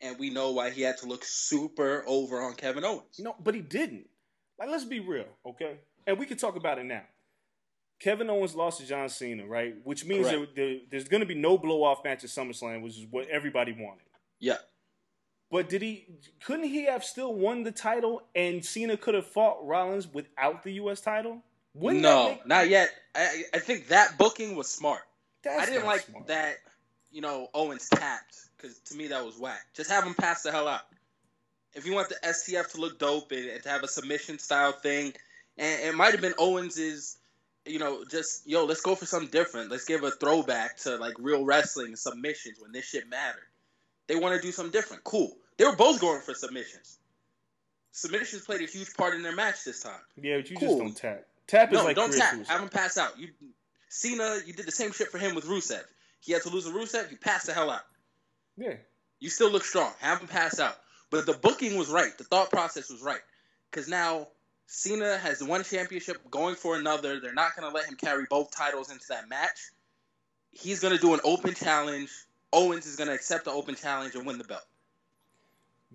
[0.00, 3.20] and we know why he had to look super over on Kevin Owens.
[3.20, 4.08] No, but he didn't.
[4.58, 5.78] Like, let's be real, okay?
[6.06, 7.02] And we can talk about it now.
[8.02, 9.74] Kevin Owens lost to John Cena, right?
[9.84, 12.98] Which means there, there- there's going to be no blow off match at SummerSlam, which
[12.98, 14.02] is what everybody wanted.
[14.40, 14.56] Yeah.
[15.50, 16.06] But did he?
[16.44, 20.72] Couldn't he have still won the title, and Cena could have fought Rollins without the
[20.74, 21.00] U.S.
[21.00, 21.42] title?
[21.74, 22.90] Wouldn't no, make- not yet.
[23.14, 25.02] I, I think that booking was smart.
[25.44, 26.26] That's I didn't like smart.
[26.28, 26.56] that.
[27.10, 29.60] You know, Owens tapped because to me that was whack.
[29.74, 30.80] Just have him pass the hell out.
[31.74, 34.72] If you want the STF to look dope and, and to have a submission style
[34.72, 35.12] thing,
[35.58, 37.18] and it might have been Owens's.
[37.64, 39.70] You know, just yo, let's go for something different.
[39.70, 43.46] Let's give a throwback to like real wrestling submissions when this shit mattered.
[44.08, 45.04] They want to do something different.
[45.04, 45.32] Cool.
[45.58, 46.98] They were both going for submissions.
[47.92, 50.00] Submissions played a huge part in their match this time.
[50.20, 50.68] Yeah, but you Cool.
[50.68, 51.26] just don't tap.
[51.46, 52.46] Tap is like No, don't tap.
[52.46, 53.18] Have him pass out.
[53.18, 53.28] You
[53.88, 55.82] Cena, you did the same shit for him with Rusev.
[56.20, 57.10] He had to lose to Rusev.
[57.10, 57.82] You passed the hell out.
[58.56, 58.74] Yeah.
[59.20, 59.92] You still look strong.
[60.00, 60.76] Have him pass out.
[61.10, 62.16] But the booking was right.
[62.16, 63.20] The thought process was right.
[63.70, 64.28] Because now
[64.74, 67.20] Cena has one championship going for another.
[67.20, 69.70] They're not going to let him carry both titles into that match.
[70.50, 72.10] He's going to do an open challenge.
[72.54, 74.62] Owens is going to accept the open challenge and win the belt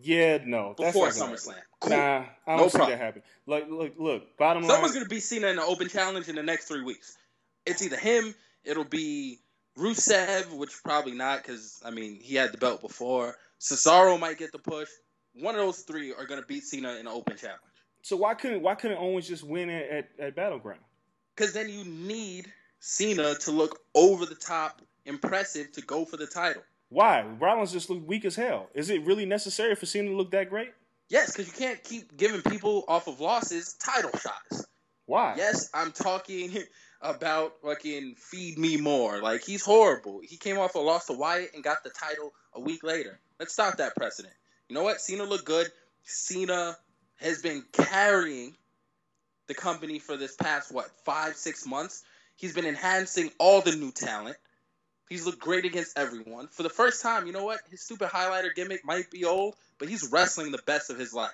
[0.02, 0.76] Yeah, no.
[0.78, 1.56] That's before SummerSlam.
[1.80, 1.92] Cool.
[1.92, 3.00] Nah, I don't No see problem.
[3.00, 3.24] that happen.
[3.48, 4.38] Like, look, look.
[4.38, 6.84] Bottom line, Someone's going to be Cena in the open challenge in the next three
[6.84, 7.18] weeks.
[7.66, 9.40] It's either him, it'll be
[9.78, 13.38] Rusev, which probably not because, I mean, he had the belt before.
[13.60, 14.90] Cesaro might get the push.
[15.34, 17.62] One of those three are going to beat Cena in the open challenge.
[18.08, 20.80] So why couldn't why couldn't Owens just win at, at, at Battleground?
[21.36, 22.50] Because then you need
[22.80, 26.62] Cena to look over the top, impressive to go for the title.
[26.88, 27.24] Why?
[27.24, 28.70] Rollins just looked weak as hell.
[28.74, 30.72] Is it really necessary for Cena to look that great?
[31.10, 34.66] Yes, because you can't keep giving people off of losses title shots.
[35.06, 35.34] Why?
[35.36, 36.64] Yes, I'm talking
[37.02, 39.22] about fucking feed me more.
[39.22, 40.22] Like he's horrible.
[40.24, 43.20] He came off a loss to Wyatt and got the title a week later.
[43.38, 44.34] Let's stop that precedent.
[44.70, 45.02] You know what?
[45.02, 45.68] Cena looked good.
[46.06, 46.78] Cena
[47.18, 48.56] has been carrying
[49.48, 52.04] the company for this past what five six months.
[52.36, 54.38] He's been enhancing all the new talent.
[55.10, 56.48] He's looked great against everyone.
[56.50, 57.62] For the first time, you know what?
[57.72, 61.32] His stupid highlighter gimmick might be old, but he's wrestling the best of his life.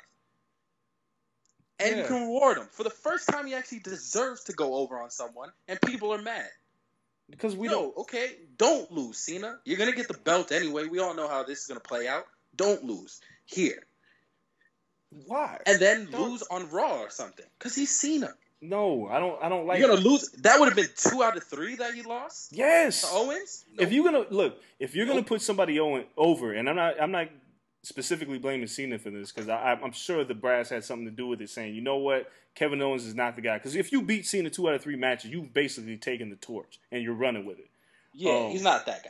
[1.80, 2.68] And you can reward him.
[2.72, 6.22] For the first time, he actually deserves to go over on someone, and people are
[6.22, 6.48] mad.
[7.30, 7.98] Because we no, don't.
[8.00, 9.58] okay, don't lose, Cena.
[9.66, 10.86] You're gonna get the belt anyway.
[10.86, 12.26] We all know how this is gonna play out.
[12.56, 13.88] Don't lose here,
[15.28, 15.60] Why?
[15.66, 18.34] and then Don't- lose on Raw or something, because he's Cena.
[18.62, 19.44] No, I don't.
[19.44, 19.80] I don't like.
[19.80, 20.30] You're gonna lose.
[20.44, 23.02] That would have been two out of three that he lost Yes.
[23.02, 23.66] to Owens.
[23.78, 27.12] If you're gonna look, if you're gonna put somebody Owen over, and I'm not, I'm
[27.12, 27.28] not
[27.82, 31.42] specifically blaming Cena for this because I'm sure the brass had something to do with
[31.42, 33.58] it, saying, you know what, Kevin Owens is not the guy.
[33.58, 36.80] Because if you beat Cena two out of three matches, you've basically taken the torch
[36.92, 37.70] and you're running with it.
[38.14, 38.50] yeah, Oh.
[38.52, 39.10] he's not that guy.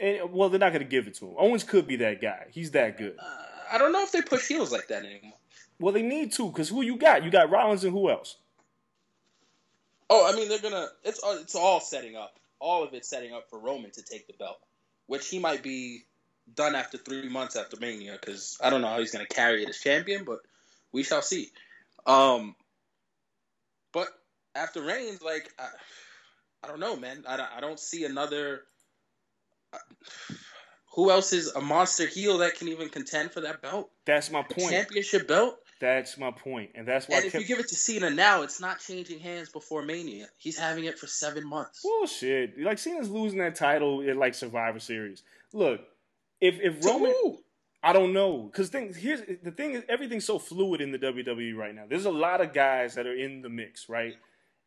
[0.00, 1.34] And, well, they're not going to give it to him.
[1.38, 2.46] Owens could be that guy.
[2.50, 3.16] He's that good.
[3.18, 3.24] Uh,
[3.70, 5.38] I don't know if they push heels like that anymore.
[5.78, 7.24] Well, they need to because who you got?
[7.24, 8.36] You got Rollins and who else?
[10.10, 10.88] Oh, I mean they're gonna.
[11.04, 12.38] It's all- it's all setting up.
[12.58, 14.58] All of it's setting up for Roman to take the belt,
[15.06, 16.04] which he might be
[16.54, 18.18] done after three months after Mania.
[18.20, 20.40] Because I don't know how he's gonna carry it as champion, but
[20.92, 21.50] we shall see.
[22.06, 22.56] Um,
[23.92, 24.08] but
[24.54, 25.68] after Reigns, like I,
[26.64, 27.24] I don't know, man.
[27.26, 28.64] I, don't- I don't see another.
[29.72, 29.78] uh,
[30.94, 33.90] Who else is a monster heel that can even contend for that belt?
[34.06, 34.70] That's my point.
[34.70, 35.56] championship belt?
[35.80, 37.16] That's my point, and that's why.
[37.16, 40.26] And if Kev- you give it to Cena now, it's not changing hands before Mania.
[40.36, 41.80] He's having it for seven months.
[41.82, 42.60] Bullshit.
[42.60, 45.22] Like Cena's losing that title at like Survivor Series.
[45.54, 45.80] Look,
[46.40, 47.38] if if To Roman, who?
[47.82, 51.56] I don't know, because things here's the thing is everything's so fluid in the WWE
[51.56, 51.84] right now.
[51.88, 54.16] There's a lot of guys that are in the mix, right?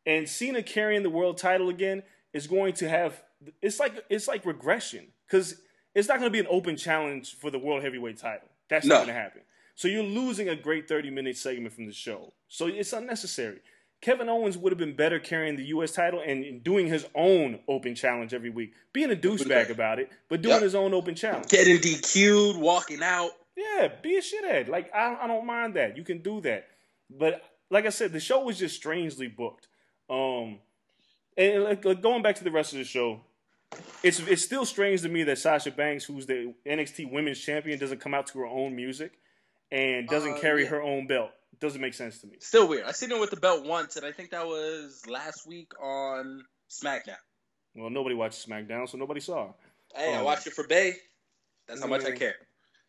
[0.05, 2.01] And Cena carrying the world title again
[2.33, 3.21] is going to have
[3.61, 5.61] it's like it's like regression because
[5.95, 8.47] it's not going to be an open challenge for the world heavyweight title.
[8.69, 8.95] That's No.
[8.95, 9.41] not going to happen.
[9.75, 12.33] So you're losing a great 30 minute segment from the show.
[12.47, 13.59] So it's unnecessary.
[14.01, 15.91] Kevin Owens would have been better carrying the U.S.
[15.93, 20.41] title and doing his own open challenge every week, being a douchebag about it, but
[20.41, 20.61] doing Yep.
[20.63, 21.47] his own open challenge.
[21.47, 23.31] Getting DQ'd, walking out.
[23.55, 24.67] Yeah, be a shithead.
[24.67, 25.95] Like I, I don't mind that.
[25.95, 26.67] You can do that.
[27.09, 29.67] But like I said, the show was just strangely booked.
[30.09, 30.59] Um,
[31.37, 33.21] and like, like, going back to the rest of the show,
[34.03, 37.99] it's it's still strange to me that Sasha Banks, who's the NXT Women's Champion, doesn't
[37.99, 39.13] come out to her own music
[39.71, 40.69] and doesn't Uh, carry yeah.
[40.69, 41.31] her own belt.
[41.59, 42.37] Doesn't make sense to me.
[42.39, 42.85] Still weird.
[42.85, 46.43] I seen her with the belt once, and I think that was last week on
[46.69, 47.15] SmackDown.
[47.75, 49.53] Well, nobody watched SmackDown, so nobody saw her.
[49.95, 50.23] Hey, I Oh.
[50.25, 50.95] watched it for Bay.
[51.67, 52.35] That's how much I care.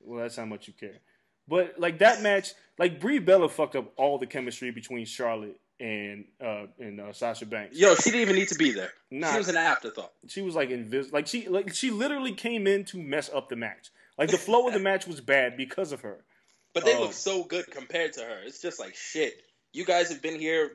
[0.00, 0.98] Well, that's how much you care.
[1.46, 6.24] But like that match, like Brie Bella fucked up all the chemistry between Charlotte and
[6.42, 7.76] uh and uh, Sasha Banks.
[7.76, 8.90] Yo, she didn't even need to be there.
[9.10, 9.30] Nah.
[9.32, 10.12] She was an afterthought.
[10.28, 13.56] she was like invis like she like she literally came in to mess up the
[13.56, 13.90] match.
[14.16, 16.24] Like the flow of the match was bad because of her.
[16.72, 17.02] But they Oh.
[17.02, 18.38] look so good compared to her.
[18.46, 19.34] It's just like shit.
[19.72, 20.72] You guys have been here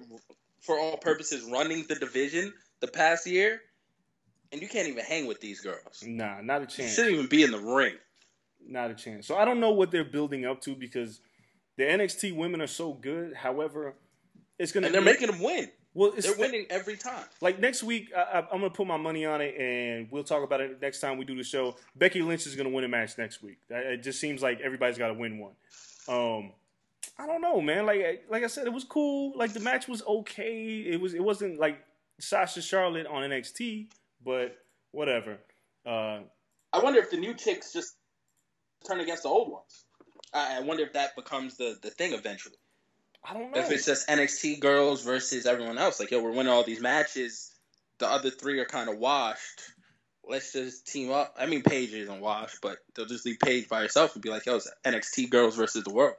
[0.62, 3.62] for all purposes running the division the past year,
[4.52, 6.04] and you can't even hang with these girls.
[6.06, 6.94] Nah, not a You chance.
[6.94, 7.96] shouldn't even be in the ring.
[8.66, 9.26] Not a chance.
[9.26, 11.22] So I don't know what they're building up to because
[11.78, 13.34] the NXT women are so good.
[13.34, 13.96] However,
[14.60, 15.70] it's gonna And they're be- making them win.
[15.94, 16.12] well.
[16.16, 17.24] It's They're winning every time.
[17.42, 20.44] Like next week, I, I, I'm gonna put my money on it, and we'll talk
[20.44, 21.76] about it next time we do the show.
[21.96, 23.58] Becky Lynch is gonna win a match next week.
[23.70, 25.54] It just seems like everybody's got to win one.
[26.08, 26.52] Um,
[27.18, 27.86] I don't know, man.
[27.86, 29.34] Like like I said, it was cool.
[29.36, 30.84] Like the match was okay.
[30.86, 31.80] It was it wasn't like
[32.20, 33.88] Sasha Charlotte on NXT,
[34.24, 34.58] but
[34.92, 35.38] whatever.
[35.86, 36.20] Uh,
[36.74, 37.96] I wonder if the new chicks just
[38.88, 39.86] turn against the old ones.
[40.34, 42.56] I I wonder if that becomes the, the thing eventually.
[43.24, 43.60] I don't know.
[43.60, 47.54] If it's just NXT girls versus everyone else, like yo, we're winning all these matches.
[48.00, 49.62] The other three are kind of washed.
[50.28, 51.36] Let's just team up.
[51.38, 54.46] I mean, Paige isn't washed, but they'll just leave Paige by herself and be like,
[54.46, 56.16] yo, it's NXT girls versus the world.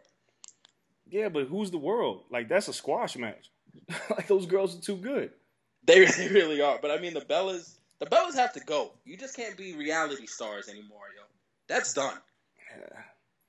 [1.08, 2.24] yeah, but who's the world?
[2.30, 3.50] Like that's a squash match.
[4.10, 5.30] like those girls are too good.
[5.84, 6.78] They, they really are.
[6.80, 8.92] But I mean, the Bellas, the Bellas have to go.
[9.04, 11.22] You just can't be reality stars anymore, yo.
[11.68, 12.18] That's done.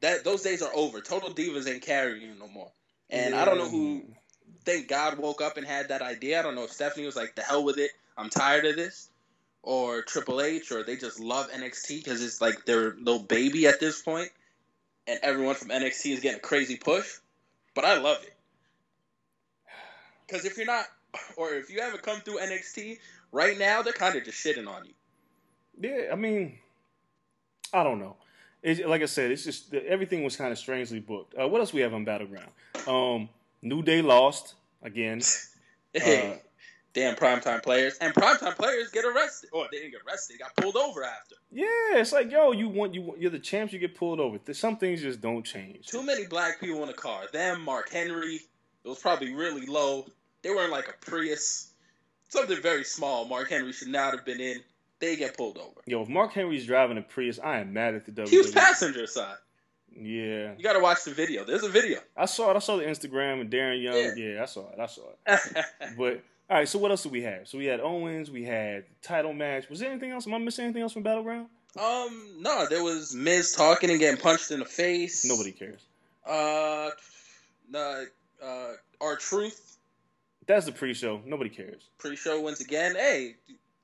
[0.01, 1.01] That those days are over.
[1.01, 2.71] Total divas ain't carrying you no more.
[3.11, 4.03] And I don't know who.
[4.63, 6.39] Thank God woke up and had that idea.
[6.39, 7.91] I don't know if Stephanie was like, "The hell with it.
[8.17, 9.09] I'm tired of this,"
[9.63, 13.79] or Triple H, or they just love NXT because it's like their little baby at
[13.79, 14.29] this point,
[15.07, 17.17] and everyone from NXT is getting a crazy push.
[17.73, 18.33] But I love it
[20.31, 20.85] because if you're not,
[21.37, 22.99] or if you haven't come through NXT
[23.31, 24.93] right now, they're kind of just shitting on you.
[25.79, 26.59] Yeah, I mean,
[27.73, 28.15] I don't know.
[28.61, 31.33] It's, like I said, it's just everything was kind of strangely booked.
[31.39, 32.51] Uh, what else we have on Battleground?
[32.87, 33.29] Um,
[33.61, 35.21] New Day lost again.
[35.93, 36.37] Hey, Uh,
[36.93, 39.49] damn primetime players and primetime players get arrested.
[39.53, 41.35] Oh, they didn't get arrested; they got pulled over after.
[41.51, 41.65] Yeah,
[41.95, 44.39] it's like yo, you want you you're the champs, you get pulled over.
[44.53, 45.87] Some things just don't change.
[45.87, 47.23] Too many black people in the car.
[47.31, 48.39] Them, Mark Henry.
[48.83, 50.07] It was probably really low.
[50.41, 51.71] They were in like a Prius,
[52.29, 53.25] something very small.
[53.25, 54.61] Mark Henry should not have been in.
[54.99, 55.81] They get pulled over.
[55.85, 58.29] Yo, if Mark Henry's driving a Prius, I am mad at the WWE.
[58.29, 59.35] He was passenger side.
[59.95, 61.43] Yeah, You got to watch the video.
[61.43, 61.99] There's a video.
[62.15, 62.55] I saw it.
[62.55, 63.95] I saw the Instagram and Darren Young.
[63.95, 64.13] Yeah.
[64.35, 64.79] Yeah, I saw it.
[64.79, 65.65] I saw it.
[65.97, 67.47] But all right, so what else do we have?
[67.47, 69.69] So we had Owens, we had title match.
[69.69, 70.27] Was there anything else?
[70.27, 71.47] Am I missing anything else from Battleground?
[71.79, 75.23] um, no, there was Miz talking and getting punched in the face.
[75.25, 75.79] Nobody cares.
[76.25, 76.89] Uh,
[77.69, 78.05] no,
[78.43, 79.77] uh, R-Truth
[80.47, 81.21] That's the pre-show.
[81.25, 81.81] Nobody cares.
[81.99, 82.95] pre-show once again.
[82.95, 83.35] Hey,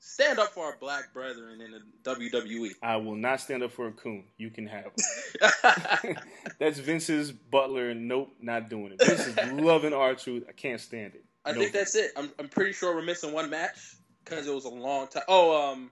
[0.07, 1.81] stand up for our black brethren in the.
[2.09, 2.69] WWE.
[2.81, 4.23] I will not stand up for a coon.
[4.37, 6.17] You can have it.
[6.59, 7.93] That's Vince's butler.
[7.93, 9.05] Nope, not doing it.
[9.05, 10.43] Vince is loving R-Truth.
[10.47, 11.25] I can't stand it.
[11.45, 11.59] I No.
[11.59, 12.11] think that's it.
[12.17, 15.23] I'm, I'm pretty sure we're missing one match because it was a long time.
[15.29, 15.91] Oh, um,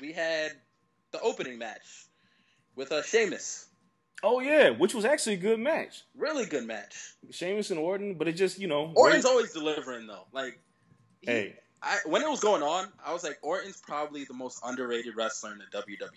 [0.00, 0.52] we had
[1.12, 2.06] the opening match
[2.76, 3.66] with uh, Sheamus.
[4.22, 6.04] Oh yeah, which was actually a good match.
[6.16, 6.94] Really good match.
[7.30, 8.92] Sheamus and Orton, but it just you know.
[8.94, 10.26] Orton's always delivering though.
[10.32, 10.58] Like,
[11.20, 14.60] he- Hey, I, when it was going on, I was like, Orton's probably the most
[14.64, 15.64] underrated wrestler in the.
[15.76, 16.08] WWE.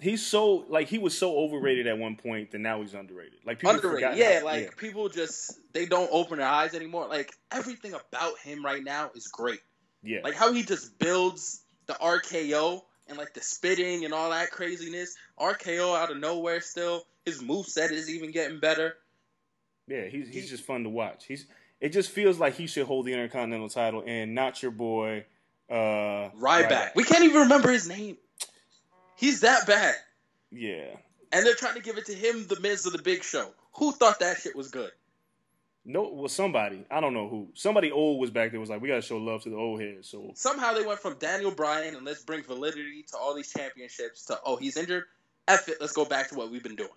[0.00, 3.38] he's so like he was so overrated at one point, that now he's underrated.
[3.46, 4.16] Like people underrated.
[4.18, 7.06] Yeah, how- like people just they don't open their eyes anymore.
[7.08, 9.60] Like everything about him right now is great.
[10.02, 14.50] yeah, Like how he just builds the RKO and like the spitting and all that
[14.50, 15.14] craziness.
[15.38, 17.04] RKO out of nowhere still.
[17.24, 18.94] His moveset is even getting better.
[19.86, 20.06] yeah.
[20.06, 21.24] He's he's he- just fun to watch.
[21.26, 21.46] He's
[21.82, 25.24] it just feels like he should hold the Intercontinental title and not your boy.
[25.68, 26.94] Uh, Ryback.
[26.94, 28.16] We can't even remember his name.
[29.16, 29.96] He's that bad.
[30.52, 30.94] Yeah.
[31.32, 33.50] And they're trying to give it to him, the Miz of the Big Show.
[33.74, 34.92] Who thought that shit was good?
[35.84, 37.48] No, well, somebody I don't know who.
[37.54, 40.08] Somebody old was back there was like, we gotta show love to the old heads.
[40.08, 44.26] So Somehow they went from Daniel Bryan and let's bring validity to all these championships
[44.26, 45.04] to oh he's injured.
[45.48, 46.90] F it, let's go back to what we've been doing.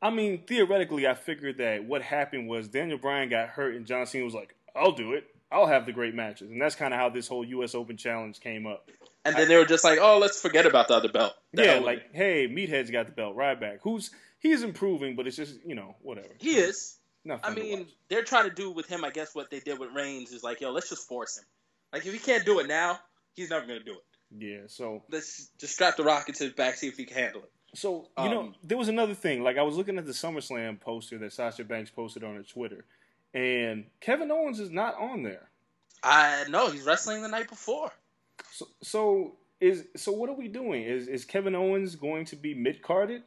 [0.00, 4.06] I mean, theoretically, I figured that what happened was Daniel Bryan got hurt, and John
[4.06, 5.24] Cena was like, "I'll do it.
[5.50, 7.74] I'll have the great matches," and that's kind of how this whole U.S.
[7.74, 8.88] Open challenge came up.
[9.24, 11.78] And then they were just like, "Oh, let's forget about the other belt." The yeah,
[11.80, 12.10] like, it.
[12.12, 13.80] hey, Meathead's got the belt right back.
[13.82, 16.28] Who's he's improving, but it's just you know whatever.
[16.38, 16.96] he is.
[17.24, 19.04] Not I mean, they're trying to do with him.
[19.04, 21.44] I guess what they did with Reigns is like, yo, let's just force him.
[21.92, 23.00] Like if he can't do it now,
[23.34, 24.44] he's never gonna do it.
[24.44, 24.60] yeah.
[24.68, 27.50] So Let's just strap the rocket to his back, see if he can handle it.
[27.74, 29.42] So you know, Um, there was another thing.
[29.42, 32.84] Like I was looking at the SummerSlam poster that Sasha Banks posted on her Twitter,
[33.34, 35.48] and Kevin Owens is not on there.
[36.02, 37.92] I know he's wrestling the night before.
[38.52, 40.82] So, so is so what are we doing?
[40.84, 43.22] Is is Kevin Owens going to be mid carded?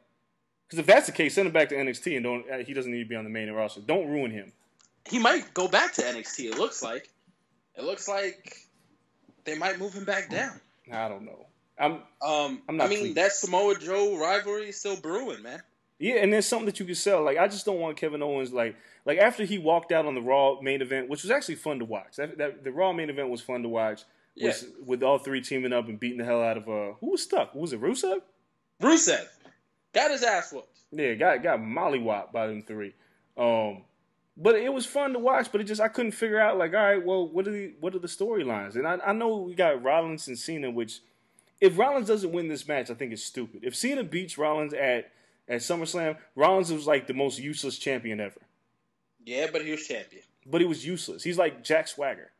[0.68, 2.50] Because if that's the case, send him back to NXT and don't.
[2.50, 3.82] Uh, he doesn't need to be on the main roster.
[3.82, 4.54] Don't ruin him.
[5.10, 6.46] He might go back to NXT.
[6.52, 7.10] It looks like.
[7.76, 8.56] It looks like
[9.44, 10.60] they might move him back down.
[10.92, 11.46] I don't know.
[11.82, 13.18] I'm Um, I'm not I mean, pleased.
[13.18, 15.62] that Samoa Joe rivalry is still brewing, man.
[16.00, 17.24] Yeah, and there's something that you can sell.
[17.24, 18.76] Like I just don't want Kevin Owens like
[19.06, 21.86] like after he walked out on the Raw main event, which was actually fun to
[21.86, 22.16] watch.
[22.18, 24.04] That, that the Raw main event was fun to watch.
[24.42, 27.22] Was, with all three teaming up and beating the hell out of uh who was
[27.22, 27.54] stuck?
[27.54, 28.22] Was it Rusev?
[28.82, 29.28] Rusev
[29.94, 30.80] got his ass whooped.
[30.92, 32.94] Yeah, got got mollywopped by them three.
[33.38, 33.84] Um,
[34.38, 35.52] but it was fun to watch.
[35.52, 37.94] But it just I couldn't figure out like, all right, well, what are the what
[37.94, 38.76] are the storylines?
[38.76, 41.02] And I, I know we got Rollins and Cena, which
[41.62, 43.64] if Rollins doesn't win this match, I think it's stupid.
[43.64, 45.12] If Cena beats Rollins at
[45.48, 48.42] at SummerSlam, Rollins was like the most useless champion ever.
[49.26, 50.24] Yeah, but he was champion.
[50.46, 51.24] But he was useless.
[51.24, 52.32] He's like Jack Swagger.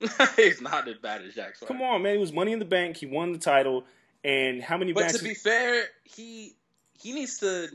[0.36, 1.72] he's not as bad as Jack Swagger.
[1.72, 2.14] Come on, man.
[2.14, 2.96] He was Money in the Bank.
[2.96, 3.84] He won the title.
[4.24, 5.18] And how many But matches?
[5.18, 6.54] to be fair, he
[6.98, 7.68] he needs to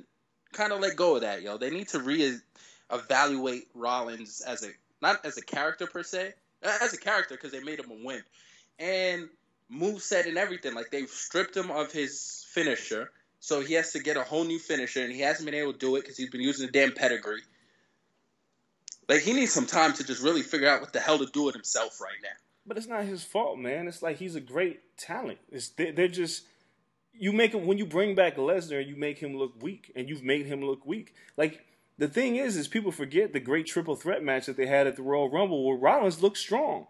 [0.54, 1.58] kind of let go of that, yo.
[1.58, 4.70] They need to re-evaluate Rollins as a
[5.02, 6.34] not as a character per se,
[6.64, 8.24] as a character because they made him a win,
[8.80, 9.30] and
[9.74, 10.74] moveset and everything.
[10.74, 14.60] Like they've stripped him of his finisher, so he has to get a whole new
[14.60, 16.92] finisher, and he hasn't been able to do it because he's been using the damn
[16.92, 17.42] pedigree.
[19.10, 21.44] Like he needs some time to just really figure out what the hell to do
[21.44, 22.30] with himself right now.
[22.66, 23.88] But it's not his fault, man.
[23.88, 25.40] It's like he's a great talent.
[25.52, 26.44] It's they- they're just
[27.14, 30.24] you make him when you bring back Lesnar, you make him look weak, and you've
[30.24, 31.14] made him look weak.
[31.36, 31.66] Like
[31.98, 34.96] the thing is, is people forget the great triple threat match that they had at
[34.96, 36.88] the Royal Rumble where Rollins looked strong,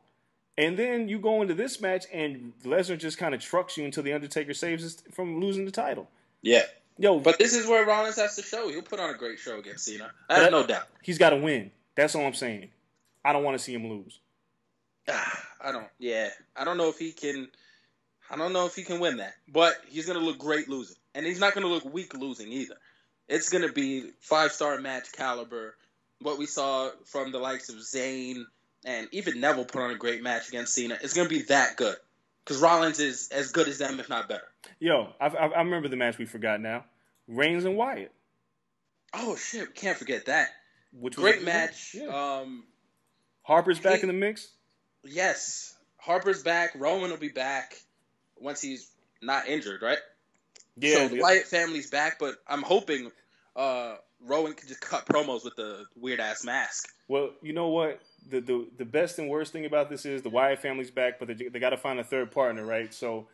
[0.58, 4.04] and then you go into this match and Lesnar just kind of trucks you until
[4.04, 6.10] the Undertaker saves us from losing the title.
[6.42, 6.64] Yeah,
[7.02, 8.70] Yo, but this is where Rollins has to show.
[8.70, 10.12] He'll put on a great show against Cena.
[10.30, 10.88] I have no doubt.
[11.02, 11.72] he's got to win.
[11.96, 12.70] That's all I'm saying.
[13.26, 14.20] I don't want to see him lose.
[15.10, 15.88] Ah, I don't.
[15.98, 17.48] Yeah, I don't know if he can.
[18.30, 21.26] I don't know if he can win that, but he's gonna look great losing, and
[21.26, 22.78] he's not gonna look weak losing either.
[23.28, 25.76] It's gonna be five star match caliber.
[26.22, 28.44] What we saw from the likes of Zayn
[28.86, 30.98] and even Neville put on a great match against Cena.
[31.02, 31.96] It's gonna be that good
[32.44, 34.48] because Rollins is as good as them, if not better.
[34.80, 36.86] Yo, I, I, I remember the match we forgot now.
[37.28, 38.12] Reigns and Wyatt,
[39.14, 40.50] Oh shit, we can't forget that.
[40.94, 41.94] which was Great match.
[41.94, 42.08] Yeah.
[42.42, 42.64] Um,
[43.44, 44.48] Harper's back he- in the mix.
[45.04, 46.72] yes, Harper's back.
[46.76, 47.76] Rowan will be back
[48.38, 48.90] once he's
[49.22, 49.98] not injured, right?
[50.78, 51.20] Yeah, so the.
[51.22, 53.12] Wyatt family's back, but I'm hoping
[53.56, 56.90] uh, Rowan can just cut promos with the weird ass mask.
[57.08, 58.02] Well, you know what?
[58.30, 61.28] The, the the best and worst thing about this is the Wyatt family's back, but
[61.28, 62.94] they, they got to find a third partner, right?
[62.94, 63.28] So,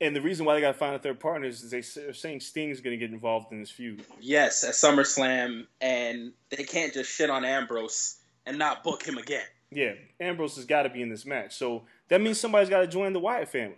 [0.00, 2.40] and the reason why they got to find a third partner is they are saying
[2.40, 4.04] Sting's going to get involved in this feud.
[4.20, 8.16] Yes, at SummerSlam, and they can't just shit on Ambrose
[8.46, 9.46] and not book him again.
[9.70, 12.86] Yeah, Ambrose has got to be in this match, so that means somebody's got to
[12.86, 13.76] join the Wyatt family.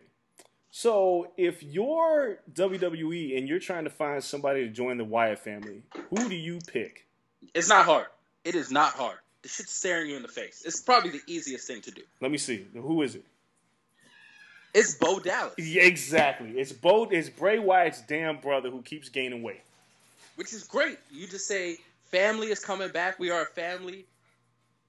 [0.73, 5.83] So, if you're WWE and you're trying to find somebody to join the Wyatt family,
[6.11, 7.07] who do you pick?
[7.55, 8.07] It's not hard.
[8.45, 9.19] It is not hard.
[9.43, 10.63] The shit's staring you in the face.
[10.67, 12.03] It's probably the easiest thing to do.
[12.21, 12.67] Let me see.
[12.75, 13.25] Who is it?
[14.73, 16.51] It's Bo Dallas, Yeah, exactly.
[16.61, 17.05] It's Bo.
[17.11, 19.63] It's Bray Wyatt's damn brother who keeps gaining weight.
[20.37, 20.99] which is great.
[21.11, 21.79] You just say
[22.13, 23.19] family is coming back.
[23.19, 24.05] We are a family.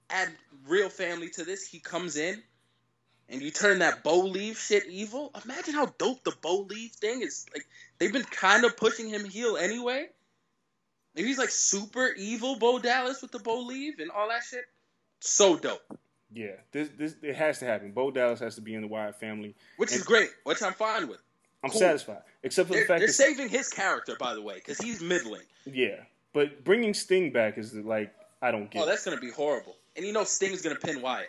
[0.08, 0.28] Add
[0.68, 1.66] real family to this.
[1.66, 2.40] He comes in,
[3.28, 5.32] and you turn that Bo-lieve shit evil.
[5.44, 7.46] Imagine how dope the Bo-lieve thing is.
[7.52, 7.66] Like
[7.98, 10.06] they've been kind of pushing him heel anyway.
[11.14, 14.64] If he's like super evil Bo Dallas with the Bo-lieve and all that shit,
[15.20, 15.82] so dope.
[16.34, 17.92] Yeah, this this it has to happen.
[17.92, 19.54] Bo Dallas has to be in the Wyatt family.
[19.76, 20.30] Which is great.
[20.44, 21.20] Which I'm fine with.
[21.62, 21.78] I'm Cool.
[21.80, 24.78] satisfied, except for They're, the fact they're that saving his character, by the way, because
[24.78, 25.42] he's middling.
[25.66, 25.96] yeah,
[26.32, 28.82] but bringing Sting back is like I don't get.
[28.82, 29.76] Oh, that's gonna be horrible.
[29.96, 31.28] And you know Sting's gonna pin Wyatt.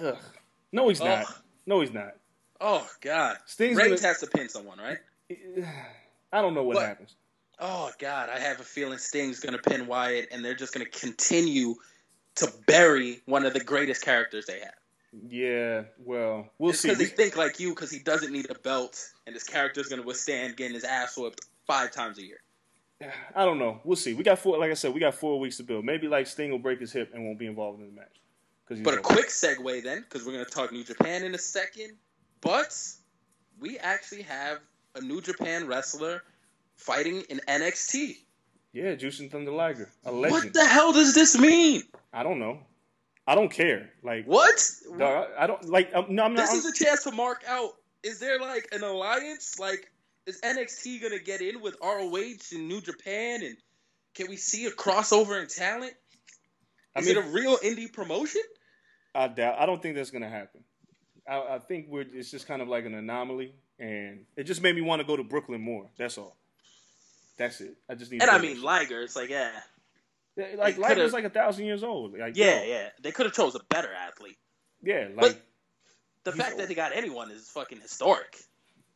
[0.00, 0.16] Ugh.
[0.72, 1.24] No, he's not.
[1.66, 2.14] No, he's not.
[2.60, 4.98] Oh God, Sting's Reigns gonna- has to pin someone, right?
[6.32, 6.86] I don't know what What?
[6.86, 7.14] happens.
[7.60, 11.74] Oh God, I have a feeling Sting's gonna pin Wyatt, and they're just gonna continue
[12.36, 14.74] to bury one of the greatest characters they have.
[15.28, 16.88] Yeah, well, we'll see.
[16.88, 20.02] Because he think like you, because he doesn't need a belt, and his character's gonna
[20.02, 22.38] withstand getting his ass whipped five times a year.
[23.34, 23.80] I don't know.
[23.84, 24.14] We'll see.
[24.14, 24.58] We got four.
[24.58, 25.84] Like I said, we got four weeks to build.
[25.84, 28.82] Maybe like Sting will break his hip and won't be involved in the match.
[28.84, 31.92] But a quick segue then, because we're gonna talk New Japan in a second.
[32.40, 32.76] But
[33.58, 34.58] we actually have
[34.94, 36.22] a New Japan wrestler
[36.78, 38.16] fighting in NXT.
[38.72, 40.32] yeah, Jushin Thunder Liger, a legend.
[40.32, 41.82] What the hell does this mean?
[42.12, 42.60] I don't know.
[43.26, 43.90] I don't care.
[44.02, 44.70] Like What?
[44.98, 45.90] dog, I don't like.
[45.94, 46.40] Um, no, I'm not.
[46.42, 47.72] This I'm- is a chance to mark out.
[48.02, 49.58] Is there like an alliance?
[49.58, 49.90] Like,
[50.24, 53.42] is NXT gonna get in with ROH and New Japan?
[53.42, 53.56] And
[54.14, 55.92] can we see a crossover in talent?
[56.96, 58.42] I Is mean- it a real indie promotion?
[59.14, 59.56] I doubt.
[59.60, 60.62] I don't think that's gonna happen.
[61.28, 62.06] I, I think we're.
[62.12, 65.16] It's just kind of like an anomaly, and it just made me want to go
[65.16, 65.90] to Brooklyn more.
[65.98, 66.36] That's all.
[67.38, 67.76] That's it.
[67.88, 68.20] I just need.
[68.22, 68.60] And I mean.
[68.62, 69.00] Liger.
[69.02, 69.50] It's like, yeah,
[70.56, 72.18] like they Liger's like a thousand years old.
[72.18, 72.88] Like yeah, yo, yeah.
[73.02, 74.38] They could have chose a better athlete.
[74.82, 75.08] yeah.
[75.14, 75.42] But Like
[76.24, 76.60] the fact old.
[76.60, 78.36] that they got anyone is fucking historic.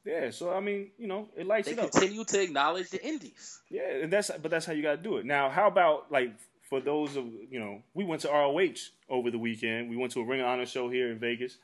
[0.05, 0.31] yeah.
[0.31, 1.93] So I mean, you know, it lights They it up.
[1.93, 3.61] continue to acknowledge the indies.
[3.71, 5.25] Yeah, and that's but that's how you got to do it.
[5.25, 6.33] Now, how about like
[6.69, 9.89] for those of you know, we went to ROH over the weekend.
[9.91, 11.59] We went to a Ring of Honor show here in Vegas,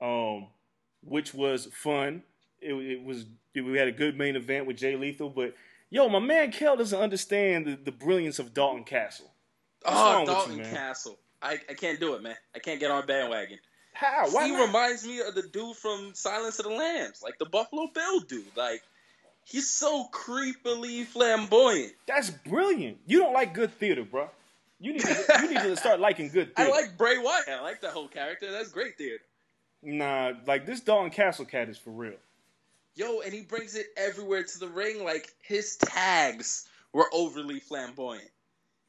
[0.00, 0.46] um,
[1.04, 2.22] which was fun.
[2.60, 5.54] It, it was we had a good main event with Jay Lethal, but
[5.92, 9.30] yo, my man Kel doesn't understand the, the brilliance of Dalton Castle.
[9.82, 10.74] What's oh, you, Dalton man?
[10.74, 11.18] Castle.
[11.40, 12.36] I, I can't do it, man.
[12.54, 13.58] I can't get on bandwagon.
[13.92, 14.30] How?
[14.30, 14.66] Why he not?
[14.66, 18.56] reminds me of the dude from Silence of the Lambs, like the Buffalo Bill dude.
[18.56, 18.82] Like
[19.44, 21.92] he's so creepily flamboyant.
[22.06, 22.98] That's brilliant.
[23.06, 24.30] You don't like good theater, bro.
[24.80, 26.72] You need to, you need to start liking good theater.
[26.72, 27.48] I like Bray Wyatt.
[27.48, 28.50] I like that whole character.
[28.50, 29.22] That's great theater.
[29.82, 32.16] nah, like this Dalton Castle cat is for real.
[32.94, 35.04] Yo, and he brings it everywhere to the ring.
[35.04, 38.28] Like his tags were overly flamboyant.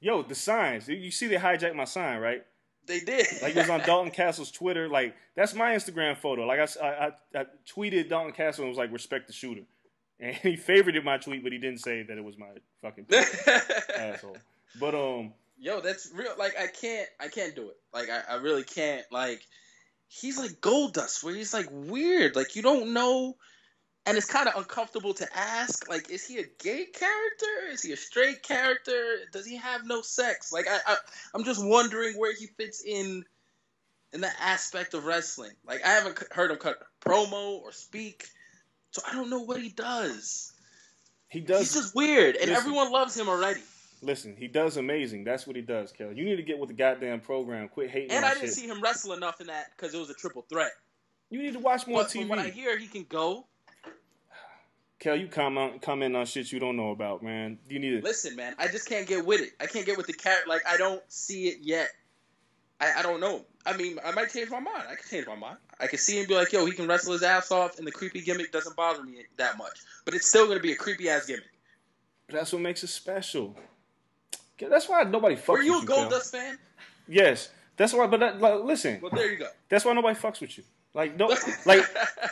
[0.01, 0.87] Yo, the signs.
[0.87, 2.43] You see they hijacked my sign, right?
[2.85, 3.25] They did.
[3.41, 4.89] Like it was on Dalton Castle's Twitter.
[4.89, 6.45] Like that's my Instagram photo.
[6.45, 9.61] Like I, I, I tweeted Dalton Castle and was like, "Respect the shooter,"
[10.19, 12.49] and he favorited my tweet, but he didn't say that it was my
[12.81, 13.05] fucking
[13.97, 14.37] asshole.
[14.79, 15.33] But um,
[15.63, 16.33] Yo, that's real.
[16.37, 17.77] Like I can't, I can't do it.
[17.93, 19.05] Like I, I really can't.
[19.11, 19.41] Like
[20.09, 22.35] he's like Goldust, where he's like weird.
[22.35, 23.37] Like you don't know,
[24.05, 25.87] and it's kind of uncomfortable to ask.
[25.89, 27.45] Like, is he a gay character?
[27.71, 29.19] Is he a straight character?
[29.31, 30.51] Does he have no sex?
[30.51, 30.95] Like I, I
[31.33, 33.23] I'm just wondering where he fits in
[34.11, 35.51] in that aspect of wrestling.
[35.65, 38.27] Like I haven't heard him cut promo or speak,
[38.91, 40.53] so I don't know what he does.
[41.29, 41.59] he does.
[41.59, 42.55] He's just weird, and Listen.
[42.55, 43.61] everyone loves him already.
[44.01, 45.23] listen, he does amazing.
[45.23, 46.11] That's what he does, Kel.
[46.11, 47.69] You need to get with the goddamn program.
[47.69, 48.53] Quit hating And I didn't shit.
[48.53, 50.71] see him wrestle enough in that because it was a triple threat.
[51.29, 52.19] You need to watch more But TV.
[52.19, 53.47] from what I hear, he can go.
[54.99, 57.59] Kel, you comment comment on shit you don't know about, man.
[57.67, 58.01] You need to.
[58.01, 59.51] Listen, man, I just can't get with it.
[59.59, 60.47] I can't get with the character.
[60.49, 61.89] Like, I don't see it yet.
[62.79, 63.45] I, I don't know.
[63.65, 64.83] I mean, I might change my mind.
[64.89, 65.57] I can change my mind.
[65.79, 67.91] I can see him be like, yo, he can wrestle his ass off, and the
[67.91, 69.79] creepy gimmick doesn't bother me that much.
[70.05, 71.43] But it's still going to be a creepy ass gimmick.
[72.29, 73.55] That's what makes it special.
[74.59, 76.09] That's why nobody fucks Were you a Kel.
[76.09, 76.57] Goldust fan?
[77.07, 78.07] Yes, that's why.
[78.07, 79.47] But that, like, listen, Well, there you go.
[79.69, 80.63] that's why nobody fucks with you.
[80.93, 81.27] Like no,
[81.65, 81.83] like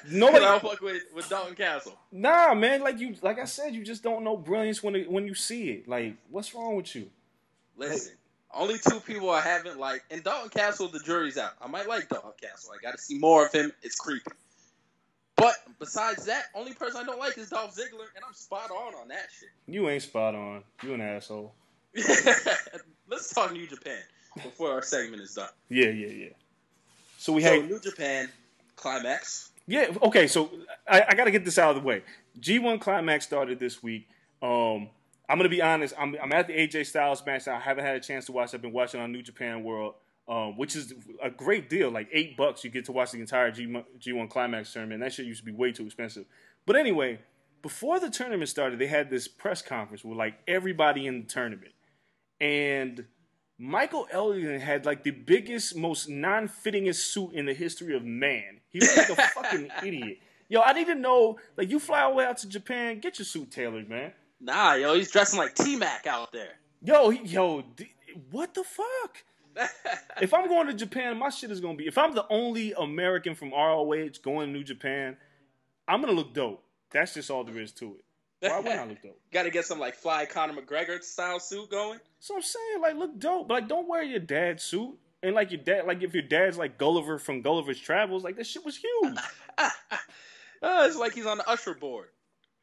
[0.09, 0.45] nobody.
[0.45, 1.97] I don't fuck with, with Dalton Castle.
[2.12, 2.82] Nah, man.
[2.82, 5.70] Like you, like I said, you just don't know brilliance when it, when you see
[5.70, 5.88] it.
[5.88, 7.09] Like, what's wrong with you?
[7.76, 8.14] Listen,
[8.53, 11.53] only two people I haven't liked, and Dalton Castle, the jury's out.
[11.59, 12.74] I might like Dalton Castle.
[12.78, 13.72] I got to see more of him.
[13.82, 14.32] It's creepy.
[15.36, 18.93] But besides that, only person I don't like is Dolph Ziggler, and I'm spot on
[18.93, 19.49] on that shit.
[19.66, 20.64] You ain't spot on.
[20.84, 21.55] You an asshole.
[23.09, 23.97] Let's talk New Japan
[24.36, 25.49] before our segment is done.
[25.68, 26.30] Yeah, yeah, yeah.
[27.18, 28.30] So we So had New Japan
[28.76, 29.52] climax.
[29.68, 30.52] Yeah, okay, so
[30.88, 32.04] I, I got to get this out of the way.
[32.40, 34.08] G1 Climax started this week.
[34.42, 34.90] Um,
[35.30, 37.48] I'm to be honest, I'm, I'm at the AJ Styles match.
[37.48, 38.54] I haven't had a chance to watch.
[38.54, 39.96] I've been watching on New Japan World,
[40.28, 40.94] um, which is
[41.24, 41.90] a great deal.
[41.90, 43.66] Like eight bucks, you get to watch the entire G,
[44.00, 45.02] G1 Climax tournament.
[45.02, 46.26] That shit used to be way too expensive.
[46.66, 47.20] But anyway,
[47.62, 51.74] before the tournament started, they had this press conference with like everybody in the tournament.
[52.42, 53.06] And
[53.62, 58.59] Michael Elgin had like the biggest, most non-fittingest suit in the history of man.
[58.70, 60.18] He was like a fucking idiot.
[60.49, 63.20] Yo, I need to know, like, you fly all the way out to Japan, get
[63.20, 64.14] your suit tailored, man.
[64.39, 66.53] Nah, yo, he's dressing like T Mac out there.
[66.84, 67.93] Yo, he, yo, d-
[68.32, 69.24] what the fuck?
[70.20, 71.86] If I'm going to Japan, my shit is gonna be.
[71.86, 75.18] If I'm the only American from ROH going to New Japan,
[75.88, 76.64] I'm gonna look dope.
[76.91, 78.05] That's just all there is to it.
[78.42, 79.20] Why would I look dope?
[79.32, 82.00] Got to get some like fly Conor McGregor style suit going.
[82.20, 84.98] So I'm saying, like, look dope, but like, don't wear your dad's suit.
[85.24, 88.48] And like your dad, like if your dad's like Gulliver from Gulliver's Travels, like that
[88.48, 89.18] shit was huge.
[90.64, 92.10] Uh, it's like he's on the usher board.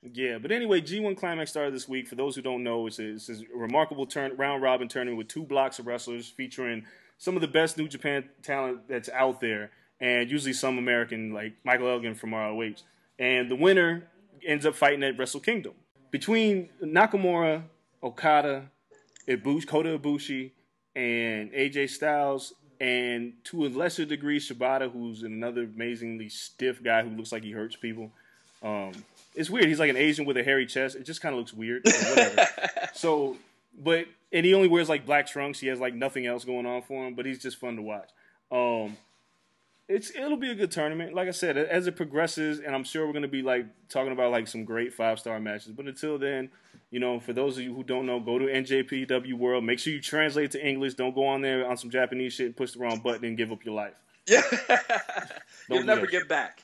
[0.02, 2.06] Yeah, but anyway, G1 Climax started this week.
[2.06, 5.26] For those who don't know, it's a, it's a remarkable turn, round robin tournament with
[5.26, 6.84] two blocks of wrestlers featuring
[7.16, 11.54] some of the best New Japan talent that's out there, and usually some American like
[11.64, 12.74] Michael Elgin from ROH.
[13.18, 14.08] And the winner
[14.48, 15.74] ends up fighting at Wrestle Kingdom
[16.10, 17.62] between Nakamura
[18.02, 18.70] Okada,
[19.28, 20.52] Ibushi, Kota Ibushi,
[20.96, 27.10] and AJ Styles, and to a lesser degree Shibata, who's another amazingly stiff guy who
[27.10, 28.10] looks like he hurts people.
[28.62, 28.92] Um,
[29.34, 29.66] it's weird.
[29.66, 30.96] He's like an Asian with a hairy chest.
[30.96, 31.82] It just kind of looks weird.
[31.84, 32.46] whatever.
[32.94, 33.36] so,
[33.78, 35.60] but and he only wears like black trunks.
[35.60, 37.14] He has like nothing else going on for him.
[37.14, 38.10] But he's just fun to watch.
[38.50, 38.96] Um,
[39.88, 41.14] it's it'll be a good tournament.
[41.14, 44.30] Like I said, as it progresses, and I'm sure we're gonna be like talking about
[44.30, 45.72] like some great five star matches.
[45.72, 46.50] But until then,
[46.90, 49.64] you know, for those of you who don't know, go to NJPW World.
[49.64, 50.94] Make sure you translate to English.
[50.94, 53.50] Don't go on there on some Japanese shit, and push the wrong button, and give
[53.50, 53.94] up your life.
[54.26, 54.42] Yeah.
[55.70, 56.62] You'll never that get back.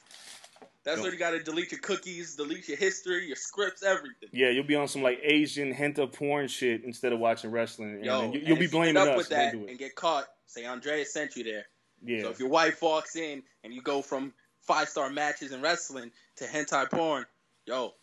[0.85, 4.29] That's where you got to delete your cookies, delete your history, your scripts, everything.
[4.33, 8.05] Yeah, you'll be on some like Asian hentai porn shit instead of watching wrestling, and
[8.05, 9.17] Yo, you, and you'll be blaming up us.
[9.17, 9.71] with that do it.
[9.71, 10.27] and get caught.
[10.45, 11.65] Say Andrea sent you there.
[12.05, 15.61] Yeah, So if your wife walks in and you go from five star matches in
[15.63, 17.27] wrestling to hentai porn,
[17.67, 17.95] yo,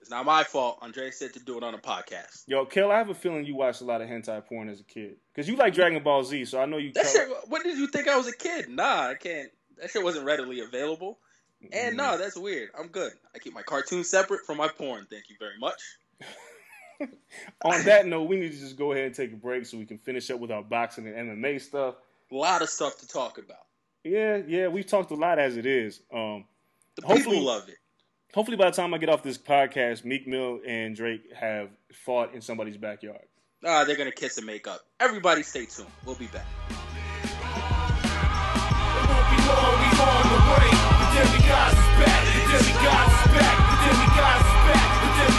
[0.00, 0.78] it's not my fault.
[0.82, 2.44] Andrea said to do it on a podcast.
[2.46, 4.84] yo, Kel, I have a feeling you watched a lot of hentai porn as a
[4.84, 6.92] kid because you like Dragon Ball Z, so I know you.
[6.92, 7.28] That shit.
[7.48, 8.68] When did you think I was a kid?
[8.68, 9.50] Nah, I can't.
[9.78, 11.18] That shit wasn't readily available.
[11.72, 12.70] And nah, that's weird.
[12.78, 13.12] I'm good.
[13.34, 15.06] I keep my cartoons separate from my porn.
[15.08, 15.80] Thank you very much.
[17.64, 19.86] On that note, we need to just go ahead and take a break so we
[19.86, 21.96] can finish up with our boxing and MMA stuff.
[22.34, 23.58] A lot of stuff to talk about.
[24.02, 26.00] Yeah, yeah, we've talked a lot as it is.
[26.12, 26.44] Um,
[26.96, 27.78] The Hopefully- people love it.
[28.34, 31.70] hopefully, by the time I get off this podcast, Meek Mill and Drake have
[32.04, 33.26] fought in somebody's backyard.
[33.64, 34.80] Ah, they're gonna kiss and make up.
[35.00, 35.88] Everybody, stay tuned.
[36.04, 36.44] We'll be back.
[36.44, 36.74] It
[39.08, 44.44] won't be long, we on the demigods is back, the demigods is back, the demigods
[44.44, 44.93] is back, the demigods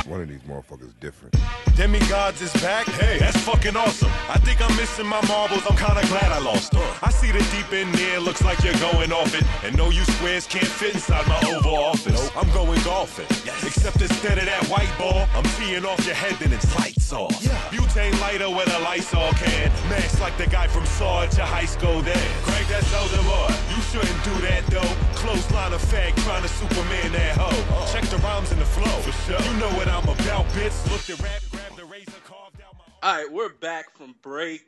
[0.08, 1.36] One of these motherfuckers different.
[1.76, 2.86] Demigods is back.
[2.86, 4.12] Hey, that's fucking awesome.
[4.30, 5.64] I think I'm missing my marbles.
[5.68, 6.84] I'm kinda glad I lost them.
[7.02, 8.20] I see the deep in there.
[8.20, 9.44] Looks like you're going off it.
[9.66, 12.30] And no, you squares can't fit inside my Oval Office.
[12.36, 13.26] I'm going golfing.
[13.66, 17.36] Except instead of that white ball, I'm teeing off your head, then it's lights off.
[17.42, 17.58] Yeah.
[17.74, 19.72] Butane lighter with a Lysol can.
[19.90, 22.46] Max like the guy from Saw at your high school dance.
[22.46, 23.50] Craig, that soldier boy.
[23.74, 24.94] You shouldn't do that though.
[25.18, 27.50] Clothesline a fag trying to Superman that hoe.
[27.74, 27.92] Uh-uh.
[27.92, 28.86] Check the rhymes in the flow.
[29.28, 30.92] You know what I'm about, bitch.
[30.92, 32.84] Look the rap, grab the razor, carved out my.
[33.02, 34.62] All right, we're back from break.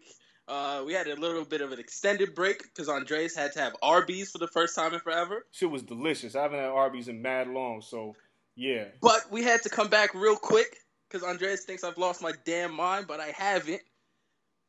[0.47, 3.75] Uh, we had a little bit of an extended break because Andreas had to have
[3.81, 5.45] Arby's for the first time in forever.
[5.51, 6.33] Shit was delicious.
[6.33, 8.15] I haven't had Arby's in mad long, so
[8.55, 8.85] yeah.
[9.01, 10.77] But we had to come back real quick
[11.09, 13.81] because Andreas thinks I've lost my damn mind, but I haven't.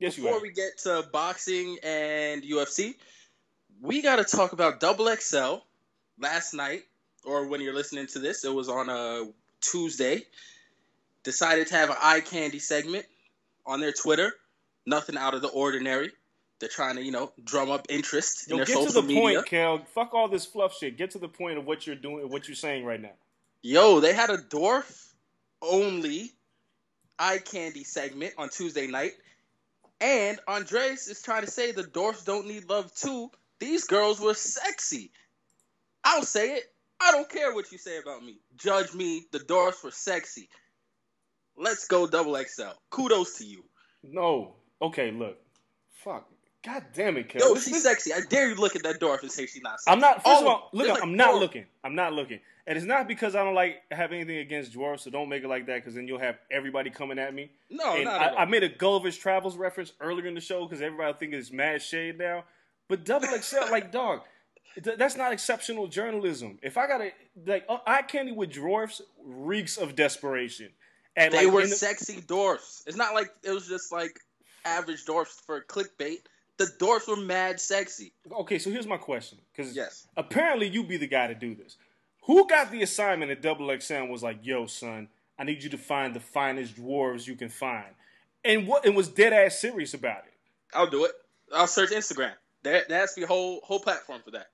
[0.00, 0.42] Yes, you Before have.
[0.42, 2.96] we get to boxing and UFC,
[3.80, 5.58] we got to talk about Double XL.
[6.18, 6.82] Last night,
[7.24, 9.28] or when you're listening to this, it was on a
[9.60, 10.22] Tuesday.
[11.24, 13.06] Decided to have an eye candy segment
[13.66, 14.32] on their Twitter.
[14.86, 16.10] Nothing out of the ordinary.
[16.60, 18.84] They're trying to, you know, drum up interest in their social media.
[18.84, 19.22] Yo, get to the media.
[19.22, 19.78] point, Kel.
[19.94, 20.96] Fuck all this fluff shit.
[20.96, 23.12] Get to the point of what you're doing, what you're saying right now.
[23.62, 25.12] Yo, they had a dwarf
[25.62, 26.32] only
[27.18, 29.12] eye candy segment on Tuesday night.
[30.00, 33.30] And Andreas is trying to say the dwarfs don't need love too.
[33.58, 35.10] These girls were sexy.
[36.04, 36.72] I'll say it.
[37.00, 38.38] I don't care what you say about me.
[38.56, 39.26] Judge me.
[39.32, 40.48] The dwarfs were sexy.
[41.56, 42.70] Let's go double XL.
[42.90, 43.64] Kudos to you.
[44.02, 44.54] No.
[44.80, 45.38] Okay, look.
[46.04, 46.28] Fuck.
[46.64, 47.40] God damn it, Kel.
[47.48, 48.12] Yo, This- she's this- sexy.
[48.12, 49.90] I dare you look at that dwarf and say she's not sexy.
[49.92, 50.16] I'm not.
[50.16, 51.40] First All of all, look, like I'm not four.
[51.40, 51.66] looking.
[51.84, 55.04] I'm not looking, and it's not because I don't like have anything against dwarfs.
[55.04, 57.50] So don't make it like that, because then you'll have everybody coming at me.
[57.70, 58.38] No, and not I, at all.
[58.40, 61.80] I made a Gulliver's Travels reference earlier in the show because everybody think it's mad
[61.80, 62.44] shade now.
[62.88, 64.22] But double XL, like dog,
[64.76, 66.58] that's not exceptional journalism.
[66.62, 67.10] If I gotta
[67.46, 70.70] like, uh, eye candy with dwarfs reeks of desperation.
[71.16, 72.84] And They like, were the- sexy dwarfs.
[72.86, 74.20] It's not like it was just like
[74.64, 76.18] average dwarfs for clickbait.
[76.58, 78.12] The dwarfs were mad sexy.
[78.30, 79.38] Okay, so here's my question.
[79.52, 80.06] Because Yes.
[80.16, 81.76] apparently you be the guy to do this.
[82.22, 85.08] Who got the assignment at Double and was like, yo, son,
[85.38, 87.94] I need you to find the finest dwarves you can find.
[88.44, 90.32] And what and was dead ass serious about it.
[90.74, 91.12] I'll do it.
[91.52, 92.34] I'll search Instagram.
[92.62, 94.48] That that's the whole whole platform for that.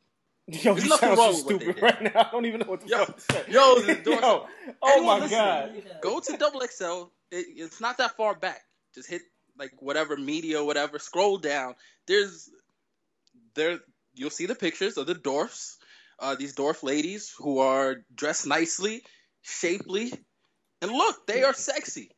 [0.48, 2.10] Yo, There's you nothing sound wrong so with what stupid right now.
[2.16, 3.44] I don't even know what the Yo, fuck to say.
[3.48, 3.76] yo.
[4.06, 4.46] Yo,
[4.82, 5.70] oh my listening, god.
[6.00, 7.04] Go to Double XL.
[7.30, 8.60] It, it's not that far back.
[8.94, 9.22] Just hit
[9.58, 10.98] like whatever media, whatever.
[10.98, 11.74] Scroll down.
[12.06, 12.50] There's
[13.54, 13.80] there.
[14.14, 15.78] You'll see the pictures of the dwarfs.
[16.18, 19.02] Uh, these dwarf ladies who are dressed nicely,
[19.42, 20.12] shapely,
[20.82, 22.10] and look, they are sexy.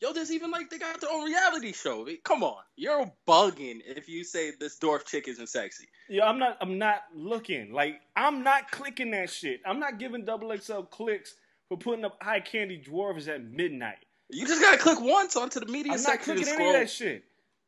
[0.00, 2.06] Yo, there's even like they got their own reality show.
[2.22, 5.88] Come on, you're bugging if you say this dwarf chick isn't sexy.
[6.08, 7.72] Yo, I'm not I'm not looking.
[7.72, 9.60] Like I'm not clicking that shit.
[9.66, 11.34] I'm not giving Double XL clicks
[11.68, 13.98] for putting up eye candy dwarves at midnight.
[14.30, 16.80] You just gotta click once onto the media I'm not section and clicking any of
[16.80, 17.24] that shit.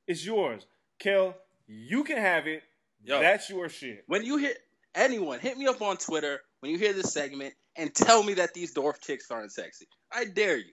[0.06, 0.64] It's yours.
[1.00, 1.34] Kel,
[1.66, 2.62] you can have it.
[3.02, 3.18] Yo.
[3.20, 4.04] That's your shit.
[4.06, 4.58] when you hit
[4.94, 8.54] anyone, hit me up on Twitter when you hear this segment and tell me that
[8.54, 9.86] these dwarf chicks aren't sexy.
[10.12, 10.72] I dare you.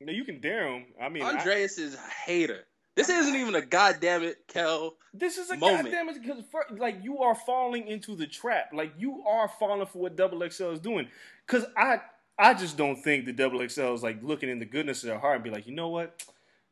[0.00, 0.86] No, you can dare him.
[1.00, 2.66] I mean, I- Andreas is a hater.
[2.96, 4.96] This isn't even a goddamn it, Kel.
[5.12, 5.84] This is a moment.
[5.84, 6.42] goddamn it because
[6.78, 8.70] like you are falling into the trap.
[8.72, 11.08] Like you are falling for what Double XL is doing.
[11.46, 12.00] Because I
[12.38, 15.18] I just don't think the Double XL is like looking in the goodness of their
[15.18, 16.22] heart and be like, you know what?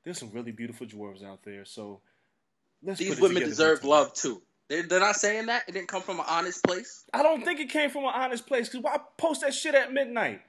[0.03, 1.67] There's some really beautiful dwarves out there.
[1.67, 2.01] So
[2.83, 4.41] let's These put women deserve love too.
[4.69, 5.65] They're, they're not saying that.
[5.69, 7.05] It didn't come from an honest place.
[7.13, 8.69] I don't think it came from an honest place.
[8.69, 10.41] Because why post that shit at midnight?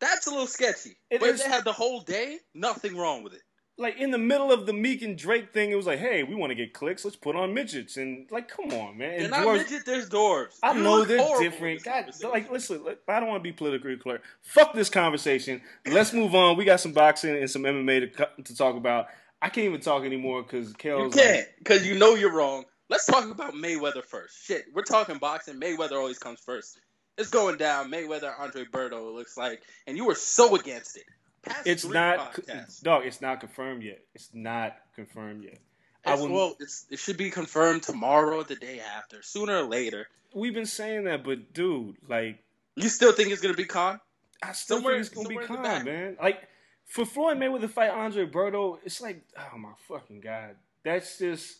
[0.00, 0.96] That's a little sketchy.
[1.10, 3.42] It but if they had the whole day, nothing wrong with it.
[3.78, 6.34] Like in the middle of the Meek and Drake thing, it was like, hey, we
[6.34, 7.02] want to get clicks.
[7.04, 9.10] Let's put on midgets and like, come on, man.
[9.10, 10.58] They're And not dwarves- midget, there's dwarves.
[10.62, 11.82] I You know they're different.
[11.82, 14.24] God, like, listen, look, I don't want to be politically correct.
[14.42, 15.62] Fuck this conversation.
[15.86, 16.58] Let's move on.
[16.58, 19.06] We got some boxing and some MMA to, to talk about.
[19.40, 22.64] I can't even talk anymore because You can't, because you know you're wrong.
[22.90, 24.44] Let's talk about Mayweather first.
[24.44, 25.58] Shit, we're talking boxing.
[25.58, 26.78] Mayweather always comes first.
[27.18, 27.90] It's going down.
[27.90, 29.62] Mayweather, Andre Berto, it looks like.
[29.86, 31.04] And you were so against it.
[31.42, 32.82] Past It's not, podcasts.
[32.82, 33.04] dog.
[33.06, 34.02] It's not confirmed yet.
[34.14, 35.58] It's not confirmed yet.
[36.04, 40.06] I well, it's, it should be confirmed tomorrow or the day after, sooner or later.
[40.34, 42.38] we've been saying that, but dude, like,
[42.74, 44.00] You still think it's going to be Khan?
[44.42, 46.16] I still Somewhere- think it's gonna be Khan, man.
[46.22, 46.40] Like
[46.86, 51.56] for Floyd Mayweather fight Andre Berto, it's like, oh my fucking god, that's just.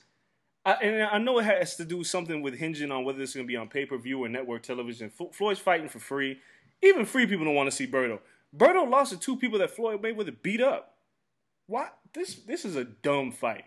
[0.65, 3.47] I, and I know it has to do something with hinging on whether it's going
[3.47, 5.11] to be on pay per view or network television.
[5.11, 6.39] Flo- Floyd's fighting for free.
[6.83, 8.19] Even free people don't want to see Berto.
[8.57, 10.97] Berto lost to two people that Floyd Mayweather beat up.
[11.67, 11.97] What?
[12.13, 13.65] This this is a dumb fight.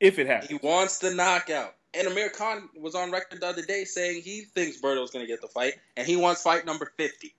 [0.00, 0.50] If it happens.
[0.50, 1.74] He wants the knockout.
[1.92, 5.30] And Amir Khan was on record the other day saying he thinks Berto's going to
[5.30, 7.34] get the fight, and he wants fight number 50.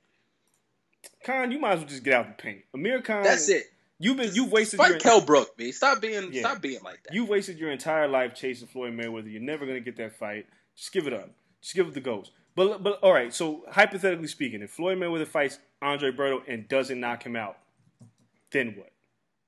[1.26, 2.64] Khan, you might as well just get out the paint.
[2.74, 3.24] Amir Khan.
[3.24, 3.72] That's it.
[4.02, 5.72] You've been you've wasted Fight your, Kell Brook, B.
[5.72, 6.42] Stop being, Yeah.
[6.42, 7.14] stop being like that.
[7.14, 9.32] You wasted your entire life chasing Floyd Mayweather.
[9.32, 10.48] You're never gonna get that fight.
[10.76, 11.30] Just give it up.
[11.62, 12.32] Just give it the ghost.
[12.56, 13.32] But but all right.
[13.32, 17.58] So hypothetically speaking, if Floyd Mayweather fights Andre Berto and doesn't knock him out,
[18.52, 18.92] then what?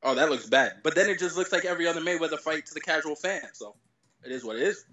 [0.04, 0.74] Oh, that looks bad.
[0.84, 3.42] But then it just looks like every other Mayweather fight to the casual fan.
[3.54, 3.76] So
[4.24, 4.86] it is what it is.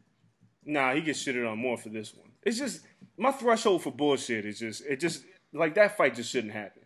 [0.65, 2.31] Nah, he gets shitted on more for this one.
[2.43, 2.81] It's just
[3.19, 6.83] my threshold for bullshit is just it just like that fight just shouldn't happen.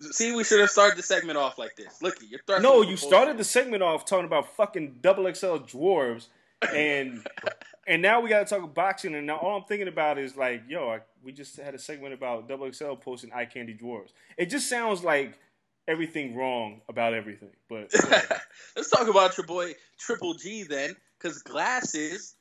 [0.00, 2.00] See, we should have started the segment off like this.
[2.00, 6.28] Look, you're thrusting No, you started the segment off talking about fucking double XL dwarves,
[6.74, 7.26] and
[7.86, 9.14] and now we got to talk about boxing.
[9.14, 12.14] And now all I'm thinking about is like, yo, I, we just had a segment
[12.14, 14.12] about double XL posting eye candy dwarves.
[14.38, 15.38] It just sounds like
[15.86, 17.50] everything wrong about everything.
[17.68, 17.92] But
[18.76, 22.36] Let's talk about your boy Triple G then, because Glasses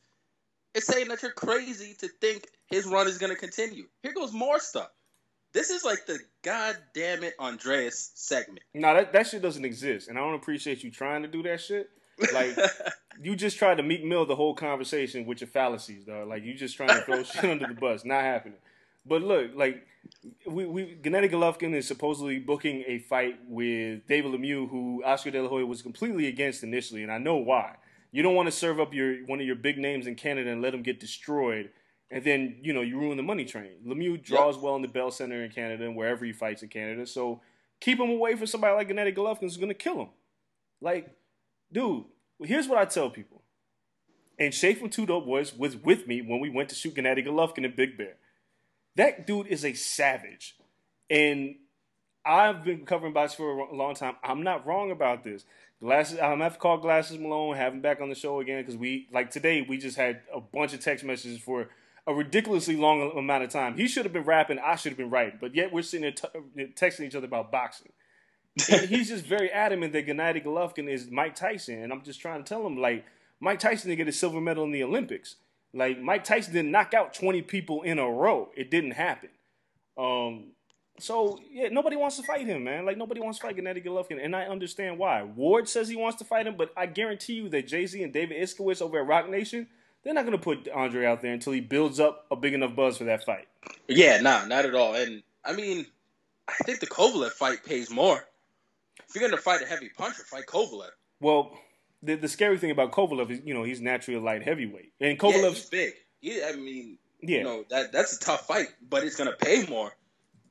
[0.73, 3.85] is saying that you're crazy to think his run is going to continue.
[4.03, 4.89] Here goes more stuff.
[5.53, 8.59] This is like the goddamn it Andreas segment.
[8.73, 11.61] no, that that shit doesn't exist, and I don't appreciate you trying to do that
[11.61, 11.89] shit.
[12.33, 12.55] Like
[13.21, 16.25] you just tried to Meek Mill the whole conversation with your fallacies, though.
[16.27, 18.05] Like you just trying to throw shit under the bus.
[18.05, 18.59] Not happening.
[19.05, 19.85] But look, like
[20.45, 25.41] we, we Gennady Golovkin is supposedly booking a fight with David Lemieux, who Oscar De
[25.41, 27.75] La Hoya was completely against initially, and I know why.
[28.11, 30.61] You don't want to serve up your one of your big names in Canada and
[30.61, 31.69] let him get destroyed,
[32.11, 33.71] and then you know you ruin the money train.
[33.85, 37.05] Lemieux draws well in the Bell Center in Canada and wherever he fights in Canada,
[37.05, 37.41] so
[37.79, 40.09] keep him away from somebody like Gennady Golovkin who's going to kill him.
[40.81, 41.09] Like,
[41.71, 42.05] dude,
[42.43, 43.41] here's what I tell people.
[44.37, 47.25] And Shay from Two Dope Boys was with me when we went to shoot Gennady
[47.25, 48.15] Golovkin in Big Bear.
[48.95, 50.55] That dude is a savage.
[51.09, 51.55] And
[52.25, 54.15] I've been covering boxing for a long time.
[54.23, 55.45] I'm not wrong about this.
[55.81, 58.61] Glasses, I'm gonna have to call Glasses Malone, have him back on the show again
[58.61, 61.69] because we like today we just had a bunch of text messages for
[62.07, 63.77] a ridiculously long amount of time.
[63.77, 66.11] He should have been rapping, I should have been writing, but yet we're sitting there
[66.65, 67.91] t- texting each other about boxing.
[68.71, 72.43] And he's just very adamant that Gennady Golovkin is Mike Tyson, and I'm just trying
[72.43, 73.05] to tell him like
[73.39, 75.35] Mike Tyson didn't get a silver medal in the Olympics.
[75.73, 78.49] Like Mike Tyson didn't knock out 20 people in a row.
[78.57, 79.29] It didn't happen.
[79.97, 80.51] Um,
[80.99, 82.85] so yeah, nobody wants to fight him, man.
[82.85, 85.23] Like nobody wants to fight Gennady Golovkin, and I understand why.
[85.23, 88.11] Ward says he wants to fight him, but I guarantee you that Jay Z and
[88.11, 89.67] David Itskowitch over at Roc Nation,
[90.03, 92.75] they're not going to put Andre out there until he builds up a big enough
[92.75, 93.47] buzz for that fight.
[93.87, 94.95] Yeah, nah, not at all.
[94.95, 95.85] And I mean,
[96.47, 98.25] I think the Kovalev fight pays more.
[99.07, 100.89] If you're gonna fight a heavy puncher, fight Kovalev.
[101.19, 101.57] Well,
[102.03, 105.11] the the scary thing about Kovalev is, you know, he's naturally a light heavyweight, and
[105.11, 105.93] Yeah, Kovalev's he's big.
[106.21, 107.37] Yeah, I mean, Yeah.
[107.39, 109.91] you know that that's a tough fight, but it's gonna pay more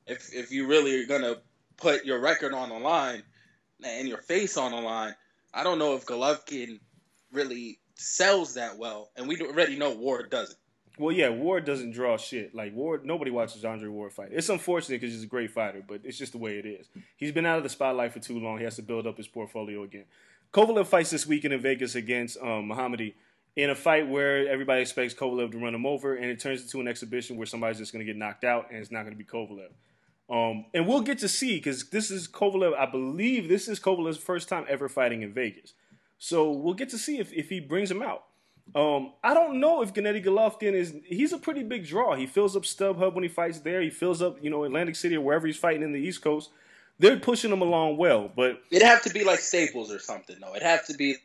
[0.07, 1.37] if if you really are gonna
[1.77, 3.23] put your record on the line
[3.83, 5.15] and your face on the line.
[5.53, 6.79] I don't know if Golovkin
[7.31, 10.57] really sells that well, and we already know Ward doesn't.
[10.97, 12.53] Well, yeah, Ward doesn't draw shit.
[12.53, 14.29] Like Ward, nobody watches Andre Ward fight.
[14.31, 16.87] It's unfortunate because he's a great fighter, but it's just the way it is.
[17.15, 18.57] He's been out of the spotlight for too long.
[18.57, 20.05] He has to build up his portfolio again.
[20.53, 23.13] Kovalev fights this weekend in Vegas against um, Mohammedi
[23.55, 26.79] in a fight where everybody expects Kovalev to run him over, and it turns into
[26.79, 29.17] an exhibition where somebody's just going to get knocked out, and it's not going to
[29.17, 29.69] be Kovalev.
[30.29, 32.77] Um, and we'll get to see because this is Kovalev.
[32.77, 35.73] I believe this is Kovalev's first time ever fighting in Vegas.
[36.19, 38.25] So we'll get to see if, if he brings him out.
[38.75, 40.93] Um, I don't know if Gennady Golovkin is.
[41.05, 42.15] He's a pretty big draw.
[42.15, 43.81] He fills up StubHub when he fights there.
[43.81, 46.51] He fills up, you know, Atlantic City or wherever he's fighting in the East Coast.
[46.99, 50.51] They're pushing him along well, but It'd have to be like Staples or something, though.
[50.51, 51.15] It'd have to be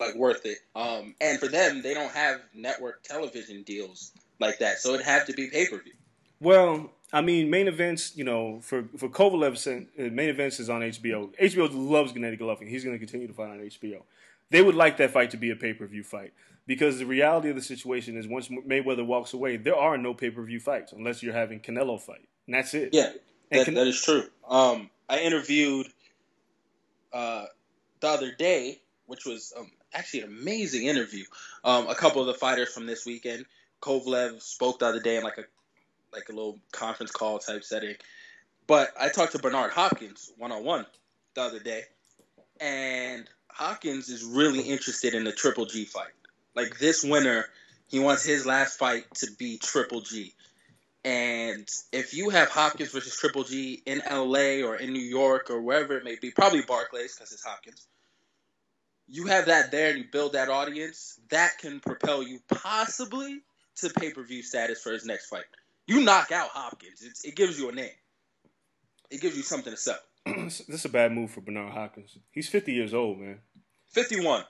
[0.00, 0.58] like worth it.
[0.74, 5.26] Um, and for them, they don't have network television deals like that, so it'd have
[5.26, 5.92] to be pay per view.
[6.40, 10.80] Well, I mean, main events, you know, for for Kovalev, uh, main events is on
[10.80, 11.34] HBO.
[11.36, 12.68] HBO loves Gennady Golovkin.
[12.68, 14.02] He's going to continue to fight on HBO.
[14.50, 16.32] They would like that fight to be a pay per view fight
[16.66, 20.30] because the reality of the situation is once Mayweather walks away, there are no pay
[20.30, 22.90] per view fights unless you're having Canelo fight, and that's it.
[22.92, 23.10] Yeah,
[23.50, 24.24] that, Can- that is true.
[24.48, 25.88] Um, I interviewed
[27.12, 27.46] uh,
[28.00, 31.24] the other day, which was um, actually an amazing interview.
[31.64, 33.46] Um, a couple of the fighters from this weekend.
[33.82, 35.44] Kovalev spoke the other day in like a
[36.12, 37.94] like a little conference call type setting.
[38.66, 40.86] But I talked to Bernard Hopkins one on one
[41.34, 41.82] the other day,
[42.60, 46.12] and Hopkins is really interested in the Triple G fight.
[46.54, 47.48] Like this winter,
[47.88, 50.34] he wants his last fight to be Triple G.
[51.04, 55.60] And if you have Hopkins versus Triple G in LA or in New York or
[55.60, 57.86] wherever it may be, probably Barclays because it's Hopkins,
[59.08, 63.40] you have that there and you build that audience, that can propel you possibly
[63.76, 65.44] to pay per view status for his next fight.
[65.86, 67.90] You knock out Hopkins, it's, it gives you a name.
[69.10, 69.98] It gives you something to sell.
[70.26, 72.16] this is a bad move for Bernard Hopkins.
[72.30, 73.38] He's 50 years old, man.
[73.88, 74.44] 51.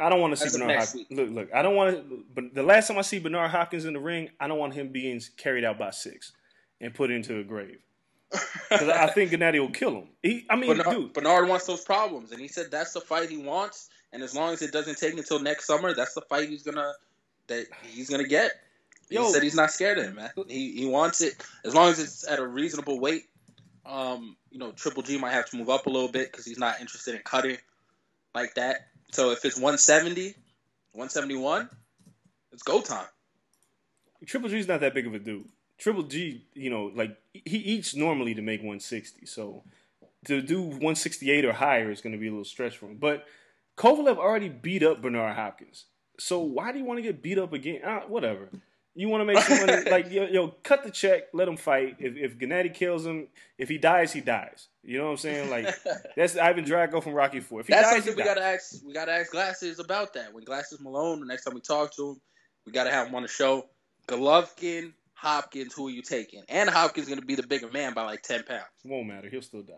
[0.00, 1.06] I don't want to see of Bernard Hopkins.
[1.10, 2.24] Look, look, I don't want to.
[2.34, 4.88] But the last time I see Bernard Hopkins in the ring, I don't want him
[4.88, 6.32] being carried out by six
[6.80, 7.78] and put into a grave.
[8.70, 10.08] Because I think Gennady will kill him.
[10.22, 13.30] He, I mean, Bernard, dude, Bernard wants those problems, and he said that's the fight
[13.30, 13.88] he wants.
[14.12, 16.92] And as long as it doesn't take until next summer, that's the fight he's gonna
[17.46, 18.52] that he's gonna get.
[19.08, 20.30] He said he's not scared of him, man.
[20.48, 23.24] He he wants it as long as it's at a reasonable weight.
[23.86, 26.58] Um, you know, Triple G might have to move up a little bit because he's
[26.58, 27.56] not interested in cutting
[28.34, 28.88] like that.
[29.12, 30.34] So if it's 170,
[30.92, 31.70] 171,
[32.52, 33.06] it's go time.
[34.26, 35.48] Triple G's not that big of a dude.
[35.78, 39.26] Triple G, you know, like he eats normally to make 160.
[39.26, 39.62] So
[40.26, 42.96] to do 168 or higher is going to be a little stretch for him.
[42.98, 43.24] But
[43.76, 45.84] Kovalev already beat up Bernard Hopkins.
[46.18, 47.82] So why do you want to get beat up again?
[47.84, 48.48] Uh, whatever.
[48.98, 49.88] You want to make some money?
[49.88, 51.96] like yo, yo, cut the check, let him fight.
[52.00, 54.66] If if Gennady kills him, if he dies, he dies.
[54.82, 55.50] You know what I'm saying?
[55.50, 55.72] Like
[56.16, 57.60] that's Ivan Drago from Rocky Four.
[57.60, 58.34] If he That's dies, something he we dies.
[58.34, 58.74] gotta ask.
[58.84, 60.34] We gotta ask Glasses about that.
[60.34, 62.20] When Glasses Malone, the next time we talk to him,
[62.66, 63.68] we gotta have him on the show.
[64.08, 66.42] Golovkin, Hopkins, who are you taking?
[66.48, 68.64] And Hopkins is gonna be the bigger man by like ten pounds.
[68.84, 69.28] won't matter.
[69.28, 69.74] He'll still die.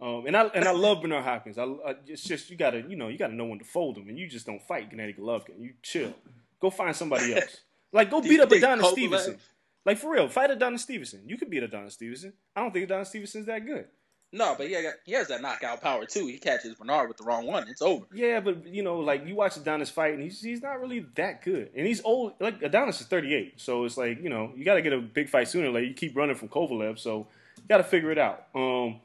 [0.00, 1.58] Um, and I and I love Bernard Hopkins.
[1.58, 4.08] I, I it's just you gotta you know you gotta know when to fold him,
[4.08, 5.60] and you just don't fight Gennady Golovkin.
[5.60, 6.14] You chill.
[6.60, 7.60] Go find somebody else.
[7.94, 9.38] Like go Do beat up Adonis Stevenson.
[9.86, 11.22] Like for real, fight Adonis Stevenson.
[11.26, 12.32] You could beat Adonis Stevenson.
[12.56, 13.86] I don't think Adonis Stevenson's that good.
[14.32, 16.26] No, but yeah, he has that knockout power too.
[16.26, 18.04] He catches Bernard with the wrong one, it's over.
[18.12, 21.44] Yeah, but you know, like you watch Adonis fight, and he's he's not really that
[21.44, 22.32] good, and he's old.
[22.40, 25.28] Like Adonis is 38, so it's like you know you got to get a big
[25.28, 25.70] fight sooner.
[25.70, 28.46] Like you keep running from Kovalev, so you got to figure it out.
[28.56, 29.00] Um,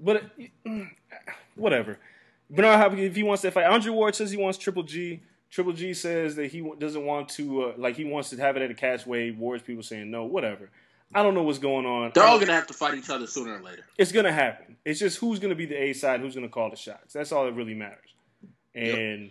[0.00, 0.24] but
[1.54, 1.98] whatever.
[2.50, 5.22] Bernard if he wants that fight, Andre Ward says he wants Triple G.
[5.54, 8.62] Triple G says that he doesn't want to, uh, like he wants to have it
[8.62, 9.06] at a catch.
[9.06, 10.68] Ward's people saying no, whatever.
[11.14, 12.10] I don't know what's going on.
[12.12, 13.84] They're all gonna have to fight each other sooner or later.
[13.96, 14.76] it's gonna happen.
[14.84, 17.12] It's just who's gonna be the A side, who's gonna call the shots.
[17.12, 18.16] That's all that really matters.
[18.74, 19.30] And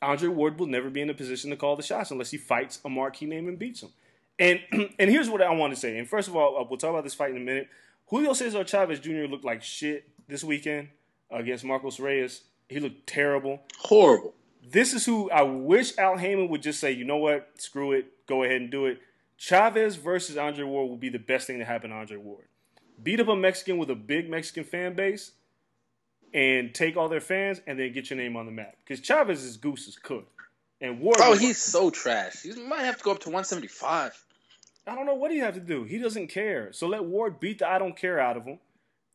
[0.00, 2.78] Andre Ward will never be in a position to call the shots unless he fights
[2.84, 3.90] a marquee name and beats him.
[4.38, 4.60] And
[5.00, 5.98] and here's what I want to say.
[5.98, 7.66] And first of all, uh, we'll talk about this fight in a minute.
[8.06, 9.26] Julio Cesar Chavez Jr.
[9.28, 10.90] looked like shit this weekend
[11.28, 12.42] against Marcos Reyes.
[12.68, 13.62] He looked terrible.
[13.80, 14.32] Horrible.
[14.70, 18.26] This is who I wish Al Haymon would just say, you know what, screw it,
[18.26, 19.00] go ahead and do it.
[19.36, 22.46] Chavez versus Andre Ward will be the best thing to happen to Andre Ward.
[23.02, 25.32] Beat up a Mexican with a big Mexican fan base
[26.32, 28.76] and take all their fans and then get your name on the map.
[28.84, 30.30] Because Chavez is goose is cooked.
[30.80, 32.42] And Ward Oh, he's so trash.
[32.42, 34.24] He might have to go up to 175.
[34.86, 35.84] I don't know what he have to do.
[35.84, 36.72] He doesn't care.
[36.72, 38.58] So let Ward beat the I don't care out of him,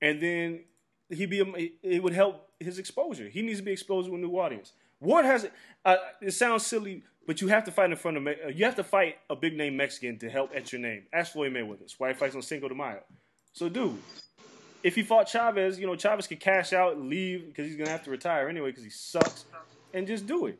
[0.01, 0.61] and then
[1.09, 3.29] he be a, it would help his exposure.
[3.29, 4.73] He needs to be exposed to a new audience.
[4.99, 5.47] Ward has
[5.85, 8.65] uh, it sounds silly, but you have to fight in front of Me- uh, you
[8.65, 11.03] have to fight a big name Mexican to help at your name.
[11.13, 11.79] Ask Floyd Mayweather.
[11.79, 13.01] That's why he fights on Cinco de Mayo.
[13.53, 13.97] So, dude,
[14.83, 17.89] if he fought Chavez, you know Chavez could cash out and leave because he's gonna
[17.89, 19.45] have to retire anyway because he sucks,
[19.93, 20.59] and just do it.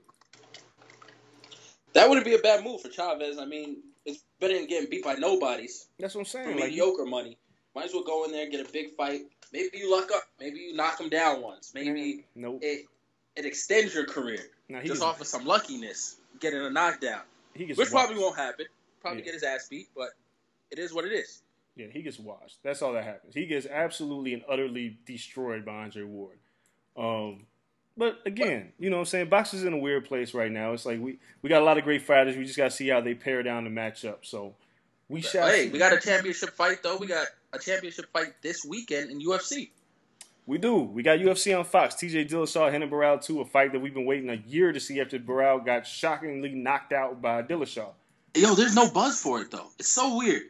[1.94, 3.38] That wouldn't be a bad move for Chavez.
[3.38, 6.56] I mean, it's better than getting beat by nobodies That's what I'm for saying.
[6.56, 7.38] Like, mediocre money.
[7.76, 9.22] Might as well go in there and get a big fight.
[9.52, 10.24] Maybe you luck up.
[10.40, 11.72] Maybe you knock him down once.
[11.74, 12.60] Maybe nope.
[12.61, 12.86] it
[13.40, 17.22] it extends your career he just off of some luckiness, getting a knockdown,
[17.56, 18.07] he gets which waxed.
[18.07, 18.66] probably won't happen.
[19.02, 19.26] Probably Yeah.
[19.26, 20.10] get his ass beat, but
[20.70, 21.41] it is what it is.
[21.76, 22.57] Yeah, he gets washed.
[22.61, 23.34] That's all that happens.
[23.34, 26.38] He gets absolutely and utterly destroyed by Andre Ward.
[26.98, 27.45] Um,
[27.98, 29.30] but again, you know what I'm saying?
[29.30, 30.74] Boxing's in a weird place right now.
[30.74, 32.36] It's like we, we got a lot of great fighters.
[32.36, 34.18] We just got to see how they pair down the matchup.
[34.24, 34.56] So
[35.07, 35.70] we shall Hey, see.
[35.70, 36.98] we got a championship fight though.
[36.98, 39.70] We got a championship fight this weekend in UFC.
[40.50, 40.78] We do.
[40.80, 41.94] We got UFC on Fox.
[41.94, 45.00] TJ Dillashaw, Henry Barão 2, a fight that we've been waiting a year to see
[45.00, 47.92] after Barão got shockingly knocked out by Dillashaw.
[48.34, 49.68] Yo, there's no buzz for it though.
[49.78, 50.42] It's so weird.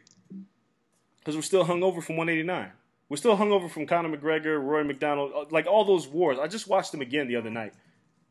[1.18, 2.72] Because we're still hungover from 189.
[3.10, 6.38] We're still hungover from Conor McGregor, Rory MacDonald, uh, like all those wars.
[6.40, 7.74] I just watched them again the other night.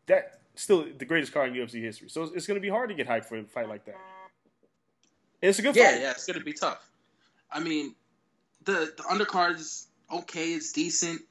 [0.08, 2.10] That still the greatest card in UFC history.
[2.10, 3.98] So it's going to be hard to get hyped for a fight like that.
[5.40, 6.02] It's a good Yeah, fight.
[6.02, 6.90] yeah, it's gonna be tough.
[7.52, 7.94] I mean,
[8.66, 10.54] the the undercard is okay.
[10.54, 11.22] It's decent.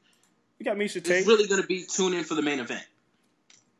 [0.59, 1.19] You got Miesha Tate.
[1.19, 2.85] It's really gonna be tune in for the main event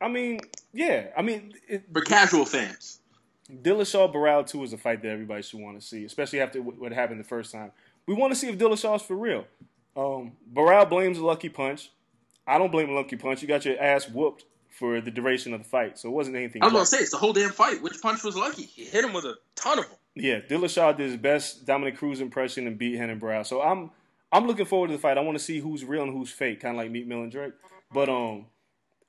[0.01, 0.39] I mean,
[0.73, 1.07] yeah.
[1.17, 2.99] I mean, it, for casual fans.
[3.51, 6.91] Dillashaw Barão 2 is a fight that everybody should want to see, especially after what
[6.91, 7.71] happened the first time.
[8.05, 9.45] We want to see if Dillashaw's for real.
[9.97, 11.91] Um, Barão blames a lucky punch.
[12.47, 13.41] I don't blame a lucky punch.
[13.41, 16.61] You got your ass whooped for the duration of the fight, so it wasn't anything.
[16.63, 17.81] I was gonna say it's the whole damn fight.
[17.81, 18.63] Which punch was lucky?
[18.63, 19.97] He hit him with a ton of them.
[20.15, 23.45] Yeah, Dillashaw did his best Dominick Cruz impression and beat Henry Brown.
[23.45, 23.91] So I'm
[24.31, 25.17] I'm looking forward to the fight.
[25.17, 27.31] I want to see who's real and who's fake, kind of like Meek Mill and
[27.31, 27.53] Drake.
[27.91, 28.45] But um,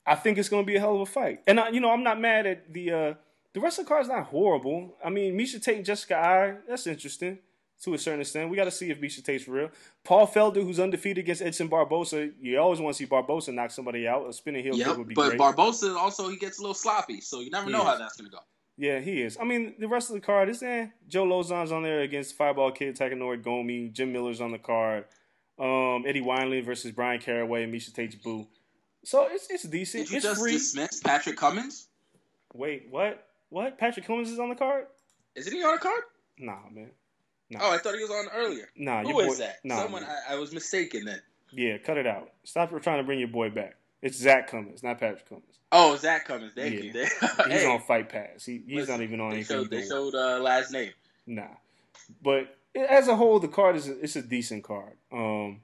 [0.06, 1.40] I think it's going to be a hell of a fight.
[1.46, 3.14] And I, you know, I'm not mad at the uh
[3.52, 4.94] the rest of the card's not horrible.
[5.04, 7.38] I mean, Miesha Tate and Jessica Eye, that's interesting
[7.82, 8.48] to a certain extent.
[8.48, 9.70] We got to see if Miesha Tate's real.
[10.04, 14.06] Paul Felder, who's undefeated against Edson Barbosa, you always want to see Barbosa knock somebody
[14.06, 14.28] out.
[14.28, 15.40] A spinning heel kick Yep, would be but great.
[15.40, 17.86] Barbosa also he gets a little sloppy, so you never He know is.
[17.86, 18.38] how that's gonna go.
[18.80, 19.36] Yeah, he is.
[19.38, 20.86] I mean, the rest of the card is eh.
[21.06, 23.92] Joe Lauzon's on there against Fireball Kid, Takanori Gomi.
[23.92, 25.04] Jim Miller's on the card.
[25.58, 27.90] Um, Eddie Wineland versus Bryan Caraway and Misha
[28.24, 28.48] Boo.
[29.04, 30.04] So it's it's decent.
[30.04, 30.52] Did you it's just free.
[30.52, 31.88] dismiss Patrick Cummins?
[32.54, 33.26] Wait, what?
[33.50, 33.76] What?
[33.76, 34.86] Patrick Cummins is on the card?
[35.34, 36.02] Isn't he on the card?
[36.38, 36.90] Nah, man.
[37.50, 37.58] Nah.
[37.62, 38.70] Oh, I thought he was on earlier.
[38.76, 39.56] Nah, Who your boy- is that?
[39.62, 40.04] nah, Someone.
[40.04, 41.20] I, I was mistaken then.
[41.52, 42.30] Yeah, cut it out.
[42.44, 43.76] Stop trying to bring your boy back.
[44.02, 45.58] It's Zach Cummins, not Patrick Cummins.
[45.72, 46.52] Oh, Zach Cummins.
[46.54, 46.80] Thank Yeah.
[46.80, 46.92] you.
[47.44, 48.44] He's Hey, on Fight Pass.
[48.44, 49.56] He, he's listen, not even on They anything.
[49.58, 50.92] showed, they showed uh, last name.
[51.26, 51.48] Nah,
[52.22, 54.94] but as a whole, the card is it's a decent card.
[55.12, 55.60] Um,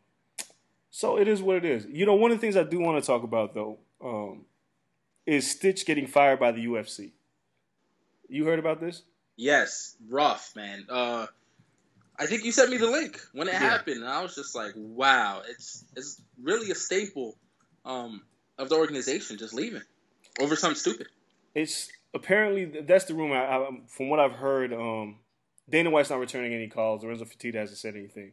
[0.91, 1.87] so it is what it is.
[1.87, 4.45] You know, one of the things I do want to talk about though um,
[5.27, 7.13] is Stitch getting fired by the UFC.
[8.29, 9.03] You heard about this?
[9.37, 10.87] Yes, rough man.
[10.89, 11.27] Uh,
[12.19, 13.59] I think you sent me the link when it Yeah.
[13.61, 17.37] happened, and I was just like, "Wow, it's it's really a staple
[17.87, 18.23] um,
[18.59, 19.83] of the organization just leaving
[20.41, 21.09] over something stupid."
[21.55, 23.37] It's apparently that's the rumor.
[23.37, 25.17] I, I, from what I've heard, um,
[25.69, 27.03] Dana White's not returning any calls.
[27.03, 28.33] Lorenzo Fertitta hasn't said anything.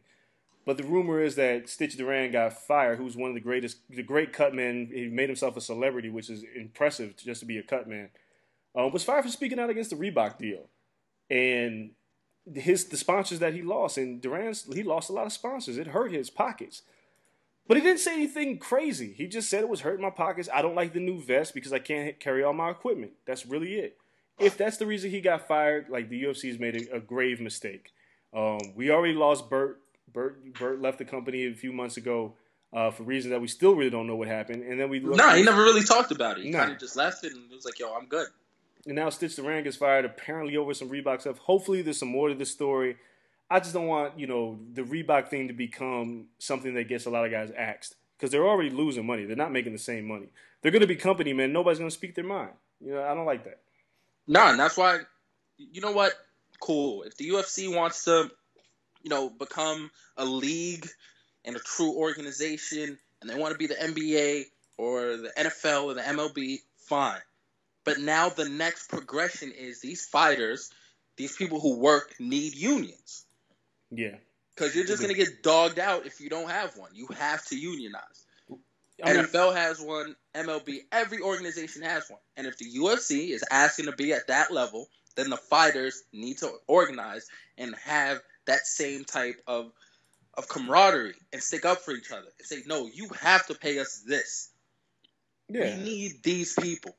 [0.66, 4.02] But the rumor is that Stitch Duran got fired, who's one of the greatest, the
[4.02, 4.90] great cut man.
[4.92, 8.08] He made himself a celebrity, which is impressive just to be a cut man.
[8.76, 10.68] Uh, was fired for speaking out against the Reebok deal,
[11.30, 11.90] and
[12.54, 13.98] his the sponsors that he lost.
[13.98, 15.76] And Duran's he lost a lot of sponsors.
[15.76, 16.82] It hurt his pockets.
[17.66, 19.12] But he didn't say anything crazy.
[19.16, 20.48] He just said it was hurting my pockets.
[20.52, 23.12] I don't like the new vest because I can't carry all my equipment.
[23.26, 23.96] That's really it.
[24.38, 27.92] If that's the reason he got fired, like the UFC's made a, a grave mistake.
[28.34, 29.80] Um, we already lost Burt.
[30.12, 32.34] Burt Burt left the company a few months ago
[32.72, 34.62] uh, for reasons that we still really don't know what happened.
[34.64, 36.44] And then we No, he never really talked about it.
[36.44, 36.58] He Nah.
[36.60, 38.26] kind of just left it and was like, "Yo, I'm good."
[38.86, 41.38] And now Stitch Duran gets fired apparently over some Reebok stuff.
[41.38, 42.96] Hopefully there's some more to this story.
[43.54, 47.10] I just don't want, you know, the Reebok thing to become something that gets a
[47.10, 47.94] lot of guys axed.
[48.16, 49.26] Because they're already losing money.
[49.26, 50.26] They're not making the same money.
[50.60, 51.52] They're going to be company men.
[51.52, 52.50] Nobody's going to speak their mind.
[52.80, 53.60] You know, I don't like that.
[54.26, 54.98] No, and that's why.
[55.56, 56.14] You know what?
[56.58, 57.04] Cool.
[57.04, 58.28] If the UFC wants to,
[59.04, 60.88] you know, become a league
[61.44, 64.46] and a true organization, and they want to be the NBA
[64.78, 67.20] or the NFL or the MLB, fine.
[67.84, 70.72] But now the next progression is these fighters,
[71.16, 73.23] these people who work, need unions.
[73.90, 74.16] Yeah.
[74.54, 76.90] Because you're just going to get dogged out if you don't have one.
[76.94, 78.26] You have to unionize.
[79.04, 82.20] I mean, NFL has one, MLB, every organization has one.
[82.36, 84.86] And if the UFC is asking to be at that level,
[85.16, 87.26] then the fighters need to organize
[87.58, 89.72] and have that same type of
[90.36, 93.78] of camaraderie and stick up for each other and say, no, you have to pay
[93.78, 94.50] us this.
[95.48, 95.76] yeah.
[95.76, 96.96] We need these people.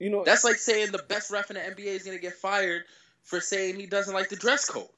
[0.00, 2.34] You know, That's like saying the best ref in the NBA is going to get
[2.34, 2.82] fired
[3.22, 4.88] for saying he doesn't like the dress code.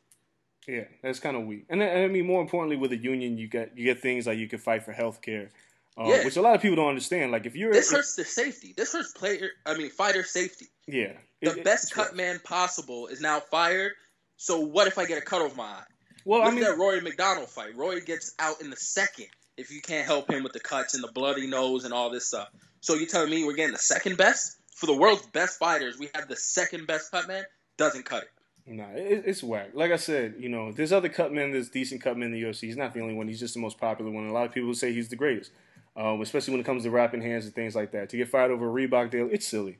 [0.70, 1.64] Yeah, that's kind of weak.
[1.68, 4.38] And, I- I mean, more importantly, with a union, you get you get things like
[4.38, 5.51] you can fight for health care,
[5.98, 6.24] uh, Yeah.
[6.24, 7.32] which a lot of people don't understand.
[7.32, 8.74] Like if you're This hurts their safety.
[8.76, 9.51] This hurts player.
[9.66, 10.66] I mean, fighter safety.
[10.86, 12.16] yeah, The It- best cut rough.
[12.16, 13.92] man possible is now fired.
[14.36, 15.84] So what if I get a cut over my eye?
[16.24, 17.74] Well, Look I mean, at that Rory MacDonald fight.
[17.74, 21.02] Rory gets out in the second if you can't help him with the cuts and
[21.02, 22.48] the bloody nose and all this stuff.
[22.80, 25.98] So you telling me we're getting the second best for the world's best fighters?
[25.98, 27.44] We have the second best cut man.
[27.76, 28.28] Doesn't cut it.
[28.70, 29.70] Nah, it, it's whack.
[29.74, 32.42] Like I said, you know, there's other cut men that's decent cut men in the
[32.42, 32.60] UFC.
[32.60, 33.26] He's not the only one.
[33.26, 34.28] He's just the most popular one.
[34.28, 35.51] A lot of people say he's the greatest,
[35.97, 38.09] um, especially when it comes to wrapping hands and things like that.
[38.10, 39.78] To get fired over a Reebok deal, it's silly.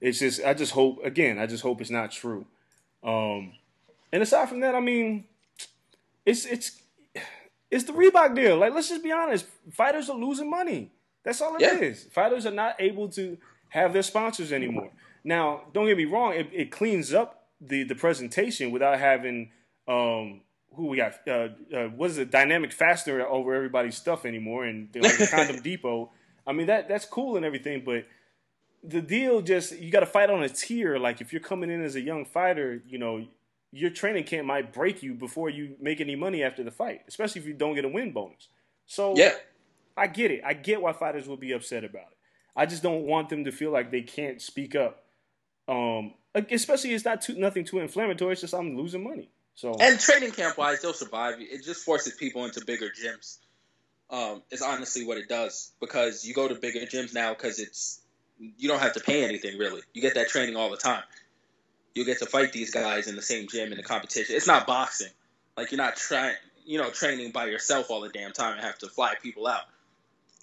[0.00, 2.46] It's just, I just hope, again, I just hope it's not true.
[3.02, 3.52] Um,
[4.10, 5.24] and aside from that, I mean,
[6.24, 6.80] it's it's
[7.70, 8.56] it's the Reebok deal.
[8.56, 9.46] Like, let's just be honest.
[9.70, 10.90] Fighters are losing money.
[11.24, 12.04] That's all it is.
[12.04, 12.10] Yeah.
[12.12, 13.36] Fighters are not able to
[13.68, 14.90] have their sponsors anymore.
[15.22, 16.32] Now, don't get me wrong.
[16.32, 19.50] It, it cleans up the the presentation without having
[19.88, 20.40] um,
[20.74, 21.14] who we got.
[21.26, 22.30] Uh, uh, what is it?
[22.30, 26.10] Dynamic Fastener over everybody's stuff anymore, and they're like condom depot.
[26.46, 28.06] I mean that that's cool and everything, but
[28.82, 30.98] the deal just you got to fight on a tier.
[30.98, 33.26] Like if you're coming in as a young fighter, you know
[33.72, 37.40] your training camp might break you before you make any money after the fight, especially
[37.40, 38.48] if you don't get a win bonus.
[38.86, 39.34] So Yeah.
[39.96, 40.40] I get it.
[40.44, 42.16] I get why fighters will be upset about it.
[42.56, 45.04] I just don't want them to feel like they can't speak up.
[45.68, 48.32] Um, especially it's not too, nothing too inflammatory.
[48.32, 49.30] It's just I'm losing money.
[49.54, 51.36] So And training camp wise, they'll survive.
[51.38, 53.38] It just forces people into bigger gyms.
[54.08, 58.00] Um, is honestly what it does because you go to bigger gyms now because it's
[58.58, 59.82] you don't have to pay anything really.
[59.92, 61.04] You get that training all the time.
[61.94, 64.34] You get to fight these guys in the same gym in the competition.
[64.34, 65.10] It's not boxing.
[65.56, 66.34] Like you're not trying,
[66.64, 69.62] you know, training by yourself all the damn time and have to fly people out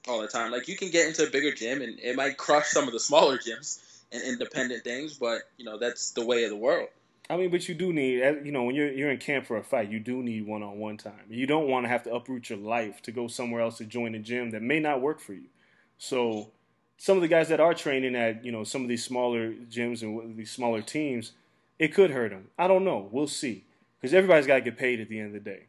[0.07, 0.51] all the time.
[0.51, 2.99] Like you can get into a bigger gym and it might crush some of the
[2.99, 3.80] smaller gyms
[4.12, 6.90] and independent things, but you know that's the way of the world.
[7.30, 9.64] I mean, but you do need, you know, when you're you're in camp for a
[9.64, 11.26] fight, you do need one on one time.
[11.30, 14.16] You don't want to have to uproot your life to go somewhere else to join
[14.16, 15.50] a gym that may not work for you.
[15.98, 16.52] So,
[16.98, 20.02] some of the guys that are training at, you know, some of these smaller gyms
[20.04, 21.34] and these smaller teams,
[21.80, 22.48] it could hurt them.
[22.58, 23.10] I don't know.
[23.12, 23.66] We'll see,
[24.00, 25.66] because everybody's got to get paid at the end of the day.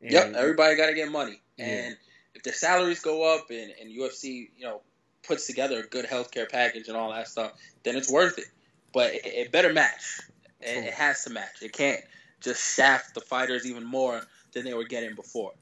[0.00, 1.64] And- Yep, everybody got to get money, Yeah.
[1.66, 1.96] and
[2.34, 4.80] if their salaries go up and, and UFC, you know,
[5.22, 7.52] puts together a good healthcare package and all that stuff,
[7.82, 8.46] then it's worth it.
[8.92, 10.20] But it, it better match.
[10.60, 11.62] It, it has to match.
[11.62, 12.00] It can't
[12.40, 14.22] just shaft the fighters even more
[14.52, 15.52] than they were getting before.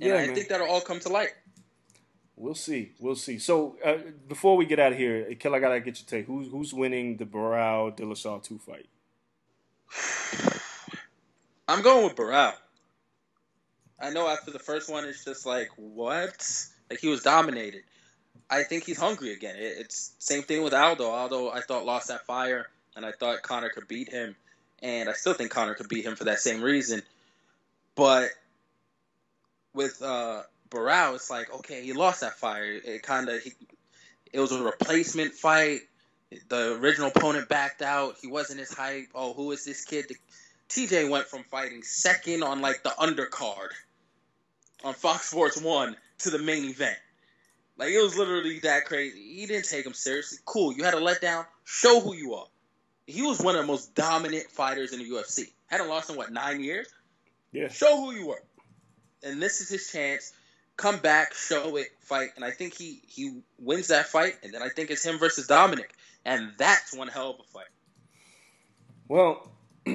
[0.00, 0.34] And Yeah, I man.
[0.34, 1.30] think that'll all come to light.
[2.36, 2.92] We'll see.
[2.98, 3.38] We'll see.
[3.38, 6.26] So uh, before we get out of here, Kel, I gotta get your take.
[6.26, 8.88] Who's who's winning the Barão Dillashaw two fight?
[11.68, 12.52] I'm going with Barão.
[14.00, 16.46] I know after the first one, it's just like what?
[16.90, 17.82] Like he was dominated.
[18.48, 19.56] I think he's hungry again.
[19.56, 21.10] It, it's same thing with Aldo.
[21.10, 24.36] Aldo, I thought lost that fire, and I thought Conor could beat him,
[24.82, 27.02] and I still think Conor could beat him for that same reason.
[27.94, 28.30] But
[29.74, 32.64] with uh, Barão, it's like okay, he lost that fire.
[32.64, 33.52] It kind of he
[34.32, 35.80] it was a replacement fight.
[36.48, 38.16] The original opponent backed out.
[38.20, 39.08] He wasn't as hype.
[39.14, 40.06] Oh, who is this kid?
[40.08, 40.16] The,
[40.68, 43.68] TJ went from fighting second on like the undercard
[44.84, 46.98] on Fox Sports One to the main event.
[47.78, 49.34] Like it was literally that crazy.
[49.34, 50.38] He didn't take him seriously.
[50.44, 51.46] Cool, you had a letdown.
[51.64, 52.46] Show who you are.
[53.06, 55.52] He was one of the most dominant fighters in the UFC.
[55.66, 56.88] Hadn't lost in what nine years.
[57.52, 57.68] Yeah.
[57.68, 58.42] Show who you are.
[59.22, 60.32] And this is his chance.
[60.76, 64.62] Come back, show it, fight, and I think he he wins that fight, and then
[64.62, 65.94] I think it's him versus Dominick,
[66.26, 67.64] and that's one hell of a fight.
[69.08, 69.50] Well,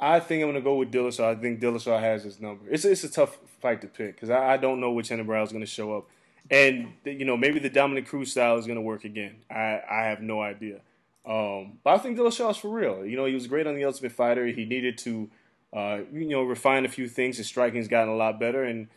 [0.00, 1.36] I think I'm gonna go with Dillashaw.
[1.36, 2.64] I think Dillashaw has his number.
[2.70, 5.46] It's it's a tough fight to pick because I, I don't know which Henry Brown
[5.46, 6.10] is gonna show up,
[6.50, 9.36] and you know maybe the Dominick Cruz style is gonna work again.
[9.50, 10.80] I I have no idea.
[11.26, 13.04] Um, but I think Dillashaw's for real.
[13.04, 14.46] You know, he was great on the Ultimate Fighter.
[14.46, 15.30] He needed to,
[15.72, 17.38] uh, you know, refine a few things.
[17.38, 18.88] His striking's gotten a lot better, and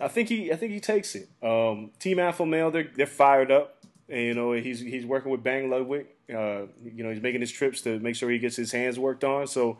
[0.00, 1.28] I think he I think he takes it.
[1.42, 3.72] Um, Team Alpha Male, they're they're fired up.
[4.08, 6.06] And, you know, he's he's working with Bang Ludwig.
[6.28, 9.24] Uh, you know, he's making his trips to make sure he gets his hands worked
[9.24, 9.48] on.
[9.48, 9.78] So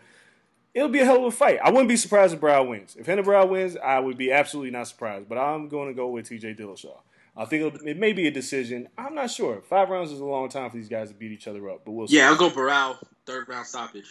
[0.76, 1.58] it'll be a hell of a fight.
[1.64, 2.96] I wouldn't be surprised if Brow wins.
[2.96, 5.26] If Henry Brow wins, I would be absolutely not surprised.
[5.28, 6.54] But I'm going to go with T.J.
[6.54, 6.98] Dillashaw.
[7.34, 8.88] I think it'll, it may be a decision.
[8.96, 9.62] I'm not sure.
[9.62, 11.92] Five rounds is a long time for these guys to beat each other up, but
[11.92, 12.18] we'll see.
[12.18, 14.06] Yeah, I'll go Barão, third round stoppage.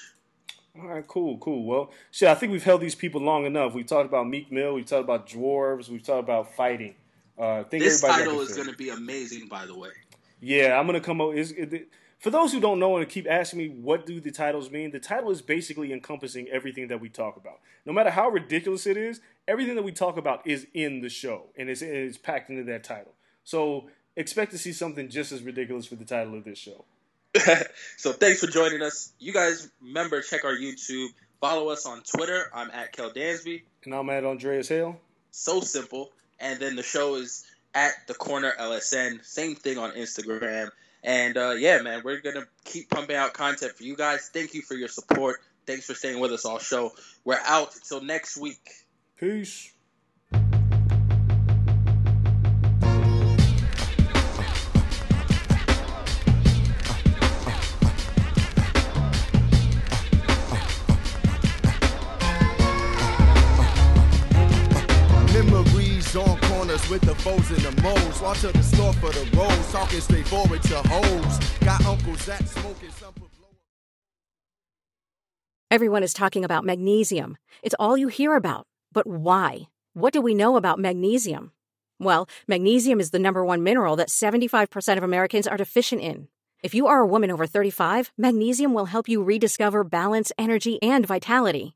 [0.77, 1.65] All right, cool, cool.
[1.65, 3.73] Well, shit, I think we've held these people long enough.
[3.73, 4.73] We've talked about Meek Mill.
[4.73, 5.87] We've talked about dwarves.
[5.87, 6.95] We've talked about fighting.
[7.37, 9.89] Uh, I think This title is going to be amazing, by the way.
[10.41, 11.33] Yeah, I'm gonna come up.
[11.33, 11.87] It,
[12.19, 14.91] for those who don't know and keep asking me what do the titles mean?
[14.91, 17.59] The title is basically encompassing everything that we talk about.
[17.85, 21.43] No matter how ridiculous it is, everything that we talk about is in the show
[21.57, 23.13] and it's, it's packed into that title.
[23.43, 26.85] So expect to see something just as ridiculous for the title of this show.
[27.97, 29.11] so thanks for joining us.
[29.19, 31.09] You guys remember check our YouTube.
[31.41, 32.49] Follow us on Twitter.
[32.53, 33.61] I'm at Kel Dansby.
[33.83, 34.99] And I'm at Andreas Hale.
[35.31, 36.11] So simple.
[36.39, 39.23] And then the show is at the corner LSN.
[39.23, 40.69] Same thing on Instagram.
[41.05, 44.29] And uh, yeah, man, we're gonna keep pumping out content for you guys.
[44.33, 45.39] Thank you for your support.
[45.67, 46.93] Thanks for staying with us all show.
[47.23, 48.67] We're out until next week.
[49.19, 49.71] Peace.
[66.79, 68.21] Foes in the moles.
[68.21, 69.71] Law to the store for the rolls.
[69.71, 71.39] Talking straightforward to hoes.
[71.59, 73.13] Got uncles that smoking some.
[75.71, 77.37] Everyone is talking about magnesium.
[77.63, 78.67] It's all you hear about.
[78.93, 79.67] But why?
[79.93, 81.51] What do we know about magnesium?
[81.99, 86.27] Well, magnesium is the number one mineral that 75% of Americans are deficient in.
[86.63, 91.05] If you are a woman over 35, magnesium will help you rediscover balance, energy, and
[91.05, 91.75] vitality.